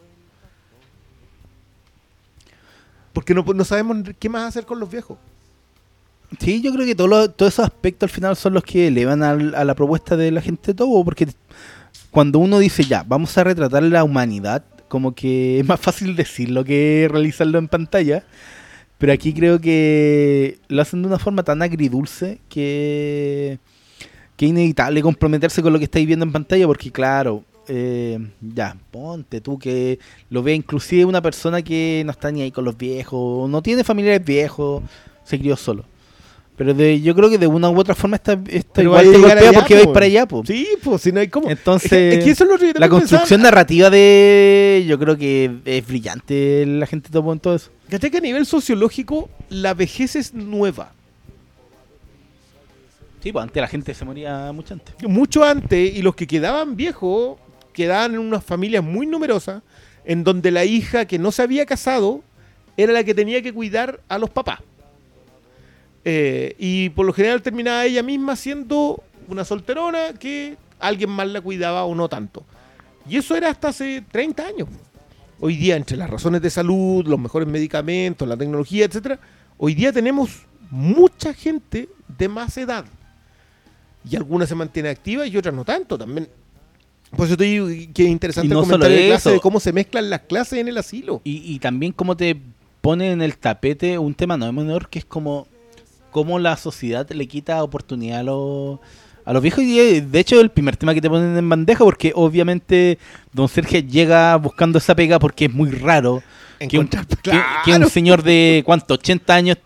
[3.14, 5.18] Porque no, sabemos qué más hacer con los viejos.
[6.40, 9.36] Sí, yo creo que todo todos esos aspectos al final son los que elevan a,
[9.36, 11.28] la propuesta de la gente todo, porque
[12.10, 16.64] cuando uno dice ya, vamos a retratar la humanidad, como que es más fácil decirlo
[16.64, 18.24] que realizarlo en pantalla,
[18.98, 23.60] pero aquí creo que lo hacen de una forma tan agridulce que,
[24.36, 28.76] que es inevitable comprometerse con lo que estáis viendo en pantalla, porque claro, eh, ya,
[28.92, 30.00] ponte tú que
[30.30, 33.84] lo ve inclusive una persona que no está ni ahí con los viejos, no tiene
[33.84, 34.84] familiares viejos,
[35.24, 35.86] se crió solo.
[36.56, 38.34] Pero de, yo creo que de una u otra forma está,
[38.80, 40.44] igual te golpea allá, porque vais para allá, po.
[40.46, 41.50] Sí, pues si no hay cómo.
[41.50, 43.44] Entonces, Es que- es que eso es lo que yo la construcción pensaba.
[43.44, 47.72] narrativa de yo creo que es brillante la gente topo en todo eso.
[47.90, 50.94] ¿Cachai que a nivel sociológico la vejez es nueva?
[53.24, 54.96] Sí, pues antes la gente se moría mucho antes.
[55.08, 57.38] Mucho antes, y los que quedaban viejos
[57.72, 59.64] quedaban en unas familias muy numerosas,
[60.04, 62.22] en donde la hija que no se había casado
[62.76, 64.60] era la que tenía que cuidar a los papás.
[66.04, 71.40] Eh, y por lo general terminaba ella misma siendo una solterona que alguien más la
[71.40, 72.44] cuidaba o no tanto.
[73.08, 74.68] Y eso era hasta hace 30 años.
[75.40, 79.18] Hoy día, entre las razones de salud, los mejores medicamentos, la tecnología, etcétera,
[79.58, 81.88] hoy día tenemos mucha gente
[82.18, 82.84] de más edad.
[84.10, 85.98] Y algunas se mantiene activa y otras no tanto.
[85.98, 86.28] También.
[87.16, 89.72] Por eso te digo que es interesante no el comentario de clase de cómo se
[89.72, 91.22] mezclan las clases en el asilo.
[91.24, 92.36] Y, y también como te
[92.82, 95.48] pone en el tapete un tema no menor que es como
[96.12, 98.80] cómo la sociedad le quita oportunidad a los
[99.26, 101.84] a los viejos y eh, de hecho el primer tema que te ponen en bandeja
[101.86, 102.98] porque obviamente
[103.32, 106.22] don Sergio llega buscando esa pega porque es muy raro
[106.68, 106.88] que un,
[107.22, 107.32] que-
[107.64, 109.58] que un señor de cuánto 80 años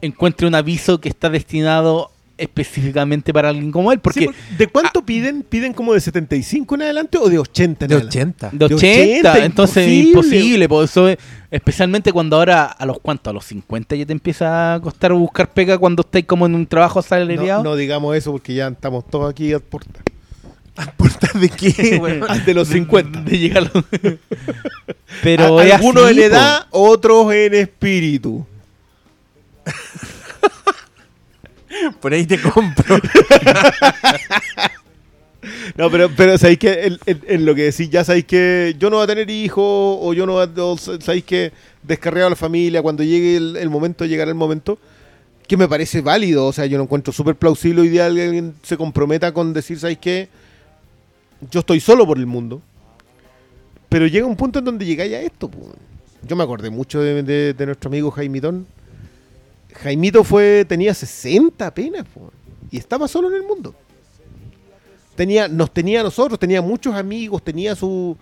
[0.00, 2.09] encuentre un aviso que está destinado
[2.40, 5.42] específicamente para alguien como él porque Sí, porque- ¿De cuánto piden?
[5.42, 8.18] ¿Piden como de 75 en adelante o de 80 en De adelante?
[8.18, 8.50] 80.
[8.52, 10.08] De De 80, 80, entonces imposible.
[10.38, 11.18] imposible, por eso es-
[11.50, 15.52] especialmente cuando ahora a los cuantos, a los 50 ya te empieza a costar buscar
[15.52, 17.62] pega cuando estáis como en un trabajo asalariado.
[17.62, 20.00] No, no digamos eso porque ya estamos todos aquí a puerta.
[20.96, 21.72] ¿Portas de qué?
[22.46, 23.20] De los 50.
[23.22, 23.84] de llegar a los-
[25.22, 26.36] Pero A- es algunos así, en po.
[26.36, 28.46] edad, otros en espíritu.
[32.00, 32.98] Por ahí te compro.
[35.76, 39.04] No, pero, pero sabéis que en, lo que decís, ya sabéis que yo no voy
[39.04, 41.52] a tener hijos, o yo no voy a, sabéis que
[41.82, 44.78] descarriado a la familia, cuando llegue el, momento, llegará el momento,
[45.48, 48.76] que me parece válido, o sea, yo lo encuentro súper plausible hoy día alguien se
[48.76, 50.28] comprometa con decir, sabéis que
[51.50, 52.60] yo estoy solo por el mundo,
[53.88, 55.50] pero llega un punto en donde llegáis a esto.
[55.50, 55.72] po.
[56.22, 58.66] Yo me acordé mucho de nuestro amigo Jaimitón.
[59.74, 62.04] Jaimito fue, tenía 60 apenas,
[62.70, 63.74] y estaba solo en el mundo
[65.20, 68.16] tenía, nos tenía a nosotros, tenía muchos amigos, tenía su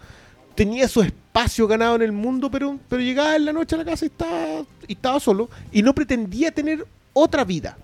[0.57, 3.85] tenía su espacio ganado en el mundo, pero, pero llegaba en la noche a la
[3.85, 7.79] casa y estaba, y estaba solo y no pretendía tener otra vida.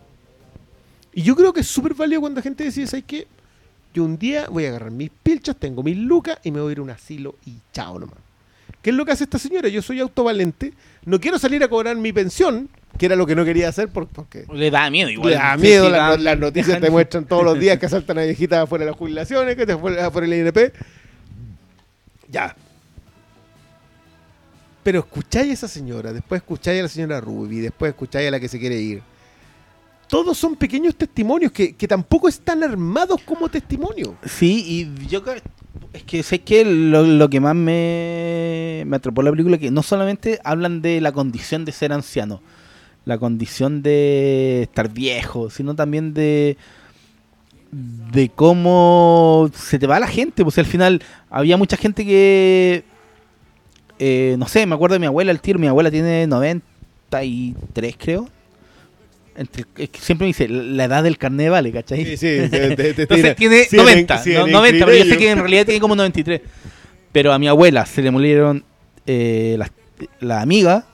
[1.13, 3.29] Y yo creo que es súper válido cuando la gente decide, ¿sabes qué?
[3.95, 6.73] Yo un día voy a agarrar mis pilchas, tengo mis lucas y me voy a
[6.73, 8.19] ir a un asilo y chao nomás.
[8.83, 9.69] ¿Qué es lo que hace esta señora?
[9.69, 10.73] Yo soy autovalente,
[11.05, 12.69] no quiero salir a cobrar mi pensión,
[12.99, 15.31] que era lo que no quería hacer por- porque Le da miedo igual.
[15.31, 18.19] le da miedo, sí, la- da- las noticias te muestran todos los días que asaltan
[18.19, 20.73] a viejitas afuera de las jubilaciones, que te afuera por el INP.
[22.31, 22.55] Ya.
[24.83, 28.41] Pero escucháis a esa señora, después escucháis a la señora Ruby, después escucháis a la
[28.41, 29.03] que se quiere ir.
[30.09, 34.17] Todos son pequeños testimonios que, que tampoco están armados como testimonio.
[34.27, 34.63] Sí,
[35.01, 35.41] y yo creo-
[35.95, 39.83] es que sé que lo, lo que más me, me atrapó la película que no
[39.83, 42.43] solamente hablan de la condición de ser anciano,
[43.05, 46.57] la condición de estar viejo, sino también de
[47.73, 52.85] de cómo se te va la gente, pues al final había mucha gente que
[53.99, 58.29] eh, no sé, me acuerdo de mi abuela, el tiro, mi abuela tiene 93 creo,
[59.37, 62.05] entre, es que siempre me dice la edad del carnet vale, ¿cachai?
[62.05, 65.05] Sí, sí, de- de- Entonces tiene- tiene sí, 90, sí, no, en 90, pero yo
[65.11, 66.41] sé que en realidad tiene como 93.
[67.11, 68.65] Pero a mi abuela se le murieron
[69.07, 69.71] eh, la,
[70.21, 70.87] la amiga,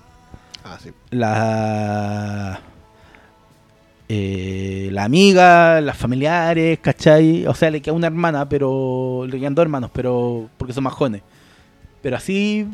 [0.65, 0.91] Ah, sí.
[1.11, 2.61] La
[4.09, 7.47] eh, la amiga, las familiares, ¿cachai?
[7.47, 10.93] O sea, le queda una hermana, pero le quedan dos hermanos, pero porque son más
[10.95, 11.23] jóvenes.
[12.03, 12.67] Pero así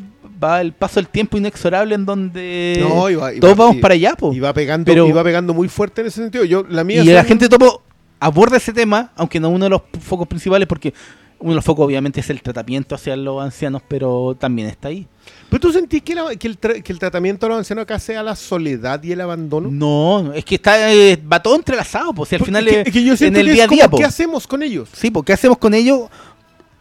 [0.42, 4.14] va el paso del tiempo inexorable en donde No, iba- iba- todos vamos para allá,
[4.14, 4.32] po.
[4.32, 6.44] Y va pegando, Pero- va pegando muy fuerte en ese sentido.
[6.44, 7.82] Yo, la mía Y la gente topo
[8.18, 10.94] aborda ese tema, aunque no uno de los focos principales, porque
[11.38, 15.06] uno de los focos obviamente es el tratamiento hacia los ancianos, pero también está ahí.
[15.48, 17.98] ¿Pero tú sentís que, la- que el, tra- que el tratamiento de los ancianos acá
[17.98, 19.68] sea la soledad y el abandono?
[19.70, 23.12] No, es que está eh, va todo entrelazado, pues al Porque final es que, yo
[23.12, 23.96] en siento el que día a día, po.
[23.96, 24.88] ¿qué hacemos con ellos?
[24.92, 26.08] Sí, pues ¿qué hacemos con ellos?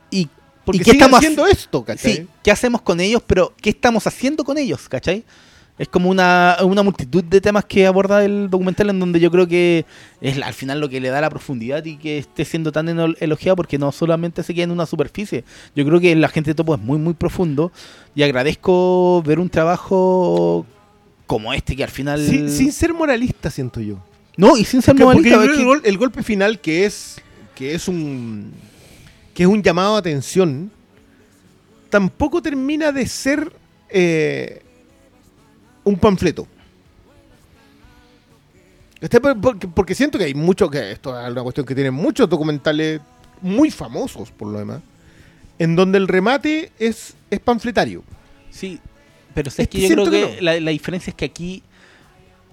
[0.09, 0.27] ¿Y,
[0.63, 2.15] Porque y qué estamos haciendo haci- esto, ¿cachai?
[2.15, 3.21] Sí, ¿qué hacemos con ellos?
[3.27, 4.89] Pero ¿qué estamos haciendo con ellos?
[4.89, 5.23] ¿Cachai?
[5.77, 9.45] Es como una, una multitud de temas que aborda el documental en donde yo creo
[9.45, 9.85] que
[10.21, 12.87] es al final lo que le da la profundidad y que esté siendo tan
[13.19, 15.43] elogiado porque no solamente se queda en una superficie.
[15.75, 17.73] Yo creo que la gente de Topo es muy, muy profundo
[18.15, 20.65] y agradezco ver un trabajo
[21.27, 22.25] como este que al final...
[22.25, 23.97] Sin, sin ser moralista, siento yo.
[24.37, 27.21] No, y sin ser Porque- moralista, el, gol- el golpe final que es
[27.53, 28.51] que es un
[29.33, 30.71] que es un llamado a atención
[31.89, 33.51] tampoco termina de ser
[33.89, 34.61] eh,
[35.85, 36.47] un panfleto
[39.01, 41.93] Este, por- porque, porque siento que hay mucho que esto es una cuestión que tienen
[41.93, 43.01] muchos documentales
[43.41, 44.81] muy famosos por lo demás
[45.59, 48.03] en donde el remate es, es panfletario
[48.49, 48.79] Sí,
[49.33, 50.41] pero es que que yo creo siento que, que no.
[50.41, 51.61] la, la diferencia es que aquí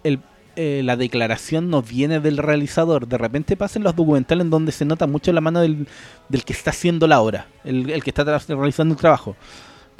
[0.02, 0.18] el,
[0.56, 3.06] eh, la declaración no viene del realizador.
[3.06, 5.86] De repente pasa en los documentales en donde se nota mucho la mano del,
[6.28, 9.36] del que está haciendo la obra, el, el que está realizando el trabajo.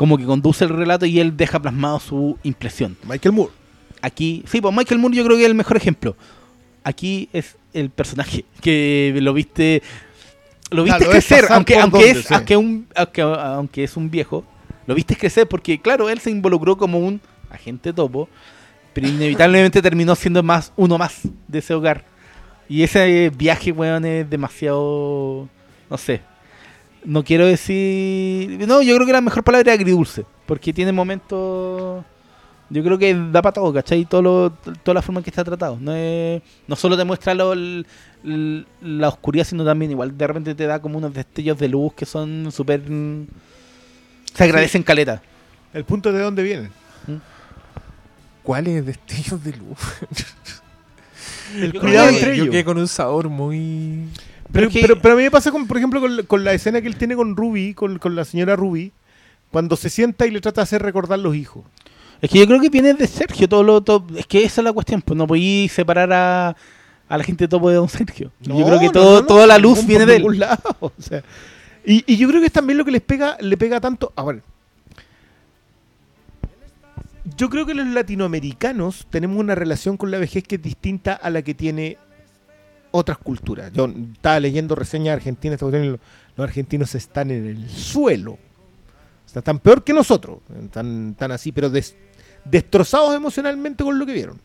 [0.03, 2.97] Como que conduce el relato y él deja plasmado su impresión.
[3.05, 3.53] Michael Moore
[4.01, 6.17] Aquí, sí, pues Michael Moore yo creo que es el mejor ejemplo.
[6.83, 9.81] Aquí es el personaje que lo viste
[10.73, 12.35] lo viste Claro, crecer, aunque aunque donde, es sí.
[12.35, 14.45] aunque, un, aunque, aunque es un viejo,
[14.89, 18.29] lo viste crecer porque claro, él se involucró como un agente topo,
[18.95, 22.05] pero inevitablemente terminó siendo más uno más de ese hogar.
[22.69, 25.49] Y ese viaje, weón, es demasiado
[25.89, 26.23] no sé.
[27.05, 32.05] No quiero decir, no, yo creo que la mejor palabra es agridulce, porque tiene momentos
[32.71, 34.07] yo creo que da para todo, ¿cachai?
[34.07, 34.51] Todo lo-
[34.83, 35.77] toda la forma en que está tratado.
[35.79, 37.55] No, es- no solo te muestra lo-
[38.25, 42.07] la oscuridad, sino también igual de repente te da como unos destellos de luz que
[42.07, 42.81] son súper...
[42.89, 43.27] mm,
[44.33, 45.21] Se agradecen caleta.
[45.75, 46.71] el punto de dónde viene
[48.43, 49.79] ¿Cuáles destellos de luz?
[51.57, 54.09] el Yo cuidado que- entre Yo ellos quedé con un sabor muy...
[54.53, 56.45] Pero, Pero es que- pero, pero a mí me pasa, con, por ejemplo, con, con
[56.45, 58.93] la escena que él tiene con Ruby, con, con la señora Ruby,
[59.51, 61.65] cuando se sienta y le trata de hacer recordar los hijos.
[62.21, 63.81] Es que yo creo que viene de Sergio todo lo...
[63.81, 66.57] todo- es que esa es la cuestión, pues no podéis separar a,
[67.09, 68.31] a la gente topo de Don Sergio.
[68.41, 70.39] yo creo que todo, no, no, toda la luz viene de él.
[70.39, 71.23] lado, o sea.
[71.85, 74.13] y, y yo creo que es también lo que les pega, le pega tanto.
[74.17, 74.43] A ver.
[77.37, 81.31] Yo creo que los latinoamericanos tenemos una relación con la vejez que es distinta a
[81.31, 81.97] la que tiene
[82.93, 83.73] otras culturas.
[83.73, 85.99] Yo estaba leyendo reseñas argentinas, los,
[86.37, 88.39] argentinos están en el suelo.
[89.35, 90.39] Están peor que nosotros.
[90.63, 91.97] Están, están así, pero des-
[92.45, 94.39] destrozados emocionalmente con lo que vieron.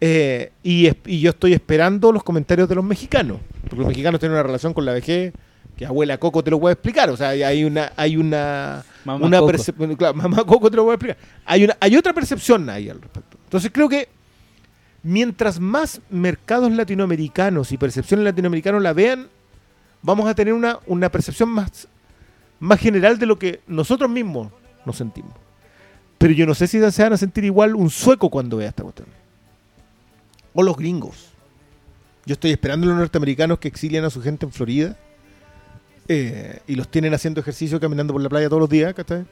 [0.00, 3.38] Eh, y, y yo estoy esperando los comentarios de los mexicanos.
[3.62, 5.32] Porque los mexicanos tienen una relación con la vejez
[5.76, 7.10] que abuela Coco te lo puede explicar.
[7.10, 9.96] O sea, hay una, hay una, Mamá una Coco.
[9.96, 11.16] claro, mamá Coco te lo puede explicar.
[11.46, 13.38] Hay, una, hay otra percepción ahí al respecto.
[13.44, 14.08] Entonces creo que
[15.04, 19.28] mientras más mercados latinoamericanos y percepciones latinoamericanos la vean,
[20.02, 21.86] vamos a tener una, una percepción más,
[22.58, 24.50] más general de lo que nosotros mismos
[24.84, 25.32] nos sentimos.
[26.18, 28.82] Pero yo no sé si se van a sentir igual un sueco cuando vea esta
[28.82, 29.08] cuestión.
[30.54, 31.28] O los gringos.
[32.24, 34.96] Yo estoy esperando a los norteamericanos que exilian a su gente en Florida
[36.08, 39.26] eh, y los tienen haciendo ejercicio caminando por la playa todos los días, ¿cachai?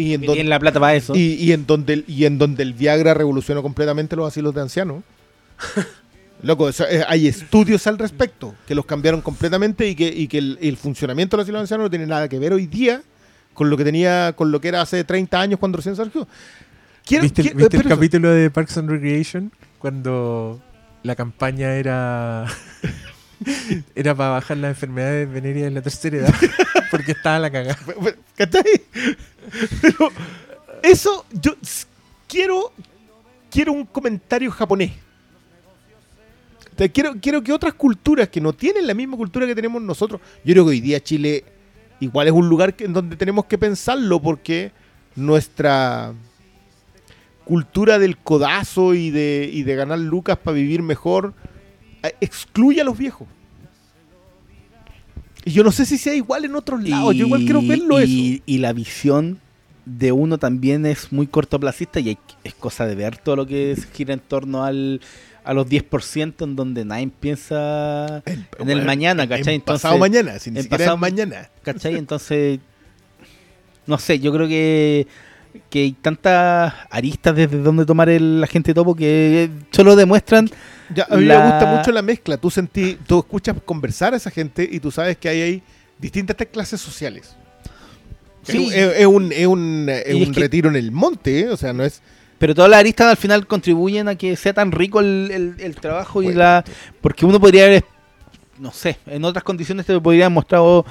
[0.00, 1.14] Y en, don- la plata para eso.
[1.14, 4.60] y, y en donde el, y en donde el Viagra revolucionó completamente los asilos de
[4.62, 5.02] ancianos.
[6.42, 10.38] Loco, eso, eh, hay estudios al respecto que los cambiaron completamente y que, y que
[10.38, 13.02] el, el funcionamiento de los asilos de ancianos no tiene nada que ver hoy día
[13.52, 16.26] con lo que tenía, con lo que era hace 30 años cuando recién surgió.
[17.08, 19.52] ¿Viste, el- viste el pero eso- capítulo de Parks and Recreation?
[19.78, 20.62] Cuando
[21.02, 22.46] la campaña era...
[23.94, 26.34] era para bajar las enfermedades venéreas de la tercera edad.
[26.90, 27.78] porque estaba la cagada.
[28.36, 28.64] ¿Cachai?
[29.80, 30.10] Pero
[30.82, 31.56] eso, yo
[32.28, 32.72] quiero,
[33.50, 34.92] quiero un comentario japonés.
[36.92, 40.54] Quiero, quiero que otras culturas que no tienen la misma cultura que tenemos nosotros, yo
[40.54, 41.44] creo que hoy día Chile
[42.00, 44.72] igual es un lugar en donde tenemos que pensarlo porque
[45.14, 46.14] nuestra
[47.44, 51.34] cultura del codazo y de, y de ganar lucas para vivir mejor
[52.20, 53.26] excluye a los viejos.
[55.44, 57.14] Y yo no sé si sea igual en otros lados.
[57.14, 58.42] Yo igual quiero verlo y, eso.
[58.46, 59.38] y la visión
[59.86, 63.74] de uno también es muy cortoplacista y hay- es cosa de ver todo lo que
[63.76, 65.00] se gira en torno al,
[65.42, 69.58] a los 10% en donde nadie piensa en el mañana, en ¿cachai?
[69.60, 71.48] pasado Entonces- mañana, sin en pasado- en mañana.
[71.62, 71.96] ¿Cachai?
[71.96, 72.60] Entonces,
[73.86, 75.06] no sé, yo creo que,
[75.70, 80.48] que hay tantas aristas desde donde tomar el agente topo que solo demuestran
[80.94, 82.36] Ya, a mí La- me gusta mucho la mezcla.
[82.36, 85.62] Tú sentí, tú escuchas conversar a esa gente y tú sabes que hay ahí
[85.98, 87.36] distintas clases sociales.
[88.42, 88.70] Sí.
[88.72, 91.48] Es, un, es un, es un que- retiro en el monte, ¿eh?
[91.48, 92.00] o sea, no es.
[92.38, 95.76] Pero todas las aristas al final contribuyen a que sea tan rico el, el- el
[95.76, 96.64] trabajo y la...
[97.02, 97.84] Porque uno podría haber,
[98.58, 100.86] no sé, en otras condiciones te podrían mostrado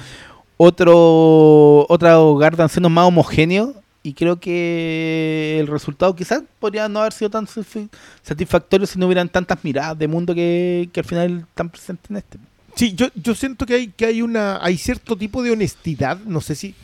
[0.56, 7.30] otro otro Gardanceno más homogéneo y creo que el resultado quizás podría no haber sido
[7.30, 7.90] tan satisf-
[8.22, 12.16] satisfactorio si no hubieran tantas miradas de mundo que, que al final están presentes en
[12.16, 12.38] este.
[12.76, 14.64] Sí, yo, yo siento que hay, que hay una.
[14.64, 16.18] hay cierto tipo de honestidad.
[16.20, 16.74] No sé si.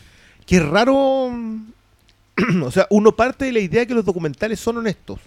[0.44, 0.94] que es raro.
[2.64, 5.18] o sea, uno parte de la idea que los documentales son honestos.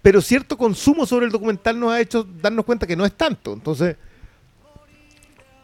[0.00, 3.52] Pero cierto consumo sobre el documental nos ha hecho darnos cuenta que no es tanto.
[3.52, 3.96] Entonces,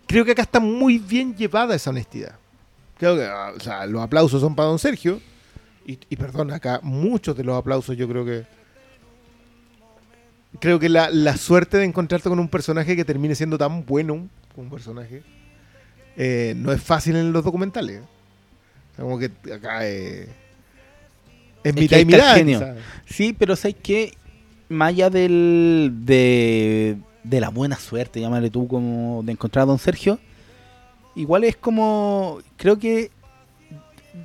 [0.06, 2.34] creo que acá está muy bien llevada esa honestidad.
[2.98, 5.20] Creo que ah, o sea, los aplausos son para don Sergio.
[5.84, 8.44] Y, y perdón, acá muchos de los aplausos yo creo que
[10.60, 14.28] creo que la, la suerte de encontrarte con un personaje que termine siendo tan bueno
[14.54, 15.22] como un personaje
[16.16, 18.00] eh, no es fácil en los documentales.
[18.00, 20.28] O sea, como que acá eh,
[21.64, 22.74] es que mitad ahí y está el mitad.
[23.06, 24.14] Sí, pero ¿sabes qué?
[24.68, 29.78] Más allá del, de, de la buena suerte, llámale tú, como de encontrar a don
[29.78, 30.18] Sergio,
[31.14, 33.10] igual es como, creo que,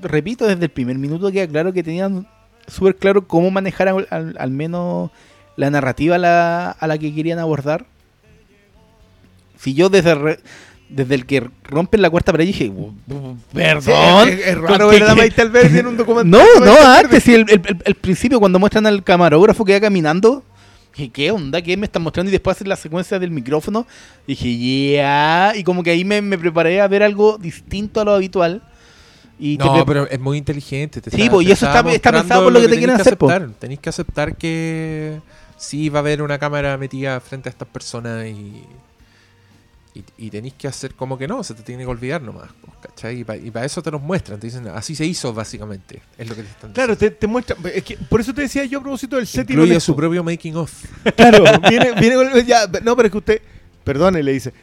[0.02, 2.28] repito, desde el primer minuto queda claro que tenían
[2.68, 4.08] súper claro cómo manejar al,
[4.38, 5.12] al- menos
[5.56, 7.86] la narrativa a la, a la que querían abordar.
[9.58, 10.40] Si yo desde, re-
[10.90, 14.30] desde el que rompen la cuarta pared dije, "Bu- bu- Sí, perdón.
[14.30, 15.42] es, es raro ¿Con ver a Maite
[15.80, 16.30] en un documental.
[16.30, 17.06] No, no, Alberdi.
[17.06, 20.44] antes, sí, el- el- el principio cuando muestran al camarógrafo que va caminando,
[20.98, 21.62] dije, ¿qué onda?
[21.62, 22.30] ¿Qué me están mostrando?
[22.30, 23.86] Y después hacen la secuencia del micrófono,
[24.26, 28.14] dije, ya, y como que ahí me, me preparé a ver algo distinto a lo
[28.14, 28.62] habitual.
[29.40, 31.00] Y No, pero es muy inteligente.
[31.00, 33.14] te Sí, está- po, y eso está está- pensado por lo que te quieren hacer,
[33.14, 33.50] aceptar.
[33.60, 35.20] Tenéis que aceptar que
[35.58, 38.64] sí va a haber una cámara metida frente a estas personas y,
[39.98, 42.50] y, y tenéis que hacer como que no, se te tiene que olvidar nomás.
[42.54, 43.22] po, ¿cachai?
[43.22, 44.40] Y para eso te los muestran.
[44.40, 46.02] Te dicen, así se hizo básicamente.
[46.18, 47.16] Es lo que te están Claro, diciendo.
[47.16, 47.56] te, te muestra.
[47.74, 50.56] Es que por eso te decía yo a propósito del set Incluye su propio making
[50.56, 50.72] of.
[51.16, 53.42] Claro, viene, viene con- ya, no, pero es que usted,
[53.84, 54.54] perdone, le dice,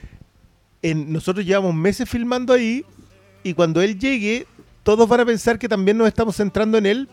[0.83, 2.85] en, nosotros llevamos meses filmando ahí
[3.43, 4.47] y cuando él llegue,
[4.83, 7.09] todos van a pensar que también nos estamos centrando en él,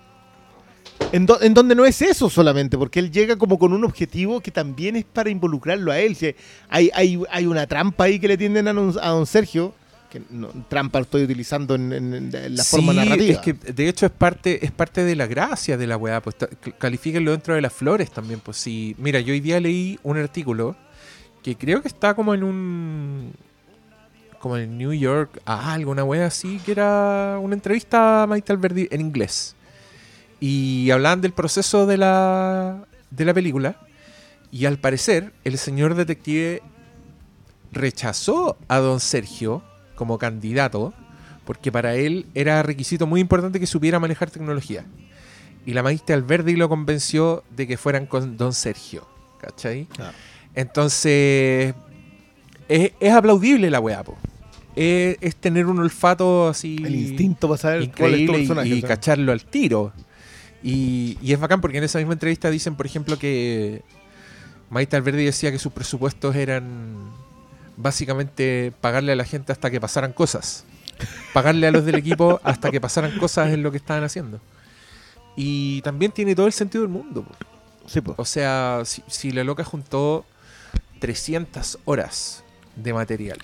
[1.12, 4.40] en, do- en donde no es eso solamente, porque él llega como con un objetivo
[4.42, 6.16] que también es para involucrarlo a él.
[6.16, 6.34] Si
[6.70, 9.74] hay, hay, hay una trampa ahí que le tienden a, don- a don Sergio,
[10.10, 13.34] que no, trampa estoy utilizando en, en- en la forma narrativa.
[13.34, 16.22] Es que de hecho es parte, es parte de la gracia de la weá.
[16.22, 16.36] Pues
[16.78, 18.40] califíquenlo dentro de las flores también.
[18.40, 18.96] Pues sí.
[18.98, 20.76] Mira, yo hoy día leí un artículo
[21.44, 23.32] que creo que está como en un.
[24.40, 28.88] como en New York, ah, alguna weá así, que era una entrevista a Maite Alberdi
[28.92, 29.56] en inglés.
[30.42, 33.78] Y hablaban del proceso de la, de la película.
[34.52, 36.62] Y al parecer, el señor detective
[37.72, 39.64] rechazó a don Sergio
[39.96, 40.94] como candidato
[41.46, 44.86] porque para él era requisito muy importante que supiera manejar tecnología.
[45.66, 49.08] Y la maestra Alberdi lo convenció de que fueran con don Sergio.
[49.40, 49.88] ¿Cachai?
[50.56, 51.74] Entonces,
[52.68, 54.18] es, es aplaudible la weá, po.
[54.76, 56.78] Es, es tener un olfato así.
[56.86, 58.70] el instinto para saber cuál es tu increíble y- personaje.
[58.70, 59.94] y, cacharlo al tiro.
[60.64, 63.84] Y, y es bacán porque en esa misma entrevista dicen, por ejemplo, que
[64.70, 67.12] Maite Alberdi decía que sus presupuestos eran
[67.78, 70.66] básicamente pagarle a la gente hasta que pasaran cosas.
[71.34, 74.40] Pagarle a los del equipo hasta que pasaran cosas en lo que estaban haciendo.
[75.36, 77.24] Y también tiene todo el sentido del mundo.
[77.24, 77.36] po.
[77.88, 78.14] Sí, po.
[78.18, 80.26] O sea, si, si la loca juntó
[81.00, 82.44] 300 horas
[82.76, 83.40] de material.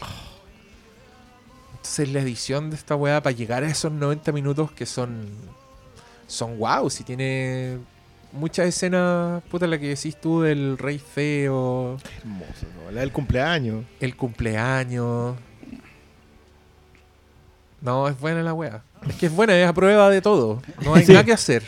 [1.71, 5.27] Entonces la edición de esta weá para llegar a esos 90 minutos que son
[6.27, 7.77] son wow, si tiene
[8.33, 12.91] muchas escenas, puta la que decís tú del rey feo, Hermoso, ¿no?
[12.91, 13.85] la del cumpleaños.
[13.99, 15.35] el cumpleaños.
[17.81, 18.81] No, es buena la weá.
[19.07, 20.61] Es que es buena, es a prueba de todo.
[20.83, 21.11] No hay Sí.
[21.13, 21.63] nada que hacer.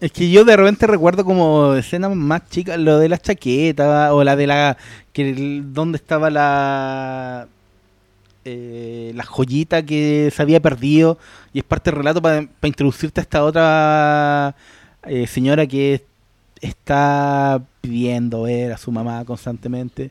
[0.00, 4.22] Es que yo de repente recuerdo como escenas más chicas, lo de las chaquetas o
[4.22, 4.76] la de la
[5.12, 7.48] que el- dónde estaba la
[8.46, 11.18] eh, la joyita que se había perdido
[11.52, 14.54] y es parte del relato para introducirte a esta otra
[15.04, 16.04] eh, señora que
[16.60, 20.10] está pidiendo ver a su mamá constantemente,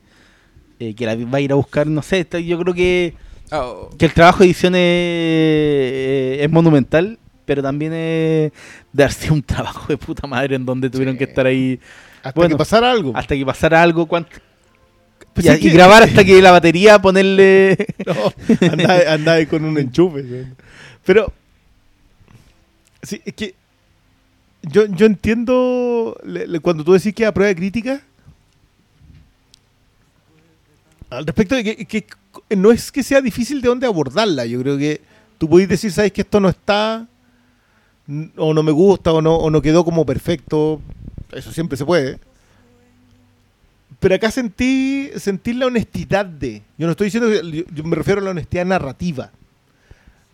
[0.80, 3.14] eh, que la va a ir a buscar, no sé, está- yo creo que,
[3.52, 8.52] Oh, que el trabajo de edición es, eh, es monumental, pero también es
[8.92, 11.20] de haber sido un trabajo de puta madre en donde tuvieron Sí.
[11.20, 11.80] que estar ahí
[12.24, 13.12] Hasta Bueno, que pasara algo.
[13.16, 14.38] hasta que pasara algo, cuánto-
[15.36, 17.78] Pues y, es y que- grabar hasta que la batería ponerle...
[18.08, 18.32] No,
[19.12, 20.48] andaba, con un enchufe.
[21.06, 21.32] Pero,
[23.04, 23.54] sí, es que
[24.64, 28.02] yo, yo entiendo le- le- cuando tú decís que a prueba de crítica,
[31.10, 32.06] al respecto de que, que
[32.56, 34.46] no es que sea difícil de dónde abordarla.
[34.46, 35.02] Yo creo que
[35.38, 37.08] tú podés decir, sabes que esto no está,
[38.38, 40.82] o no me gusta, o no, o no quedó como perfecto.
[41.32, 42.20] Eso siempre se puede.
[44.06, 46.62] Pero acá sentí, sentí la honestidad de.
[46.78, 47.66] Yo no estoy diciendo que.
[47.74, 49.32] Yo, me refiero a la honestidad narrativa.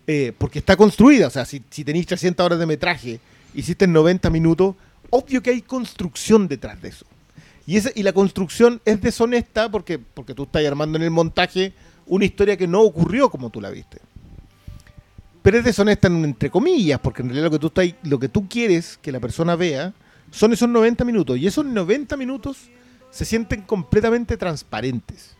[0.05, 1.27] Eh, porque está construida.
[1.27, 3.21] O sea, si, si tenéis 300 horas de metraje,
[3.53, 4.75] hiciste en 90 minutos,
[5.09, 7.05] obvio que hay construcción detrás de eso.
[7.65, 11.71] Y, esa, y la construcción es deshonesta porque, porque tú estás armando en el montaje
[12.07, 13.99] una historia que no ocurrió como tú la viste.
[15.41, 18.27] Pero es deshonesta en, entre comillas, porque en realidad lo que tú, estás, lo que
[18.27, 19.93] tú quieres que la persona vea
[20.29, 21.37] son esos 90 minutos.
[21.37, 22.69] Y esos 90 minutos
[23.11, 25.37] se sienten completamente transparentes.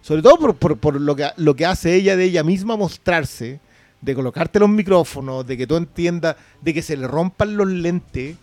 [0.00, 3.60] Sobre todo por, por- por lo, que, lo que hace ella de ella misma mostrarse,
[4.00, 8.36] de colocarte los micrófonos, de que tú entiendas, de que se le rompan los lentes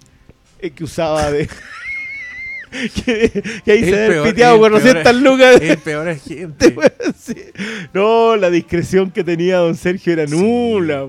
[0.59, 1.47] eh, que usaba de...
[3.05, 5.61] que, que ahí el se peor- piteado el 400 peor- lucas.
[5.61, 6.75] El peor agente.
[7.19, 7.35] Sí.
[7.93, 11.05] No, la discreción que tenía don Sergio era nula.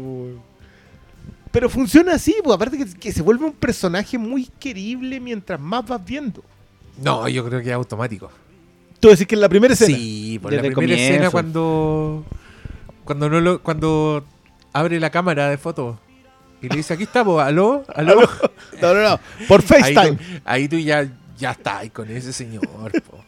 [1.50, 2.52] Pero funciona así, po.
[2.52, 6.44] aparte que, que se vuelve un personaje muy querible mientras más vas viendo.
[7.02, 8.30] No, yo creo que es automático.
[9.00, 9.96] Tú decís que en la primera escena.
[9.96, 11.12] Sí, por la Desde primera comienzo.
[11.14, 12.24] escena cuando
[13.04, 14.24] cuando no lo cuando
[14.72, 15.98] abre la cámara de fotos
[16.62, 18.20] y le dice aquí estamos, aló, aló.
[18.80, 19.20] No, no, no.
[19.48, 20.18] Por FaceTime.
[20.44, 21.06] ahí tú ya
[21.36, 22.62] ya estás con ese señor,
[23.02, 23.22] po.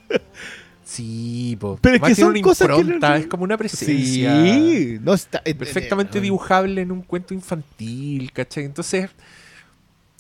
[0.85, 1.79] Sí, po.
[1.83, 4.43] Pero es que son una cosas que impronta, no- es como una presencia.
[4.45, 5.43] Sí, no está.
[5.45, 8.65] eh, perfectamente eh, dibujable en un cuento infantil, ¿cachai?
[8.65, 9.11] Entonces,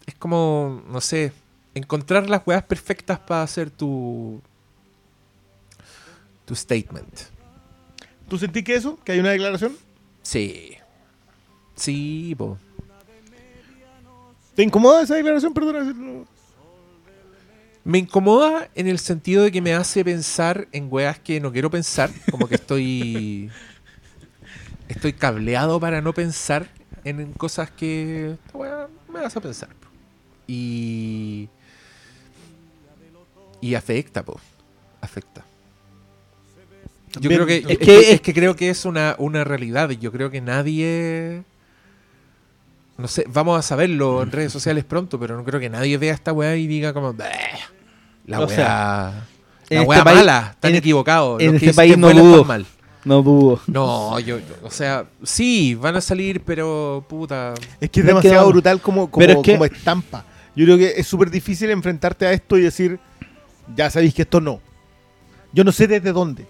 [0.05, 1.32] es como, no sé,
[1.77, 4.40] encontrar las weas perfectas para hacer tu.
[6.44, 7.20] tu statement.
[8.28, 8.98] ¿Tú sentís que eso?
[9.05, 9.77] ¿Que hay una declaración?
[10.23, 10.77] Sí.
[11.77, 12.59] Sí, po.
[14.55, 15.53] ¿Te incomoda esa declaración?
[15.53, 16.24] Perdona.
[17.85, 21.70] Me incomoda en el sentido de que me hace pensar en weas que no quiero
[21.70, 23.51] pensar, como que estoy.
[24.89, 26.69] estoy cableado para no pensar
[27.05, 28.39] en cosas que.
[28.47, 29.69] Esta wea me hace pensar.
[30.47, 31.51] Y.
[33.61, 34.41] Y afecta, po.
[35.01, 35.45] Afecta.
[37.19, 39.89] Yo Bien, creo que, es que- es que creo que es una, una realidad.
[39.91, 41.43] y Yo creo que nadie.
[42.99, 46.15] No sé, vamos a saberlo en redes sociales pronto, pero no creo que nadie vea
[46.15, 47.12] esta weá y diga como.
[47.12, 47.28] "Bleh,
[48.27, 48.57] La O weá.
[48.57, 49.27] sea,
[49.70, 51.41] la este weá país- mala, están en- equivocados.
[51.41, 52.45] en los que este país que no dudo.
[52.45, 52.66] mal.
[53.05, 53.61] No dudo.
[53.69, 57.55] No, yo, yo- o sea, sí, van a salir, pero puta.
[57.55, 60.24] Es que es Es que demasiado brutal como, como, Pero es que- como estampa.
[60.57, 62.99] Yo creo que es súper difícil enfrentarte a esto y decir,
[63.74, 64.60] ya sabéis que esto no.
[65.52, 66.47] Yo no sé desde dónde.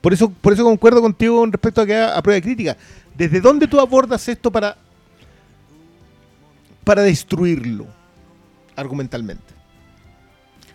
[0.00, 2.76] Por eso, por eso concuerdo contigo con respecto a que a, prueba de crítica.
[3.16, 4.76] ¿Desde dónde tú abordas esto para,
[6.84, 7.86] para destruirlo
[8.76, 9.42] argumentalmente?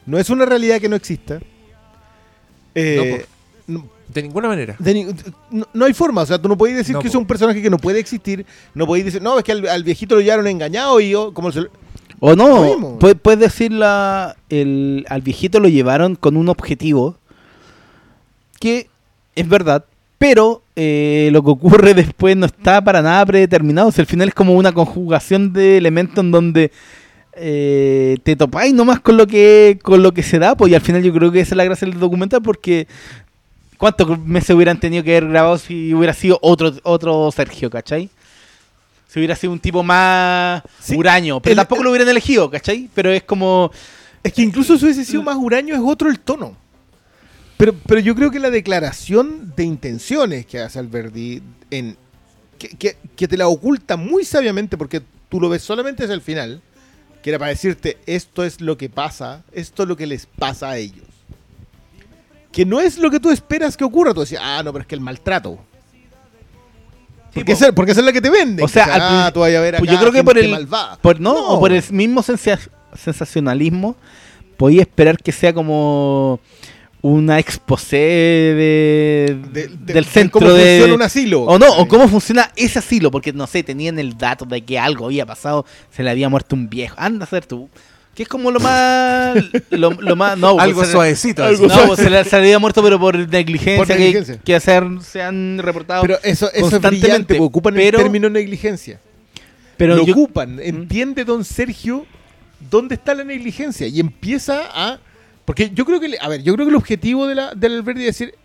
[0.06, 1.40] No es una realidad que no exista.
[2.76, 3.26] Eh,
[3.68, 4.76] no, De ninguna manera.
[4.80, 5.06] de ni-
[5.52, 7.20] no, no hay forma, o sea, tú no podés decir No, que es po.
[7.20, 10.16] un personaje que no puede existir, no podés decir, no, es que al, al viejito
[10.16, 11.68] lo llevaron engañado y yo, como se,
[12.24, 17.18] O no, puedes, decir la, el, al viejito lo llevaron con un objetivo
[18.60, 18.90] que
[19.36, 19.86] es verdad,
[20.20, 23.88] pero eh, lo que ocurre después no está para nada predeterminado.
[23.88, 26.72] O sea, al final es como una conjugación de elementos en donde
[27.34, 30.82] eh, te topáis nomás con lo que con lo que se da, pues y al
[30.82, 32.88] final yo creo que esa es la gracia del documental porque
[33.80, 38.12] ¿cuántos meses hubieran tenido que haber grabado si hubiera sido otro otro Sergio, ¿cachai?
[39.12, 42.90] Si hubiera sido un tipo más Sí, huraño, pero el- tampoco lo hubieran elegido, ¿cachai?
[42.94, 43.70] Pero es como
[44.24, 46.56] Es que incluso si hubiese sido más huraño es otro el tono.
[47.58, 51.98] Pero, pero yo creo que la declaración de intenciones que hace Alberdi en
[52.58, 56.22] que, que- que te la oculta muy sabiamente porque tú lo ves solamente hacia el
[56.22, 56.62] final,
[57.22, 60.70] que era para decirte esto es lo que pasa, esto es lo que les pasa
[60.70, 61.06] a ellos.
[62.52, 64.14] Que no es lo que tú esperas que ocurra.
[64.14, 65.60] Tú decías, ah, no, pero es que el maltrato.
[67.34, 68.64] Porque, esa, porque esa es la que te venden.
[68.66, 70.68] O sea, al ah, tú vas a ver pues acá yo creo que por el
[71.02, 71.48] por no, No.
[71.50, 72.60] o por el mismo sensa-
[72.94, 73.96] sensacionalismo
[74.58, 76.40] podía esperar que sea como
[77.04, 81.42] una exposé de, De- de- del de centro cómo de funciona un asilo.
[81.44, 84.78] o no o cómo funciona ese asilo porque no sé tenían el dato de que
[84.78, 87.70] algo había pasado se le había muerto un viejo anda a ser tú
[88.16, 89.38] que es como lo más
[89.70, 91.44] lo, lo más no pues, Algo se- suavecito.
[91.44, 94.38] algo no, pues se le, había muerto pero por negligencia, Por que- negligencia.
[94.44, 98.30] Que, hacer, se han reportado Pero eso, eso es constantemente, porque ocupan pero- el término
[98.30, 99.00] negligencia.
[99.78, 100.60] pero lo yo- ocupan.
[100.62, 102.06] Entiende don Sergio
[102.70, 105.00] dónde está la negligencia y empieza a...
[105.46, 108.02] Porque yo creo que, a ver, yo creo que el objetivo de la, del Alberti
[108.02, 108.36] es decir,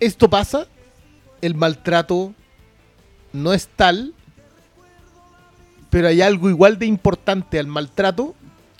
[0.00, 0.66] esto pasa,
[1.40, 2.34] el maltrato
[3.32, 4.14] no es tal,
[5.96, 8.34] pero hay algo igual de importante al maltrato,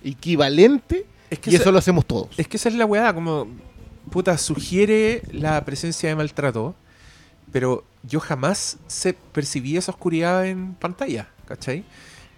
[0.05, 2.29] equivalente, Es que y esa- eso lo hacemos todos.
[2.37, 3.49] Es que esa es la weá, como,
[4.11, 6.75] puta, sugiere la presencia de maltrato,
[7.53, 11.85] pero yo jamás se percibí esa oscuridad en pantalla, ¿cachai?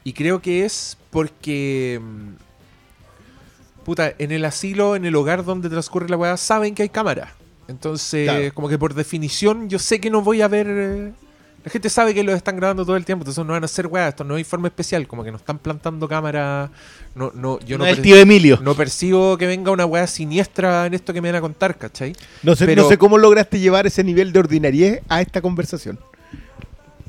[0.04, 6.08] Y creo que es porque, mm, puta, en el asilo, en el hogar donde transcurre
[6.08, 7.34] la weá, saben que hay cámara.
[7.66, 8.54] Entonces, Claro.
[8.54, 11.14] como que por definición, yo sé que no voy a ver...
[11.64, 13.88] La gente sabe que los están grabando todo el tiempo, entonces no van a hacer
[13.88, 16.70] weá, esto no hay forma especial, como que no están plantando cámara,
[17.14, 20.06] no, no, yo no no, es el tío Emilio no percibo que venga una weá
[20.06, 22.14] siniestra en esto que me van a contar, ¿cachai?
[22.42, 25.98] No sé, pero- no sé cómo lograste llevar ese nivel de ordinariez a esta conversación.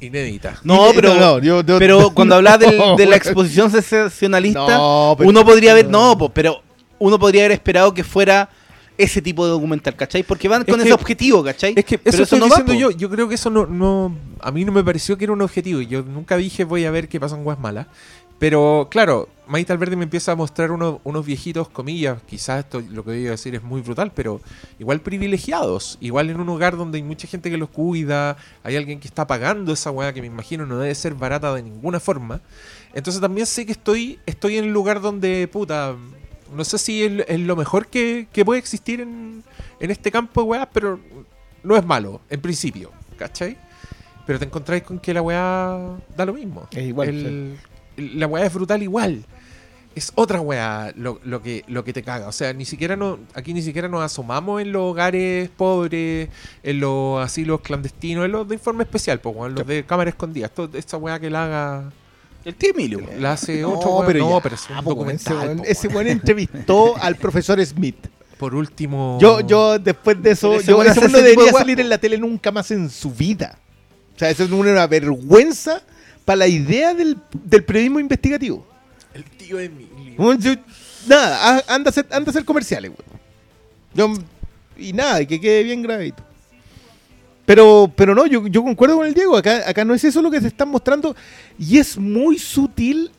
[0.01, 0.59] Inédita.
[0.63, 5.45] no pero no, yo- yo- pero cuando No, de la exposición sensacionalista No, pero- uno
[5.45, 6.61] podría haber no pero
[6.99, 8.49] uno podría haber esperado que fuera
[8.99, 10.23] ese tipo de documental ¿cachai?
[10.23, 11.73] porque van Es con que- ese objetivo ¿cachai?
[11.75, 12.79] Es que Pero eso, no va, diciendo po.
[12.79, 12.91] yo.
[12.91, 14.15] Yo creo que eso no, no.
[14.39, 15.81] A mí no me pareció que era un objetivo.
[15.81, 17.87] Yo nunca dije voy a ver qué pasa en Guasmala.
[18.37, 22.21] Pero claro, Maite Alverde me empieza a mostrar uno- unos viejitos, comillas.
[22.25, 24.39] Quizás esto lo que voy a decir es muy brutal, pero
[24.79, 25.97] igual privilegiados.
[25.99, 28.37] Igual en un hogar donde hay mucha gente que los cuida.
[28.63, 31.63] Hay alguien que está pagando esa weá que me imagino no debe ser barata de
[31.63, 32.39] ninguna forma.
[32.93, 35.95] Entonces también sé que estoy, estoy en el lugar donde, puta.
[36.53, 39.43] No sé si es, es lo mejor que, que puede existir en,
[39.79, 40.99] en este campo de weas, pero
[41.63, 43.57] no es malo, en principio, ¿cachai?
[44.25, 46.67] Pero te encontráis con que la weá da lo mismo.
[46.71, 47.09] Es igual,
[47.97, 49.25] El- La weá es brutal igual.
[49.95, 52.27] Es otra weá lo, lo que, lo que te caga.
[52.27, 56.29] O sea, ni siquiera no, aquí ni siquiera nos asomamos en los hogares pobres,
[56.63, 60.45] en los asilos clandestinos, en los de informe especial, pues, weón, los de cámara escondida.
[60.45, 61.91] Esto, esta weá que la haga,
[62.45, 65.09] el tío Emilio la hace No, otro pero no, ya, pero es un po, weón,
[65.15, 65.57] ese documental.
[65.57, 65.95] po, Ese weón.
[65.97, 67.97] weón entrevistó al profesor Smith.
[68.37, 69.17] Por último.
[69.19, 72.17] Yo, yo después de eso, ese yo, ese no de debería salir en la tele
[72.17, 73.57] nunca más en su vida.
[74.15, 75.81] O sea, eso es una vergüenza
[76.23, 78.65] para la idea del, del periodismo investigativo.
[79.13, 80.33] El tío Emilio.
[80.37, 80.55] Yo-
[81.07, 84.15] nada, anda a hacer, anda a hacer comerciales, weón.
[84.15, 84.23] Yo-
[84.77, 86.23] y nada, y que quede bien grabadito.
[87.49, 89.35] Pero, pero no, yo, concuerdo con el Diego.
[89.35, 91.15] Acá, acá no es eso lo que se están mostrando.
[91.57, 93.09] Y es muy sutil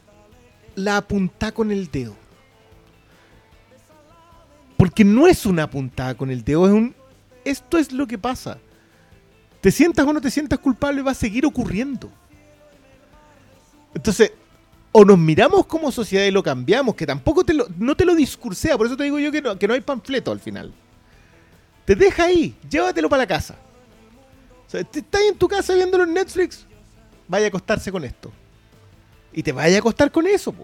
[0.77, 2.15] la apuntada con el dedo.
[4.77, 6.95] Porque no es una apuntada con el dedo, es un.
[7.45, 8.59] Esto es lo que pasa.
[9.61, 12.09] Te sientas o no te sientas culpable, va a seguir ocurriendo.
[13.97, 14.31] Entonces,
[14.93, 18.15] o nos miramos como sociedad y lo cambiamos, que tampoco te lo, no te lo
[18.15, 20.73] discursea, por eso te digo yo que no, que no hay panfleto al final.
[21.85, 23.57] Te deja ahí, llévatelo para la casa.
[24.71, 26.65] O sea, te estás en tu casa viéndolo en Netflix,
[27.27, 28.31] vaya a acostarse con esto.
[29.33, 30.55] Y te vaya a acostar con eso.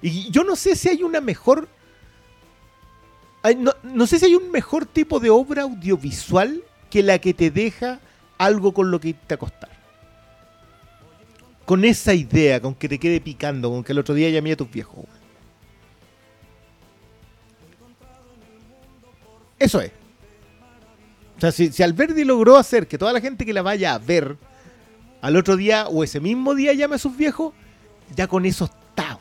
[0.00, 1.68] Y yo no sé si hay una mejor...
[3.58, 7.50] no, no sé si hay un mejor tipo de obra audiovisual que la que te
[7.50, 8.00] deja
[8.38, 9.68] algo con lo que a acostar
[11.66, 14.56] con esa idea, con que te quede picando, con que el otro día llamé a
[14.56, 15.04] tus viejos.
[19.56, 19.99] Eso es.
[21.40, 23.98] O sea, si, si Alberti logró hacer que toda la gente que la vaya a
[23.98, 24.36] ver
[25.22, 27.54] al otro día o ese mismo día llame a sus viejos,
[28.14, 29.18] ya con eso está.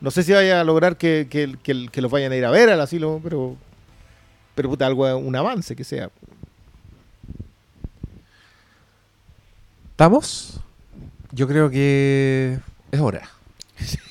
[0.00, 2.50] No sé si vaya a lograr que, que- que- que los vayan a ir a
[2.52, 3.56] ver al asilo, pero,
[4.54, 6.10] pero puta, algo, un avance que sea.
[9.90, 10.60] ¿Estamos?
[11.32, 12.58] Yo creo que
[12.92, 13.28] es hora.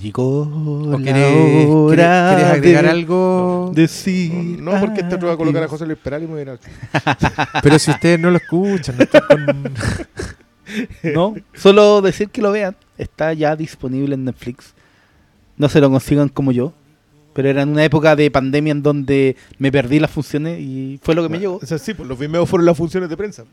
[0.00, 3.72] Llegó ¿O la querés, hora querés- querés agregar de algo?
[3.74, 5.68] decir No, porque este otro va a colocar a.
[5.68, 8.96] José Luis Peral y me voy a ir a- Pero si ustedes no lo escuchan,
[8.96, 9.74] no están con...
[11.14, 12.76] No, solo decir que lo vean.
[12.96, 14.74] Está ya disponible en Netflix.
[15.56, 16.72] No se lo consigan como yo.
[17.32, 21.16] Pero era en una época de pandemia en donde me perdí las funciones y fue
[21.16, 21.56] lo que me llegó.
[21.62, 23.44] O sea, sí, pues los Vimeos fueron las funciones de prensa.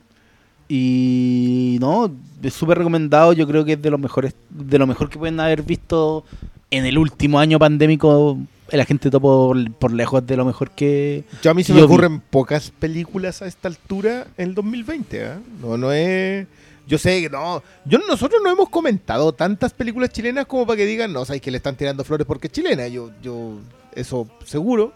[0.70, 2.12] Y no,
[2.44, 3.34] es súper recomendado.
[3.34, 6.26] Yo creo que es de los mejores, de lo mejor que pueden haber visto
[6.72, 8.38] en el último año pandémico.
[8.70, 11.24] El agente topo por, por lejos de lo mejor que.
[11.42, 11.86] Yo a mí se me vi.
[11.86, 15.26] ocurren pocas películas a esta altura en el 2020.
[15.26, 15.40] ¿ah?
[15.62, 16.46] No, no es.
[16.86, 17.64] Yo sé que no.
[17.86, 21.52] Yo, nosotros no hemos comentado tantas películas chilenas como para que digan, no, sabes que
[21.52, 22.88] le están tirando flores porque es chilena.
[22.90, 23.60] Yo, yo
[23.94, 24.94] eso seguro.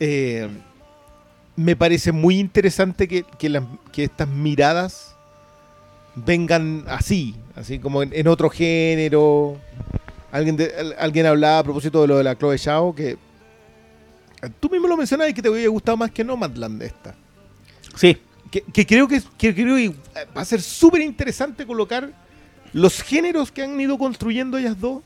[0.00, 0.48] Eh,
[1.56, 3.24] me parece muy interesante que,
[3.92, 5.16] que estas miradas
[6.14, 9.58] vengan así, así como en, en otro género.
[10.32, 13.16] Alguien, de- al- alguien hablaba a propósito de lo de la Chloe Zhao, que
[14.60, 17.14] tú mismo lo mencionabas y que te hubiera gustado más que Nomadland esta.
[17.94, 18.18] Sí.
[18.50, 19.94] Que, que creo que, que creo que
[20.36, 22.10] va a ser súper interesante colocar
[22.72, 25.02] los géneros que han ido construyendo ellas dos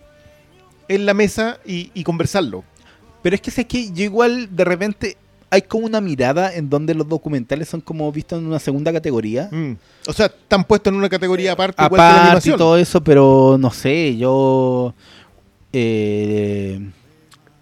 [0.88, 2.64] en la mesa y, y conversarlo.
[3.22, 5.16] Pero es que sé que yo igual de repente
[5.50, 9.48] hay como una mirada en donde los documentales son como vistos en una segunda categoría.
[9.50, 9.76] Mm.
[10.06, 13.02] O sea, están puestos en una categoría aparte, igual que la Aparte y todo eso,
[13.02, 14.94] pero no sé, yo...
[15.72, 16.80] eh,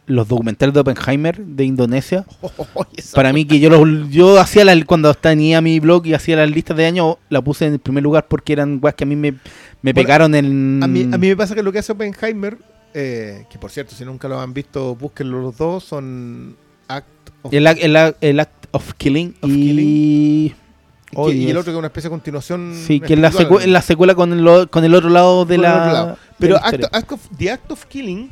[0.07, 2.25] los documentales de Oppenheimer de Indonesia,
[3.15, 6.51] para mí que yo los, yo hacía la, cuando tenía mi blog y hacía las
[6.51, 9.17] listas de año, la puse en el primer lugar porque eran weas que a mí
[9.17, 9.39] me, me
[9.83, 10.83] Bueno, pegaron en...
[10.83, 12.57] A mí, a mí me pasa que lo que hace Oppenheimer,
[12.95, 16.57] eh, que por cierto, si nunca lo han visto, búsquenlo los dos, son
[16.89, 17.07] Act
[17.43, 20.55] of el, el el Act of Killing Of y...
[21.15, 22.75] Oh, y el otro que es una especie de continuación.
[22.87, 23.63] Sí, que es la, espiritual.
[23.63, 25.75] secu- la secuela con el, o- con el otro lado de la...
[25.81, 26.19] otro lado.
[26.39, 26.57] Pero.
[26.93, 28.31] Act of, The Act of Killing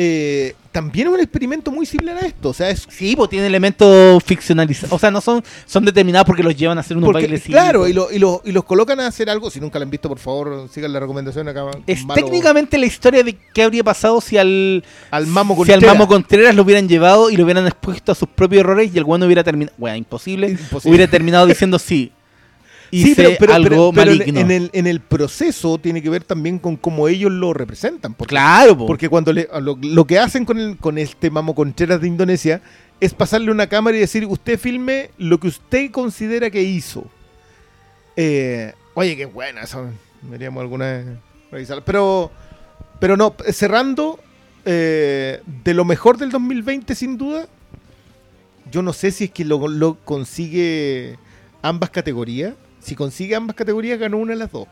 [0.00, 2.50] eh, también es un experimento muy similar a esto.
[2.50, 4.92] O sea, es Sí, pues tiene elementos ficcionalizados.
[4.92, 7.42] O sea, no son, son determinados porque los llevan a hacer unos bailes.
[7.42, 9.50] claro, y, lo- y, lo- y los colocan a hacer algo.
[9.50, 11.64] Si nunca lo han visto, por favor, sigan la recomendación acá.
[11.86, 15.80] Es Malo- técnicamente la historia de qué habría pasado si al, al Mamo si al
[15.80, 15.96] Contreras.
[15.96, 19.04] Mamo Contreras lo hubieran llevado y lo hubieran expuesto a sus propios errores y el
[19.04, 19.74] bueno hubiera terminado.
[19.78, 20.50] Bueno, imposible.
[20.50, 20.90] Imposible.
[20.96, 22.12] Hubiera terminado diciendo sí.
[22.90, 24.40] Sí, Hice algo pero en- maligno.
[24.40, 28.14] en, el, en el proceso tiene que ver también con cómo ellos lo representan.
[28.14, 28.86] Porque, Claro, po.
[28.86, 32.62] porque cuando le- lo, lo que hacen con, el, con este Mamo Contreras de Indonesia
[33.00, 37.04] es pasarle una cámara y decir, usted filme lo que usted considera que hizo.
[38.16, 39.86] Eh, oye, qué buena eso.
[40.22, 41.06] Deberíamos alguna vez
[41.52, 41.84] revisarla.
[41.84, 42.30] Pero,
[42.98, 44.18] pero no, cerrando,
[44.64, 47.46] eh, de lo mejor del 2020 sin duda,
[48.72, 51.16] yo no sé si es que lo, lo consigue
[51.62, 52.54] ambas categorías.
[52.80, 54.66] Si consigue ambas categorías, ganó una de las dos.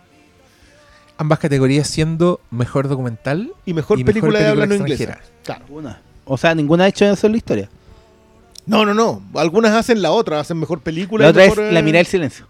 [1.18, 5.18] Ambas categorías siendo mejor documental Y mejor Y mejor película de habla no inglesa.
[5.44, 5.64] Claro.
[6.26, 7.68] O sea, ninguna ha hecho eso en la historia.
[8.66, 9.22] No, no, no.
[9.34, 11.24] Algunas hacen la otra, hacen mejor película.
[11.24, 12.46] La otra es La eh, mirada del silencio.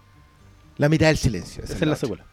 [0.77, 1.63] La mirada del silencio.
[1.63, 1.95] Esa es la otra.
[1.95, 2.25] secuela.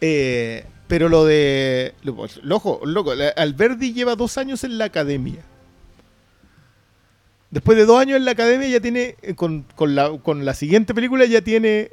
[0.00, 1.94] Eh, pero lo de.
[2.02, 3.14] Lo, loco, loco.
[3.14, 5.42] la- Alberdi lleva dos años en la academia.
[7.50, 9.16] Después de dos años en la academia, ya tiene.
[9.22, 11.90] eh, Con, con la, con la siguiente película, ya tiene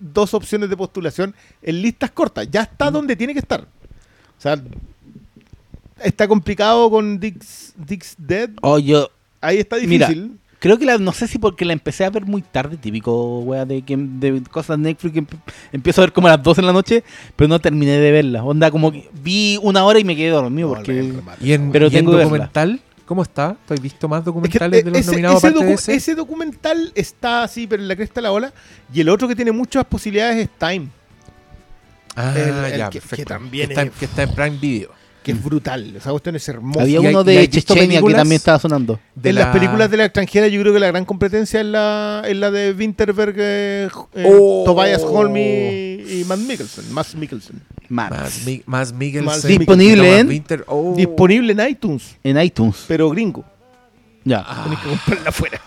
[0.00, 2.48] dos opciones de postulación en listas cortas.
[2.50, 3.60] Ya está donde tiene que estar.
[3.62, 4.60] O sea,
[6.02, 8.50] está complicado con Dick's, Dick's Dead.
[8.62, 9.10] Oh, yo
[9.42, 10.36] Ahí está Mira, difícil.
[10.58, 13.64] creo que la, no sé si porque la empecé a ver muy tarde, típico, wea,
[13.64, 15.38] de, que, de cosas de Netflix que emp-
[15.72, 17.04] empiezo a ver como a las 12 de la noche,
[17.36, 18.44] pero no terminé de verla.
[18.44, 21.14] Onda, como que vi una hora y me quedé dormido No, porque...
[21.40, 22.50] Y en, Pero y en tengo que verla.
[23.10, 23.56] ¿Cómo está?
[23.66, 25.78] ¿Tú has visto más Es que, documentales de los ese, nominados ese aparte de docu-
[25.80, 25.94] ese?
[25.96, 28.52] ese documental está así, pero en la cresta de la ola.
[28.94, 30.86] Y el otro que tiene muchas posibilidades es Time,
[32.14, 34.90] Ah, el- el ya, que- también está, es- en- que está en Prime Video.
[35.22, 35.94] Que es brutal.
[35.96, 36.82] Esa cuestión es hermosa.
[36.82, 38.98] Había uno de Chechenia que también estaba sonando.
[39.14, 41.66] De en la- las películas de la extranjera, yo creo que la gran competencia es
[41.66, 44.62] la, es la de Winterberg, eh, eh, Oh.
[44.64, 46.92] Tobias Holm y, y Matt Mikkelsen.
[46.92, 47.60] Matt Mikkelsen.
[47.88, 48.10] Max.
[48.10, 49.58] Más, Mi- más Mikkelsen.
[49.58, 50.64] Disponible en- Winter.
[50.68, 50.94] Oh.
[50.96, 52.84] Disponible en iTunes, En iTunes.
[52.88, 53.44] pero gringo.
[54.24, 54.44] Ya.
[54.46, 55.60] Ah, Tenés que comprarla afuera.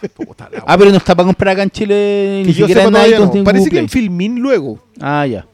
[0.67, 3.35] Ah, pero no está para comprar acá en Chile Que ni yo sepa en iTunes
[3.35, 3.43] no.
[3.43, 3.89] Parece Google que en.
[3.89, 4.79] Filmin luego.
[5.01, 5.45] Ah, ya.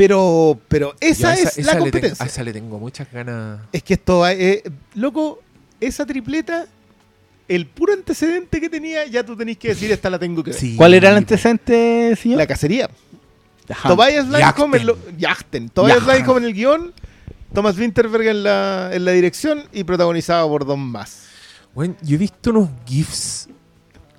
[0.00, 2.24] Pero, pero esa es la tengo, competencia.
[2.24, 3.60] a esa le tengo muchas ganas.
[3.70, 4.62] Es que esto, eh,
[4.94, 5.42] loco,
[5.78, 6.64] esa tripleta,
[7.46, 10.58] el puro antecedente que tenía, ya tú tenés que decir, esta la tengo que ver.
[10.58, 10.74] Sí.
[10.74, 12.38] ¿Cuál era el antecedente, señor?
[12.38, 12.88] La cacería.
[13.86, 14.86] Tobias Lancome en, Yachten.
[14.86, 15.68] lo- Yachten.
[15.68, 16.06] Tobias.
[16.06, 16.92] Lancome en el guion,
[17.52, 21.24] Thomas Winterberg en la, en la dirección y protagonizado por Don Más.
[21.74, 23.50] Weón, yo he visto unos GIFs.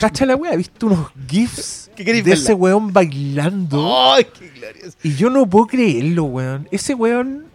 [0.02, 2.34] Cacha la wea, he visto unos GIFs ¿Qué de verla?
[2.34, 4.12] ese weón bailando.
[4.14, 4.98] ¡Ay, qué glorioso!
[5.04, 6.68] Y yo no puedo creerlo, weón.
[6.72, 7.46] Ese weón.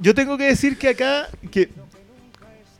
[0.00, 1.68] Yo tengo que decir que acá, que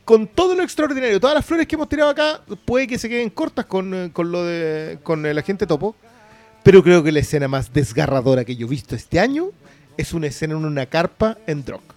[0.07, 3.29] con todo lo extraordinario, todas las flores que hemos tirado acá, puede que se queden
[3.29, 5.95] cortas con, eh, con lo de con el agente topo.
[6.63, 9.51] Pero creo que la escena más desgarradora que yo he visto este año
[9.99, 11.96] es una escena en una carpa en Drock.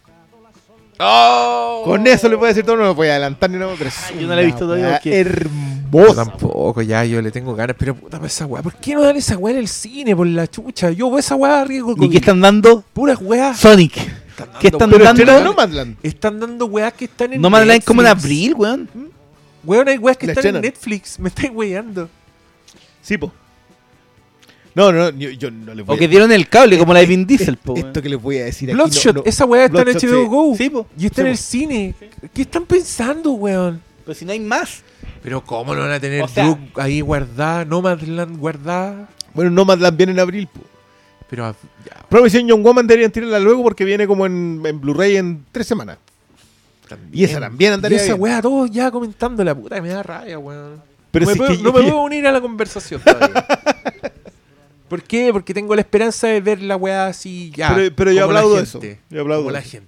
[1.00, 3.96] Con eso le puedo decir todo, no me voy a adelantar ni nada, pero es
[4.20, 6.26] yo no la he visto todavía weá porque- Yo hermosa.
[6.26, 7.76] tampoco, ya yo le tengo ganas.
[7.80, 8.62] Pero puta, esa weá.
[8.62, 10.92] ¿Por qué no dan esa weá en el cine por la chucha?
[10.92, 12.84] Yo veo esa weá riesgo ¿Y qué están dando?
[12.94, 13.58] Puras weas.
[13.58, 13.94] Sonic.
[14.60, 14.98] ¿Qué están dando?
[14.98, 15.98] estrena Nomadland.
[16.04, 18.90] Están dando weas que están en No me Land como en abril, weón.
[19.64, 21.18] Weón, hay weas que La están en Netflix.
[21.20, 22.10] Me estáis weyando.
[23.02, 23.32] Sí, po.
[24.80, 27.06] No, no, yo, yo no les voy O que dieron el cable, como la de
[27.06, 27.76] Vin Diesel, po.
[27.76, 28.76] Esto que les voy a decir aquí.
[28.76, 29.26] Bloodshot, no, no.
[29.28, 30.28] esa weá está en Bloodshot, HBO sí.
[30.30, 30.56] Go.
[30.58, 30.88] Sí, po.
[30.98, 31.96] Y está Sí, en el cine.
[32.34, 33.82] ¿Qué están pensando, weón?
[34.06, 34.82] Pero si no hay más.
[35.22, 39.10] Pero ¿cómo lo van a tener O sea- Duke ahí guardada, Nomadland guardada?
[39.34, 40.48] Bueno, Nomadland viene en abril.
[40.48, 40.62] po.
[41.30, 45.18] Pero ah, ya, Prohibición Young Woman deberían tirarla luego porque viene como en, en Blu-ray
[45.18, 45.98] en tres semanas.
[46.88, 47.10] también.
[47.14, 48.22] Y esa también andaría Y esa bien.
[48.22, 50.82] weá, todos ya comentando la puta, me da rabia, weón.
[51.12, 53.46] Pero no me, si puedo, que- no me puedo unir a la conversación todavía.
[54.90, 55.30] ¿Por qué?
[55.32, 57.74] Porque tengo la esperanza de ver la weá así ya.
[57.76, 58.82] Pero- pero yo como la aplaudo eso.
[58.82, 59.70] gente, Yo aplaudo como la eso.
[59.70, 59.88] gente.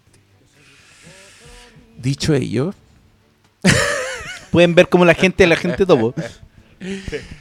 [1.97, 2.73] Dicho ello,
[4.51, 6.13] Pueden ver como la gente, la gente topo.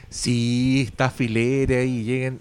[0.08, 2.40] si está filera y lleguen,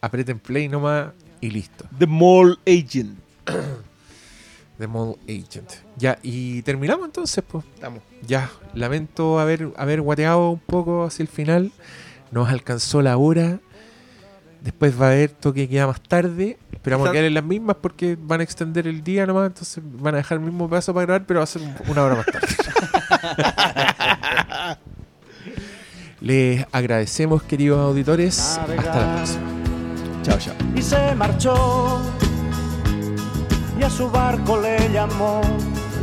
[0.00, 1.86] aprieten play nomás y listo.
[1.98, 3.18] The Mall Agent.
[4.78, 5.70] The Mall Agent.
[5.96, 7.64] Ya, y terminamos entonces, pues.
[7.74, 8.02] Estamos.
[8.26, 11.70] Ya, lamento haber, haber guateado un poco hacia el final.
[12.32, 13.60] Nos alcanzó la hora.
[14.62, 16.58] Después va a haber toque que queda más tarde.
[16.82, 19.46] Pero vamos a quedar en las mismas porque van a extender el día nomás.
[19.48, 22.02] Entonces van a dejar el mismo pedazo para grabar, pero va a ser un- una
[22.04, 22.46] hora más tarde.
[26.20, 28.38] Les agradecemos, queridos auditores.
[28.38, 29.40] Hasta la próxima.
[30.22, 30.54] Chao, chao.
[30.76, 32.00] y se marchó
[33.78, 35.40] y a su barco le llamó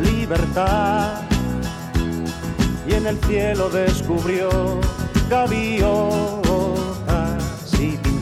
[0.03, 1.21] libertad
[2.85, 4.49] y en el cielo descubrió
[5.29, 6.48] gaviotas